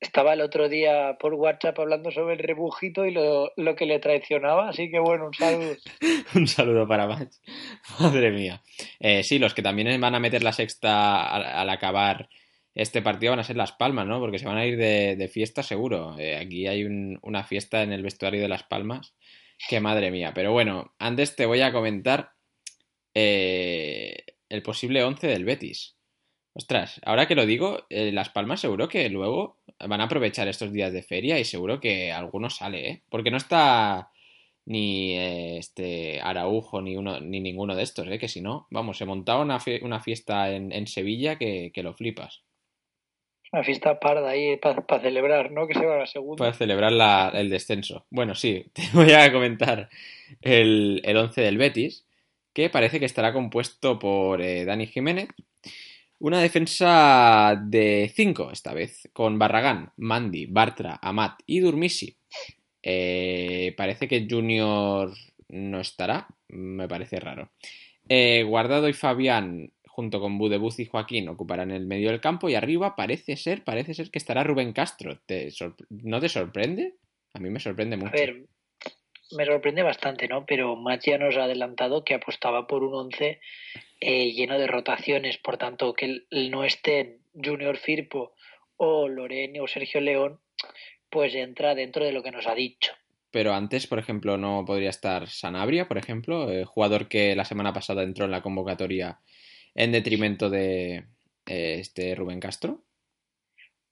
Estaba 0.00 0.32
el 0.34 0.42
otro 0.42 0.68
día 0.68 1.16
por 1.18 1.34
WhatsApp 1.34 1.76
hablando 1.80 2.12
sobre 2.12 2.34
el 2.34 2.38
rebujito 2.38 3.04
y 3.04 3.10
lo, 3.10 3.50
lo 3.56 3.74
que 3.74 3.84
le 3.84 3.98
traicionaba, 3.98 4.68
así 4.68 4.88
que 4.92 5.00
bueno, 5.00 5.26
un 5.26 5.34
saludo. 5.34 5.74
Un 6.36 6.46
saludo 6.46 6.86
para 6.86 7.08
Match. 7.08 7.34
Madre 7.98 8.30
mía. 8.30 8.62
Eh, 9.00 9.24
sí, 9.24 9.40
los 9.40 9.54
que 9.54 9.62
también 9.62 10.00
van 10.00 10.14
a 10.14 10.20
meter 10.20 10.44
la 10.44 10.52
sexta 10.52 11.26
al, 11.28 11.44
al 11.44 11.68
acabar 11.70 12.28
este 12.78 13.02
partido 13.02 13.32
van 13.32 13.40
a 13.40 13.44
ser 13.44 13.56
Las 13.56 13.72
Palmas, 13.72 14.06
¿no? 14.06 14.20
Porque 14.20 14.38
se 14.38 14.46
van 14.46 14.56
a 14.56 14.64
ir 14.66 14.76
de, 14.78 15.28
fiesta 15.32 15.62
seguro. 15.62 16.16
Eh, 16.18 16.36
aquí 16.36 16.66
hay 16.66 16.84
un- 16.84 17.18
una 17.22 17.44
fiesta 17.44 17.82
en 17.82 17.92
el 17.92 18.02
vestuario 18.02 18.40
de 18.40 18.48
Las 18.48 18.62
Palmas. 18.64 19.14
Que 19.68 19.80
madre 19.80 20.10
mía. 20.12 20.32
Pero 20.34 20.52
bueno, 20.52 20.94
antes 20.98 21.34
te 21.36 21.44
voy 21.46 21.60
a 21.62 21.72
comentar 21.72 22.32
eh, 23.14 24.24
el 24.48 24.62
posible 24.62 25.02
11 25.02 25.26
del 25.26 25.44
Betis. 25.44 25.96
Ostras, 26.54 27.00
ahora 27.04 27.26
que 27.26 27.34
lo 27.34 27.46
digo, 27.46 27.86
eh, 27.90 28.12
Las 28.12 28.30
Palmas 28.30 28.60
seguro 28.60 28.88
que 28.88 29.08
luego 29.08 29.58
van 29.86 30.00
a 30.00 30.04
aprovechar 30.04 30.48
estos 30.48 30.72
días 30.72 30.92
de 30.92 31.02
feria 31.02 31.38
y 31.38 31.44
seguro 31.44 31.80
que 31.80 32.12
alguno 32.12 32.50
sale, 32.50 32.88
¿eh? 32.90 33.02
Porque 33.10 33.30
no 33.30 33.36
está 33.36 34.10
ni 34.66 35.12
eh, 35.18 35.58
este 35.58 36.20
Araujo 36.20 36.82
ni 36.82 36.96
uno 36.96 37.20
ni 37.20 37.40
ninguno 37.40 37.74
de 37.76 37.82
estos, 37.84 38.06
¿eh? 38.08 38.18
Que 38.18 38.28
si 38.28 38.40
no, 38.40 38.66
vamos, 38.70 38.98
se 38.98 39.04
montaba 39.06 39.42
una, 39.42 39.58
fie- 39.60 39.82
una 39.82 40.00
fiesta 40.00 40.50
en, 40.54 40.86
Sevilla 40.86 41.38
que 41.38 41.72
lo 41.82 41.94
flipas. 41.94 42.42
Una 43.52 43.64
fiesta 43.64 43.98
parda 43.98 44.28
ahí 44.30 44.56
para 44.58 45.00
celebrar, 45.00 45.50
¿no? 45.50 45.66
Que 45.66 45.74
se 45.74 45.84
va 45.86 45.96
a 45.96 45.98
la 46.00 46.06
segunda. 46.06 46.44
Para 46.44 46.52
celebrar 46.56 46.92
la- 46.92 47.30
el 47.34 47.48
descenso. 47.48 48.06
Bueno, 48.10 48.34
sí, 48.34 48.66
te 48.72 48.82
voy 48.92 49.12
a 49.12 49.32
comentar 49.32 49.88
el, 50.42 51.00
el 51.04 51.16
11 51.16 51.40
del 51.40 51.56
Betis, 51.58 52.04
que 52.52 52.68
parece 52.70 52.98
que 53.00 53.06
estará 53.06 53.32
compuesto 53.32 53.98
por 53.98 54.42
eh, 54.42 54.64
Dani 54.64 54.86
Jiménez. 54.86 55.28
Una 56.20 56.40
defensa 56.40 57.56
de 57.64 58.10
5 58.14 58.50
esta 58.52 58.74
vez, 58.74 59.08
con 59.12 59.38
Barragán, 59.38 59.92
Mandi, 59.96 60.46
Bartra, 60.46 60.98
Amat 61.00 61.40
y 61.46 61.60
Durmisi. 61.60 62.16
Eh, 62.82 63.72
parece 63.76 64.08
que 64.08 64.26
Junior 64.28 65.12
no 65.48 65.80
estará, 65.80 66.26
me 66.48 66.88
parece 66.88 67.20
raro. 67.20 67.50
Eh, 68.08 68.42
Guardado 68.44 68.88
y 68.88 68.94
Fabián, 68.94 69.70
junto 69.98 70.20
con 70.20 70.38
Budebuz 70.38 70.78
y 70.78 70.84
Joaquín, 70.86 71.28
ocuparán 71.28 71.72
el 71.72 71.84
medio 71.84 72.10
del 72.10 72.20
campo 72.20 72.48
y 72.48 72.54
arriba 72.54 72.94
parece 72.94 73.36
ser, 73.36 73.64
parece 73.64 73.94
ser 73.94 74.12
que 74.12 74.18
estará 74.20 74.44
Rubén 74.44 74.72
Castro. 74.72 75.18
¿Te 75.26 75.48
¿No 75.90 76.20
te 76.20 76.28
sorprende? 76.28 76.94
A 77.34 77.40
mí 77.40 77.50
me 77.50 77.58
sorprende 77.58 77.96
A 77.96 77.98
mucho. 77.98 78.12
ver, 78.12 78.44
me 79.32 79.44
sorprende 79.44 79.82
bastante, 79.82 80.28
¿no? 80.28 80.46
Pero 80.46 80.76
Match 80.76 81.06
ya 81.06 81.18
nos 81.18 81.36
ha 81.36 81.42
adelantado 81.42 82.04
que 82.04 82.14
apostaba 82.14 82.68
por 82.68 82.84
un 82.84 82.94
11 82.94 83.40
eh, 84.00 84.32
lleno 84.34 84.56
de 84.56 84.68
rotaciones, 84.68 85.36
por 85.38 85.56
tanto, 85.56 85.92
que 85.94 86.22
no 86.30 86.62
estén 86.62 87.18
Junior 87.34 87.76
Firpo 87.76 88.34
o 88.76 89.08
Lorene 89.08 89.60
o 89.60 89.66
Sergio 89.66 90.00
León, 90.00 90.38
pues 91.10 91.34
entra 91.34 91.74
dentro 91.74 92.04
de 92.04 92.12
lo 92.12 92.22
que 92.22 92.30
nos 92.30 92.46
ha 92.46 92.54
dicho. 92.54 92.92
Pero 93.32 93.52
antes, 93.52 93.88
por 93.88 93.98
ejemplo, 93.98 94.38
no 94.38 94.64
podría 94.64 94.90
estar 94.90 95.28
Sanabria, 95.28 95.88
por 95.88 95.98
ejemplo, 95.98 96.52
el 96.52 96.66
jugador 96.66 97.08
que 97.08 97.34
la 97.34 97.44
semana 97.44 97.72
pasada 97.72 98.04
entró 98.04 98.26
en 98.26 98.30
la 98.30 98.42
convocatoria 98.42 99.18
en 99.78 99.92
detrimento 99.92 100.50
de 100.50 101.04
eh, 101.46 101.76
este 101.78 102.16
Rubén 102.16 102.40
Castro. 102.40 102.84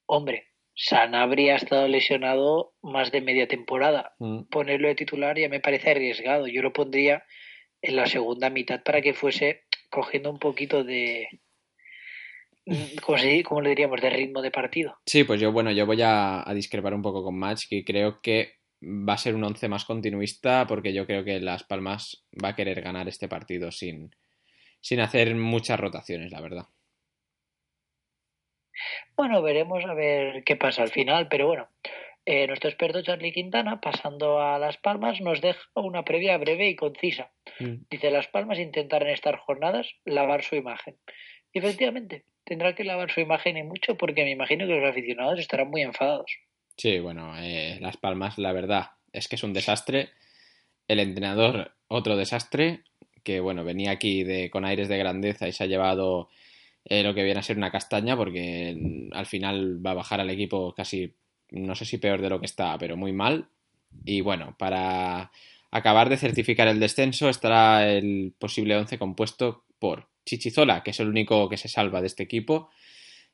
Hombre, 0.07 0.49
Sanabria 0.75 1.55
ha 1.55 1.57
estado 1.57 1.87
lesionado 1.87 2.75
más 2.83 3.13
de 3.13 3.21
media 3.21 3.47
temporada. 3.47 4.15
Mm. 4.19 4.49
Ponerlo 4.51 4.89
de 4.89 4.97
titular 4.97 5.39
ya 5.39 5.49
me 5.49 5.61
parece 5.61 5.93
arriesgado. 5.93 6.49
Yo 6.49 6.61
lo 6.61 6.73
pondría 6.73 7.23
en 7.83 7.95
la 7.95 8.07
segunda 8.07 8.51
mitad 8.51 8.83
para 8.83 9.01
que 9.01 9.15
fuese 9.15 9.63
cogiendo 9.89 10.29
un 10.29 10.41
poquito 10.41 10.83
de, 10.83 11.29
¿cómo, 13.05 13.17
se, 13.19 13.45
cómo 13.45 13.61
le 13.61 13.69
diríamos? 13.69 14.01
De 14.01 14.11
ritmo 14.11 14.43
de 14.43 14.51
partido. 14.51 14.99
Sí, 15.07 15.23
pues 15.23 15.41
yo, 15.41 15.53
bueno, 15.53 15.71
yo 15.71 15.87
voy 15.87 16.03
a, 16.03 16.49
a 16.49 16.53
discrepar 16.53 16.95
un 16.95 17.03
poco 17.03 17.23
con 17.23 17.39
Match, 17.39 17.67
que 17.71 17.85
creo 17.85 18.21
que 18.21 18.55
va 18.83 19.13
a 19.13 19.19
ser 19.19 19.37
un 19.37 19.45
once 19.45 19.69
más 19.69 19.85
continuista, 19.85 20.67
porque 20.67 20.93
yo 20.93 21.07
creo 21.07 21.23
que 21.23 21.39
Las 21.39 21.63
Palmas 21.63 22.27
va 22.45 22.49
a 22.51 22.57
querer 22.57 22.83
ganar 22.83 23.07
este 23.07 23.29
partido 23.29 23.71
sin, 23.71 24.11
sin 24.81 25.01
hacer 25.01 25.35
muchas 25.35 25.79
rotaciones, 25.79 26.33
la 26.33 26.41
verdad. 26.41 26.67
Bueno, 29.17 29.43
veremos 29.43 29.85
a 29.85 29.95
ver 29.95 30.45
qué 30.45 30.57
pasa 30.57 30.83
al 30.83 30.91
final, 30.91 31.29
pero 31.29 31.47
bueno, 31.47 31.69
eh, 32.27 32.47
nuestro 32.49 32.69
experto 32.69 33.03
Charlie 33.03 33.33
Quintana, 33.33 33.81
pasando 33.81 34.41
a 34.41 34.59
Las 34.59 34.77
Palmas, 34.79 35.21
nos 35.21 35.41
deja 35.41 35.61
una 35.75 36.05
previa 36.05 36.37
breve 36.39 36.69
y 36.69 36.77
concisa. 36.77 37.31
Mm. 37.61 37.85
Dice, 37.89 38.11
Las 38.11 38.27
Palmas 38.27 38.59
intentarán 38.59 39.09
en 39.09 39.15
estas 39.15 39.41
jornadas 39.41 39.87
lavar 40.05 40.43
su 40.43 40.57
imagen. 40.57 40.97
Y 41.53 41.61
efectivamente, 41.61 42.25
tendrá 42.45 42.75
que 42.75 42.85
lavar 42.85 43.13
su 43.13 43.21
imagen 43.21 43.57
y 43.57 43.63
mucho 43.63 43.97
porque 43.97 44.25
me 44.25 44.33
imagino 44.33 44.67
que 44.67 44.75
los 44.75 44.91
aficionados 44.91 45.39
estarán 45.39 45.71
muy 45.71 45.83
enfadados. 45.83 46.31
Sí, 46.77 46.99
bueno, 46.99 47.35
eh, 47.39 47.79
Las 47.81 47.97
Palmas, 47.97 48.39
la 48.39 48.53
verdad, 48.53 48.91
es 49.13 49.29
que 49.29 49.37
es 49.37 49.45
un 49.45 49.53
desastre. 49.53 50.11
El 50.89 50.99
entrenador, 50.99 51.77
otro 51.89 52.17
desastre, 52.17 52.83
que 53.27 53.41
bueno, 53.41 53.65
venía 53.65 53.91
aquí 53.91 54.23
de, 54.23 54.51
con 54.51 54.65
aires 54.65 54.89
de 54.89 54.99
grandeza 54.99 55.49
y 55.49 55.53
se 55.53 55.65
ha 55.65 55.67
llevado 55.67 56.29
eh, 56.85 57.03
lo 57.03 57.13
que 57.13 57.25
viene 57.25 57.41
a 57.41 57.43
ser 57.43 57.57
una 57.57 57.73
castaña 57.73 58.17
porque 58.17 58.77
mm, 58.81 59.13
al 59.15 59.27
final 59.27 59.85
va 59.85 59.91
a 59.91 59.95
bajar 59.95 60.21
al 60.21 60.31
equipo 60.31 60.73
casi, 60.75 61.13
no 61.51 61.75
sé 61.75 61.85
si 61.85 61.99
peor 61.99 62.23
de 62.23 62.31
lo 62.31 62.39
que 62.39 62.47
está, 62.47 62.79
pero 62.79 62.97
muy 62.97 63.13
mal. 63.13 63.49
Y 64.05 64.21
bueno, 64.21 64.55
para 64.57 65.33
acabar 65.73 66.09
de 66.09 66.19
certificar 66.19 66.69
el 66.69 66.79
descenso 66.79 67.29
estará 67.29 67.91
el 67.91 68.33
posible 68.39 68.77
11 68.77 68.97
compuesto 68.97 69.65
por 69.81 70.07
Chichizola, 70.25 70.85
que 70.85 70.93
es 70.93 71.01
el 71.01 71.09
único 71.09 71.49
que 71.49 71.57
se 71.57 71.69
salva 71.69 72.01
de 72.01 72.07
este 72.07 72.23
equipo 72.23 72.71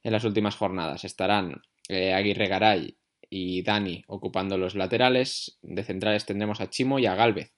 en 0.03 0.13
las 0.13 0.25
últimas 0.25 0.57
jornadas. 0.57 1.05
Estarán 1.05 1.61
eh, 1.91 2.15
Aguirre 2.15 2.49
Garay 2.49 2.97
y 3.29 3.63
Dani 3.63 4.05
ocupando 4.07 4.57
los 4.57 4.75
laterales. 4.75 5.59
De 5.61 5.85
centrales 5.85 6.25
tendremos 6.25 6.63
a 6.63 6.71
Chimo 6.71 6.99
y 6.99 7.05
a 7.05 7.15
Galvez. 7.15 7.53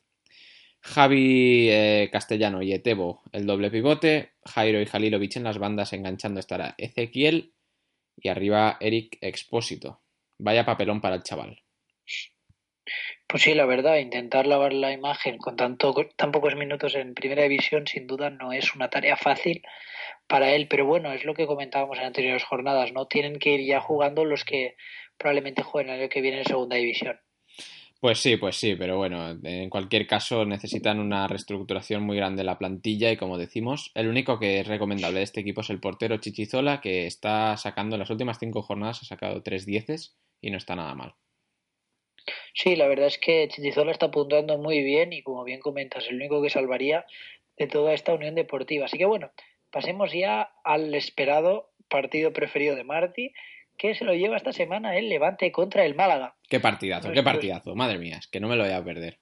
Javi 0.84 1.70
eh, 1.70 2.10
Castellano 2.12 2.62
y 2.62 2.72
Etebo 2.72 3.22
el 3.32 3.46
doble 3.46 3.70
pivote. 3.70 4.34
Jairo 4.44 4.80
y 4.80 4.86
Jalilovic 4.86 5.36
en 5.36 5.44
las 5.44 5.58
bandas 5.58 5.94
enganchando 5.94 6.40
estará 6.40 6.74
Ezequiel. 6.76 7.54
Y 8.16 8.28
arriba 8.28 8.76
Eric 8.80 9.18
Expósito. 9.22 10.02
Vaya 10.38 10.66
papelón 10.66 11.00
para 11.00 11.16
el 11.16 11.22
chaval. 11.22 11.62
Pues 13.26 13.42
sí, 13.42 13.54
la 13.54 13.64
verdad, 13.64 13.96
intentar 13.96 14.46
lavar 14.46 14.74
la 14.74 14.92
imagen 14.92 15.38
con 15.38 15.56
tanto, 15.56 15.94
tan 16.16 16.30
pocos 16.30 16.54
minutos 16.54 16.94
en 16.94 17.14
primera 17.14 17.42
división 17.44 17.86
sin 17.86 18.06
duda 18.06 18.28
no 18.28 18.52
es 18.52 18.74
una 18.74 18.90
tarea 18.90 19.16
fácil 19.16 19.62
para 20.26 20.52
él, 20.52 20.68
pero 20.68 20.84
bueno, 20.84 21.12
es 21.12 21.24
lo 21.24 21.34
que 21.34 21.46
comentábamos 21.46 21.98
en 21.98 22.04
anteriores 22.04 22.44
jornadas, 22.44 22.92
¿no? 22.92 23.06
Tienen 23.06 23.38
que 23.38 23.54
ir 23.54 23.66
ya 23.66 23.80
jugando 23.80 24.24
los 24.26 24.44
que 24.44 24.76
probablemente 25.16 25.62
jueguen 25.62 25.94
el 25.94 26.00
año 26.00 26.08
que 26.10 26.20
viene 26.20 26.38
en 26.38 26.44
segunda 26.44 26.76
división. 26.76 27.18
Pues 28.04 28.18
sí, 28.18 28.36
pues 28.36 28.56
sí, 28.56 28.76
pero 28.76 28.98
bueno, 28.98 29.30
en 29.44 29.70
cualquier 29.70 30.06
caso 30.06 30.44
necesitan 30.44 31.00
una 31.00 31.26
reestructuración 31.26 32.02
muy 32.02 32.18
grande 32.18 32.42
de 32.42 32.44
la 32.44 32.58
plantilla 32.58 33.10
y 33.10 33.16
como 33.16 33.38
decimos, 33.38 33.92
el 33.94 34.08
único 34.08 34.38
que 34.38 34.60
es 34.60 34.66
recomendable 34.66 35.20
de 35.20 35.24
este 35.24 35.40
equipo 35.40 35.62
es 35.62 35.70
el 35.70 35.80
portero 35.80 36.18
Chichizola 36.18 36.82
que 36.82 37.06
está 37.06 37.56
sacando 37.56 37.96
en 37.96 38.00
las 38.00 38.10
últimas 38.10 38.38
cinco 38.38 38.60
jornadas, 38.60 39.00
ha 39.00 39.06
sacado 39.06 39.42
tres 39.42 39.64
dieces 39.64 40.18
y 40.42 40.50
no 40.50 40.58
está 40.58 40.76
nada 40.76 40.94
mal. 40.94 41.14
Sí, 42.52 42.76
la 42.76 42.88
verdad 42.88 43.06
es 43.06 43.16
que 43.16 43.48
Chichizola 43.48 43.92
está 43.92 44.04
apuntando 44.04 44.58
muy 44.58 44.82
bien 44.82 45.14
y 45.14 45.22
como 45.22 45.42
bien 45.42 45.60
comentas, 45.60 46.06
el 46.06 46.16
único 46.16 46.42
que 46.42 46.50
salvaría 46.50 47.06
de 47.56 47.68
toda 47.68 47.94
esta 47.94 48.12
unión 48.12 48.34
deportiva. 48.34 48.84
Así 48.84 48.98
que 48.98 49.06
bueno, 49.06 49.30
pasemos 49.70 50.12
ya 50.12 50.52
al 50.62 50.94
esperado 50.94 51.70
partido 51.88 52.34
preferido 52.34 52.76
de 52.76 52.84
Marty, 52.84 53.32
que 53.76 53.94
se 53.94 54.04
lo 54.04 54.14
lleva 54.14 54.36
esta 54.36 54.52
semana 54.52 54.96
el 54.96 55.08
Levante 55.08 55.50
contra 55.52 55.84
el 55.84 55.94
Málaga. 55.94 56.36
Qué 56.48 56.60
partidazo, 56.60 57.12
qué 57.12 57.22
partidazo, 57.22 57.74
madre 57.74 57.98
mía, 57.98 58.18
es 58.18 58.28
que 58.28 58.40
no 58.40 58.48
me 58.48 58.56
lo 58.56 58.64
voy 58.64 58.72
a 58.72 58.84
perder. 58.84 59.18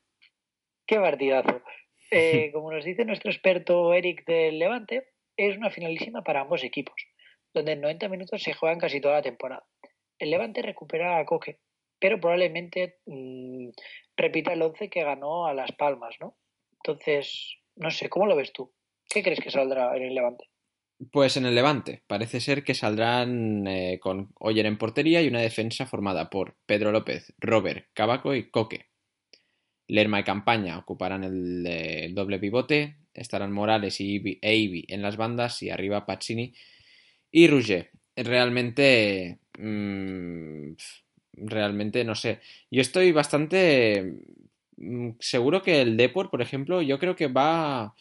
Qué 0.87 0.97
partidazo. 0.97 1.63
Eh, 2.15 2.51
como 2.53 2.71
nos 2.71 2.85
dice 2.85 3.07
nuestro 3.07 3.31
experto 3.31 3.95
Eric 3.95 4.27
del 4.27 4.59
Levante, 4.59 5.13
es 5.35 5.57
una 5.57 5.71
finalísima 5.71 6.23
para 6.23 6.43
ambos 6.43 6.63
equipos, 6.63 6.95
donde 7.55 7.73
en 7.73 7.81
90 7.81 8.07
minutos 8.11 8.43
se 8.43 8.53
juegan 8.53 8.79
casi 8.79 9.01
toda 9.01 9.15
la 9.15 9.23
temporada. 9.23 9.65
El 10.19 10.29
Levante 10.29 10.61
recupera 10.61 11.17
a 11.17 11.25
Coque, 11.25 11.61
pero 11.99 12.21
probablemente 12.21 12.99
mmm, 13.07 13.71
repita 14.15 14.53
el 14.53 14.61
11 14.61 14.91
que 14.91 15.05
ganó 15.05 15.47
a 15.47 15.55
Las 15.55 15.73
Palmas, 15.73 16.17
¿no? 16.21 16.37
Entonces, 16.85 17.57
no 17.77 17.91
sé, 17.91 18.11
¿cómo 18.11 18.27
lo 18.27 18.37
ves 18.37 18.53
tú? 18.53 18.75
¿Qué 19.09 19.23
crees 19.23 19.41
que 19.41 19.51
saldrá 19.51 19.97
en 19.97 20.03
el 20.03 20.15
Levante? 20.15 20.52
Pues 21.11 21.37
en 21.37 21.47
el 21.47 21.55
Levante, 21.55 22.03
parece 22.07 22.41
ser 22.41 22.63
que 22.63 22.75
saldrán 22.75 23.67
eh, 23.67 23.99
con 24.01 24.31
Oyer 24.39 24.67
en 24.67 24.79
portería 24.79 25.21
y 25.23 25.29
una 25.29 25.41
defensa 25.41 25.87
formada 25.87 26.31
por 26.31 26.57
Pedro 26.67 26.93
López, 26.93 27.33
Robert, 27.39 27.87
Cabaco 27.93 28.35
y 28.35 28.51
Coque. 28.51 28.87
Lerma 29.89 30.21
y 30.21 30.25
Campaña 30.25 30.79
ocuparán 30.79 31.25
el, 31.25 31.65
eh, 31.67 32.11
doble 32.13 32.39
pivote, 32.39 32.97
estarán 33.15 33.53
Morales 33.53 34.01
y 34.01 34.39
Eiby 34.41 34.85
en 34.89 35.03
las 35.03 35.17
bandas 35.17 35.63
y 35.63 35.71
arriba 35.71 36.07
Pazzini 36.07 36.55
y 37.33 37.49
Rouget. 37.49 37.91
Realmente, 38.17 39.41
mmm, 39.59 40.73
realmente 41.35 42.05
no 42.05 42.15
sé. 42.15 42.41
Yo 42.71 42.81
estoy 42.81 43.13
bastante 43.13 44.15
mmm, 44.77 45.11
seguro 45.19 45.63
que 45.63 45.81
el 45.83 45.97
Deport, 45.97 46.31
por 46.31 46.43
ejemplo, 46.43 46.81
yo 46.83 46.99
creo 46.99 47.17
que 47.17 47.27
va 47.27 47.95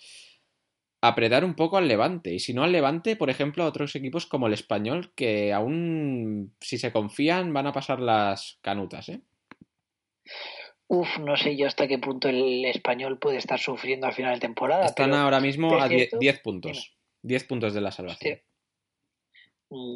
apretar 1.02 1.44
un 1.44 1.56
poco 1.56 1.78
al 1.78 1.88
Levante. 1.88 2.34
Y 2.34 2.40
si 2.40 2.54
no 2.54 2.64
al 2.64 2.72
Levante, 2.72 3.16
por 3.16 3.30
ejemplo, 3.30 3.64
a 3.64 3.68
otros 3.68 3.96
equipos 3.96 4.28
como 4.28 4.48
el 4.48 4.54
Español, 4.54 5.12
que 5.16 5.52
aún, 5.52 6.54
si 6.62 6.78
se 6.78 6.92
confían, 6.92 7.52
van 7.54 7.68
a 7.68 7.74
pasar 7.74 8.00
las 8.00 8.60
canutas, 8.62 9.10
¿eh? 9.10 9.22
Uf, 10.88 11.20
no 11.20 11.38
sé 11.38 11.56
yo 11.56 11.68
hasta 11.68 11.88
qué 11.88 11.98
punto 11.98 12.28
el 12.30 12.66
Español 12.66 13.18
puede 13.18 13.38
estar 13.38 13.60
sufriendo 13.60 14.08
al 14.08 14.14
final 14.14 14.36
de 14.36 14.42
temporada. 14.42 14.86
Están 14.86 15.14
ahora 15.14 15.40
mismo 15.40 15.80
a 15.80 15.88
10 15.88 16.10
cierto, 16.20 16.42
puntos. 16.44 16.98
10 17.24 17.44
puntos 17.46 17.74
de 17.74 17.82
la 17.82 17.92
salvación. 17.92 18.34
Hostia. 18.34 18.46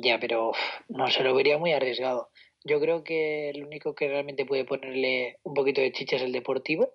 Ya, 0.01 0.19
pero 0.19 0.51
uf, 0.51 0.57
no 0.87 1.07
se 1.09 1.21
lo 1.21 1.35
vería 1.35 1.57
muy 1.57 1.73
arriesgado. 1.73 2.29
Yo 2.63 2.79
creo 2.79 3.03
que 3.03 3.49
el 3.49 3.65
único 3.65 3.93
que 3.93 4.07
realmente 4.07 4.45
puede 4.45 4.63
ponerle 4.63 5.37
un 5.43 5.53
poquito 5.53 5.81
de 5.81 5.91
chicha 5.91 6.15
es 6.15 6.21
el 6.21 6.31
Deportivo 6.31 6.93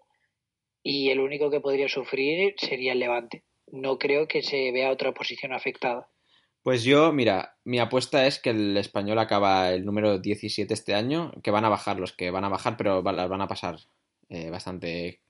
y 0.83 1.11
el 1.11 1.21
único 1.21 1.51
que 1.51 1.61
podría 1.61 1.89
sufrir 1.89 2.55
sería 2.57 2.93
el 2.93 3.01
Levante. 3.01 3.45
No 3.73 3.99
creo 3.99 4.27
que 4.27 4.43
se 4.43 4.73
vea 4.73 4.91
otra 4.91 5.12
posición 5.12 5.53
afectada. 5.53 6.09
Pues 6.62 6.85
yo, 6.85 7.12
mira, 7.12 7.57
mi 7.64 7.79
apuesta 7.79 8.27
es 8.27 8.39
que 8.39 8.51
el 8.51 8.77
español 8.77 9.18
acaba 9.18 9.71
el 9.71 9.85
número 9.87 10.18
17 10.18 10.73
este 10.75 10.95
año, 10.95 11.33
que 11.43 11.51
van 11.51 11.64
a 11.64 11.71
bajar 11.71 11.99
los 11.99 12.12
que 12.12 12.31
van 12.31 12.45
a 12.45 12.51
bajar, 12.51 12.77
pero 12.77 13.03
las 13.03 13.29
van 13.29 13.41
a 13.41 13.49
pasar 13.49 13.79
eh, 14.29 14.51
bastante, 14.51 15.23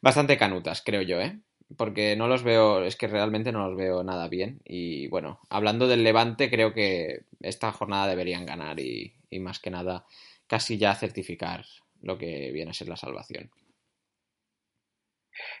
bastante 0.00 0.38
canutas, 0.38 0.82
creo 0.84 1.02
yo, 1.02 1.20
¿eh? 1.20 1.40
Porque 1.76 2.14
no 2.16 2.28
los 2.28 2.44
veo, 2.44 2.84
es 2.84 2.96
que 2.96 3.08
realmente 3.08 3.50
no 3.50 3.66
los 3.66 3.76
veo 3.76 4.04
nada 4.04 4.28
bien. 4.28 4.60
Y 4.64 5.08
bueno, 5.08 5.40
hablando 5.48 5.88
del 5.88 6.04
Levante, 6.04 6.50
creo 6.50 6.72
que 6.74 7.22
esta 7.40 7.72
jornada 7.72 8.06
deberían 8.06 8.46
ganar 8.46 8.78
y, 8.78 9.14
y 9.30 9.40
más 9.40 9.58
que 9.58 9.70
nada 9.70 10.06
casi 10.46 10.76
ya 10.76 10.94
certificar 10.94 11.64
lo 12.02 12.18
que 12.18 12.52
viene 12.52 12.70
a 12.70 12.74
ser 12.74 12.88
la 12.88 12.96
salvación. 12.96 13.50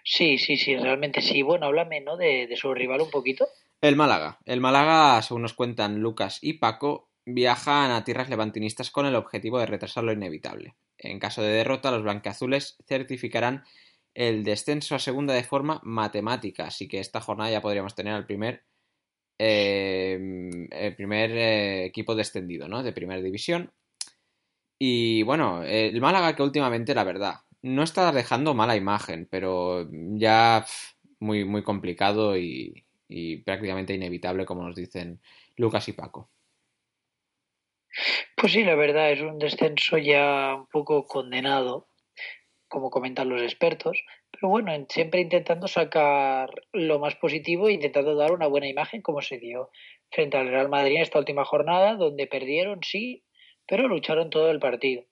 Sí, 0.04 0.38
sí, 0.38 0.56
sí, 0.56 0.76
realmente 0.76 1.20
sí. 1.20 1.42
Bueno, 1.42 1.66
háblame, 1.66 2.00
¿no? 2.00 2.16
De, 2.16 2.46
de 2.46 2.56
su 2.56 2.72
rival 2.74 3.00
un 3.00 3.10
poquito. 3.10 3.48
El 3.80 3.96
Málaga. 3.96 4.38
El 4.44 4.60
Málaga, 4.60 5.20
según 5.22 5.42
nos 5.42 5.54
cuentan 5.54 6.00
Lucas 6.00 6.38
y 6.40 6.54
Paco, 6.54 7.10
viajan 7.24 7.90
a 7.90 8.04
tierras 8.04 8.28
levantinistas 8.28 8.90
con 8.90 9.06
el 9.06 9.14
objetivo 9.14 9.58
de 9.58 9.66
retrasar 9.66 10.04
lo 10.04 10.12
inevitable. 10.12 10.74
En 10.98 11.18
caso 11.18 11.42
de 11.42 11.52
derrota, 11.52 11.90
los 11.90 12.02
blanqueazules 12.02 12.76
certificarán 12.86 13.64
el 14.14 14.44
descenso 14.44 14.94
a 14.94 14.98
segunda 14.98 15.34
de 15.34 15.44
forma 15.44 15.80
matemática, 15.84 16.66
así 16.66 16.86
que 16.86 17.00
esta 17.00 17.20
jornada 17.20 17.50
ya 17.50 17.62
podríamos 17.62 17.94
tener 17.94 18.12
al 18.12 18.26
primer, 18.26 18.62
eh, 19.38 20.68
el 20.70 20.94
primer 20.94 21.30
eh, 21.32 21.84
equipo 21.86 22.14
descendido, 22.14 22.68
¿no? 22.68 22.82
De 22.82 22.92
primera 22.92 23.20
división. 23.20 23.72
Y 24.78 25.22
bueno, 25.22 25.62
el 25.64 26.00
Málaga 26.00 26.34
que 26.34 26.42
últimamente, 26.42 26.94
la 26.94 27.04
verdad, 27.04 27.36
no 27.62 27.82
está 27.82 28.12
dejando 28.12 28.54
mala 28.54 28.76
imagen, 28.76 29.26
pero 29.30 29.88
ya 29.90 30.66
muy, 31.20 31.44
muy 31.44 31.62
complicado 31.62 32.36
y, 32.36 32.84
y 33.08 33.38
prácticamente 33.38 33.94
inevitable, 33.94 34.44
como 34.44 34.64
nos 34.64 34.76
dicen 34.76 35.20
Lucas 35.56 35.88
y 35.88 35.92
Paco. 35.92 36.28
Pues 38.36 38.52
sí, 38.52 38.64
la 38.64 38.74
verdad 38.74 39.12
es 39.12 39.20
un 39.20 39.38
descenso 39.38 39.98
ya 39.98 40.54
un 40.56 40.66
poco 40.66 41.06
condenado, 41.06 41.88
como 42.68 42.90
comentan 42.90 43.28
los 43.28 43.42
expertos, 43.42 44.02
pero 44.30 44.48
bueno, 44.48 44.72
siempre 44.88 45.20
intentando 45.20 45.68
sacar 45.68 46.50
lo 46.72 46.98
más 46.98 47.14
positivo 47.16 47.68
e 47.68 47.74
intentando 47.74 48.16
dar 48.16 48.32
una 48.32 48.46
buena 48.46 48.66
imagen 48.66 49.02
como 49.02 49.20
se 49.20 49.38
dio 49.38 49.70
frente 50.10 50.38
al 50.38 50.48
Real 50.48 50.70
Madrid 50.70 50.96
en 50.96 51.02
esta 51.02 51.18
última 51.18 51.44
jornada, 51.44 51.96
donde 51.96 52.26
perdieron, 52.26 52.82
sí, 52.82 53.24
pero 53.66 53.88
lucharon 53.88 54.30
todo 54.30 54.50
el 54.50 54.58
partido. 54.58 55.04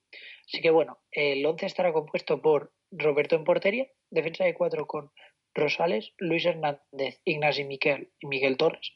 Así 0.50 0.60
que 0.62 0.70
bueno, 0.70 0.98
el 1.12 1.46
11 1.46 1.66
estará 1.66 1.92
compuesto 1.92 2.42
por 2.42 2.72
Roberto 2.90 3.36
en 3.36 3.44
portería, 3.44 3.86
defensa 4.10 4.42
de 4.42 4.54
cuatro 4.54 4.84
con 4.88 5.12
Rosales, 5.54 6.12
Luis 6.18 6.44
Hernández, 6.44 7.20
Ignasi 7.24 7.62
Miquel 7.62 8.10
y 8.18 8.26
Miguel 8.26 8.56
Torres. 8.56 8.92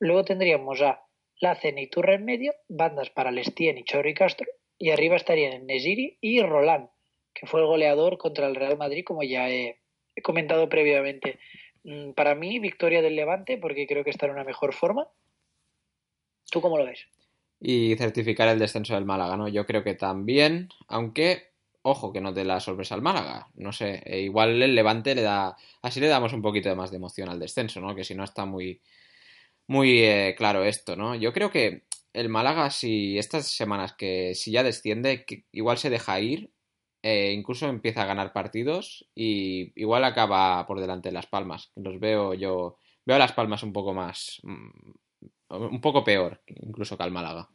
Luego 0.00 0.24
tendríamos 0.24 0.82
a 0.82 1.06
Lacen 1.40 1.78
y 1.78 1.86
Turra 1.86 2.14
en 2.14 2.24
medio, 2.24 2.54
bandas 2.68 3.10
para 3.10 3.30
Lestien 3.30 3.78
y 3.78 3.84
Chorri 3.84 4.14
Castro, 4.14 4.48
y 4.78 4.90
arriba 4.90 5.14
estarían 5.14 5.64
Nesiri 5.64 6.18
y 6.20 6.42
Roland, 6.42 6.88
que 7.32 7.46
fue 7.46 7.60
el 7.60 7.66
goleador 7.66 8.18
contra 8.18 8.48
el 8.48 8.56
Real 8.56 8.76
Madrid, 8.76 9.04
como 9.04 9.22
ya 9.22 9.48
he, 9.48 9.80
comentado 10.24 10.68
previamente. 10.68 11.38
Mm, 11.84 12.14
para 12.14 12.34
mí, 12.34 12.58
victoria 12.58 13.00
del 13.00 13.14
Levante, 13.14 13.58
porque 13.58 13.86
creo 13.86 14.02
que 14.02 14.10
está 14.10 14.26
en 14.26 14.32
una 14.32 14.44
mejor 14.44 14.74
forma. 14.74 15.08
¿Tú 16.50 16.60
cómo 16.60 16.78
lo 16.78 16.84
ves? 16.84 17.06
Y 17.60 17.96
certificar 17.96 18.48
el 18.48 18.58
descenso 18.58 18.94
del 18.94 19.04
Málaga, 19.04 19.36
¿no? 19.36 19.48
Yo 19.48 19.66
creo 19.66 19.82
que 19.82 19.94
también, 19.94 20.68
aunque 20.88 21.52
ojo 21.86 22.12
que 22.12 22.20
no 22.20 22.32
dé 22.32 22.44
la 22.44 22.60
sorpresa 22.60 22.94
al 22.94 23.02
Málaga. 23.02 23.48
No 23.54 23.72
sé, 23.72 24.02
e 24.04 24.20
igual 24.20 24.60
el 24.62 24.74
Levante 24.74 25.14
le 25.14 25.22
da. 25.22 25.56
Así 25.82 26.00
le 26.00 26.08
damos 26.08 26.32
un 26.32 26.42
poquito 26.42 26.68
de 26.68 26.74
más 26.74 26.90
de 26.90 26.96
emoción 26.96 27.28
al 27.28 27.38
descenso, 27.38 27.80
¿no? 27.80 27.94
Que 27.94 28.04
si 28.04 28.14
no 28.14 28.24
está 28.24 28.44
muy. 28.44 28.80
Muy 29.68 30.00
eh, 30.02 30.34
claro 30.36 30.64
esto, 30.64 30.96
¿no? 30.96 31.14
Yo 31.16 31.32
creo 31.32 31.50
que 31.50 31.84
el 32.12 32.28
Málaga, 32.28 32.70
si 32.70 33.18
estas 33.18 33.48
semanas 33.48 33.94
que 33.94 34.34
si 34.34 34.52
ya 34.52 34.62
desciende, 34.62 35.24
que 35.24 35.44
igual 35.52 35.78
se 35.78 35.90
deja 35.90 36.20
ir, 36.20 36.50
eh, 37.02 37.32
incluso 37.32 37.68
empieza 37.68 38.02
a 38.02 38.06
ganar 38.06 38.32
partidos 38.32 39.08
y 39.14 39.72
igual 39.80 40.04
acaba 40.04 40.66
por 40.66 40.80
delante 40.80 41.08
de 41.10 41.14
Las 41.14 41.26
Palmas. 41.26 41.70
Los 41.76 42.00
veo 42.00 42.34
yo. 42.34 42.78
Veo 43.04 43.18
Las 43.18 43.32
Palmas 43.32 43.62
un 43.62 43.72
poco 43.72 43.94
más. 43.94 44.40
Un 45.48 45.80
poco 45.80 46.02
peor, 46.02 46.40
incluso 46.46 46.96
que 46.96 47.02
al 47.02 47.12
Málaga. 47.12 47.48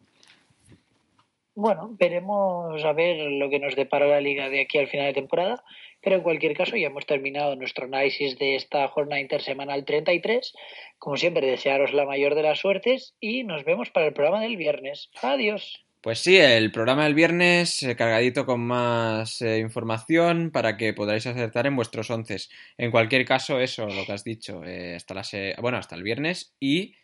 Bueno, 1.53 1.89
veremos 1.99 2.83
a 2.85 2.93
ver 2.93 3.29
lo 3.29 3.49
que 3.49 3.59
nos 3.59 3.75
depara 3.75 4.07
la 4.07 4.21
liga 4.21 4.49
de 4.49 4.61
aquí 4.61 4.77
al 4.77 4.87
final 4.87 5.07
de 5.07 5.13
temporada, 5.13 5.63
pero 6.01 6.15
en 6.15 6.23
cualquier 6.23 6.55
caso 6.55 6.77
ya 6.77 6.87
hemos 6.87 7.05
terminado 7.05 7.55
nuestro 7.57 7.85
análisis 7.85 8.39
de 8.39 8.55
esta 8.55 8.87
jornada 8.87 9.21
intersemanal 9.21 9.83
33. 9.83 10.53
Como 10.97 11.17
siempre, 11.17 11.45
desearos 11.45 11.93
la 11.93 12.05
mayor 12.05 12.35
de 12.35 12.43
las 12.43 12.59
suertes 12.59 13.15
y 13.19 13.43
nos 13.43 13.65
vemos 13.65 13.89
para 13.89 14.07
el 14.07 14.13
programa 14.13 14.41
del 14.41 14.55
viernes. 14.55 15.09
Adiós. 15.21 15.85
Pues 15.99 16.19
sí, 16.19 16.37
el 16.37 16.71
programa 16.71 17.03
del 17.03 17.13
viernes 17.13 17.83
eh, 17.83 17.95
cargadito 17.95 18.47
con 18.47 18.61
más 18.61 19.39
eh, 19.43 19.59
información 19.59 20.49
para 20.49 20.75
que 20.75 20.93
podáis 20.93 21.27
acertar 21.27 21.67
en 21.67 21.75
vuestros 21.75 22.09
once. 22.09 22.37
En 22.77 22.89
cualquier 22.89 23.23
caso, 23.23 23.59
eso, 23.59 23.85
lo 23.85 24.05
que 24.05 24.13
has 24.13 24.23
dicho, 24.23 24.63
eh, 24.63 24.95
hasta 24.95 25.13
la 25.13 25.23
bueno, 25.61 25.77
hasta 25.77 25.95
el 25.95 26.01
viernes 26.01 26.55
y 26.59 26.95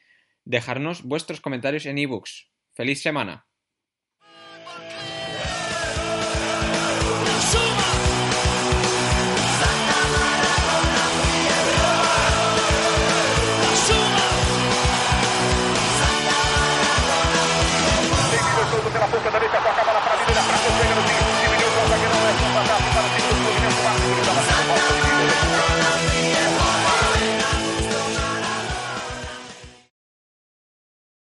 dejarnos 0.47 1.03
vuestros 1.03 1.41
comentarios 1.41 1.85
en 1.85 1.97
ebooks. 1.97 2.49
¡Feliz 2.73 3.01
semana! 3.01 3.47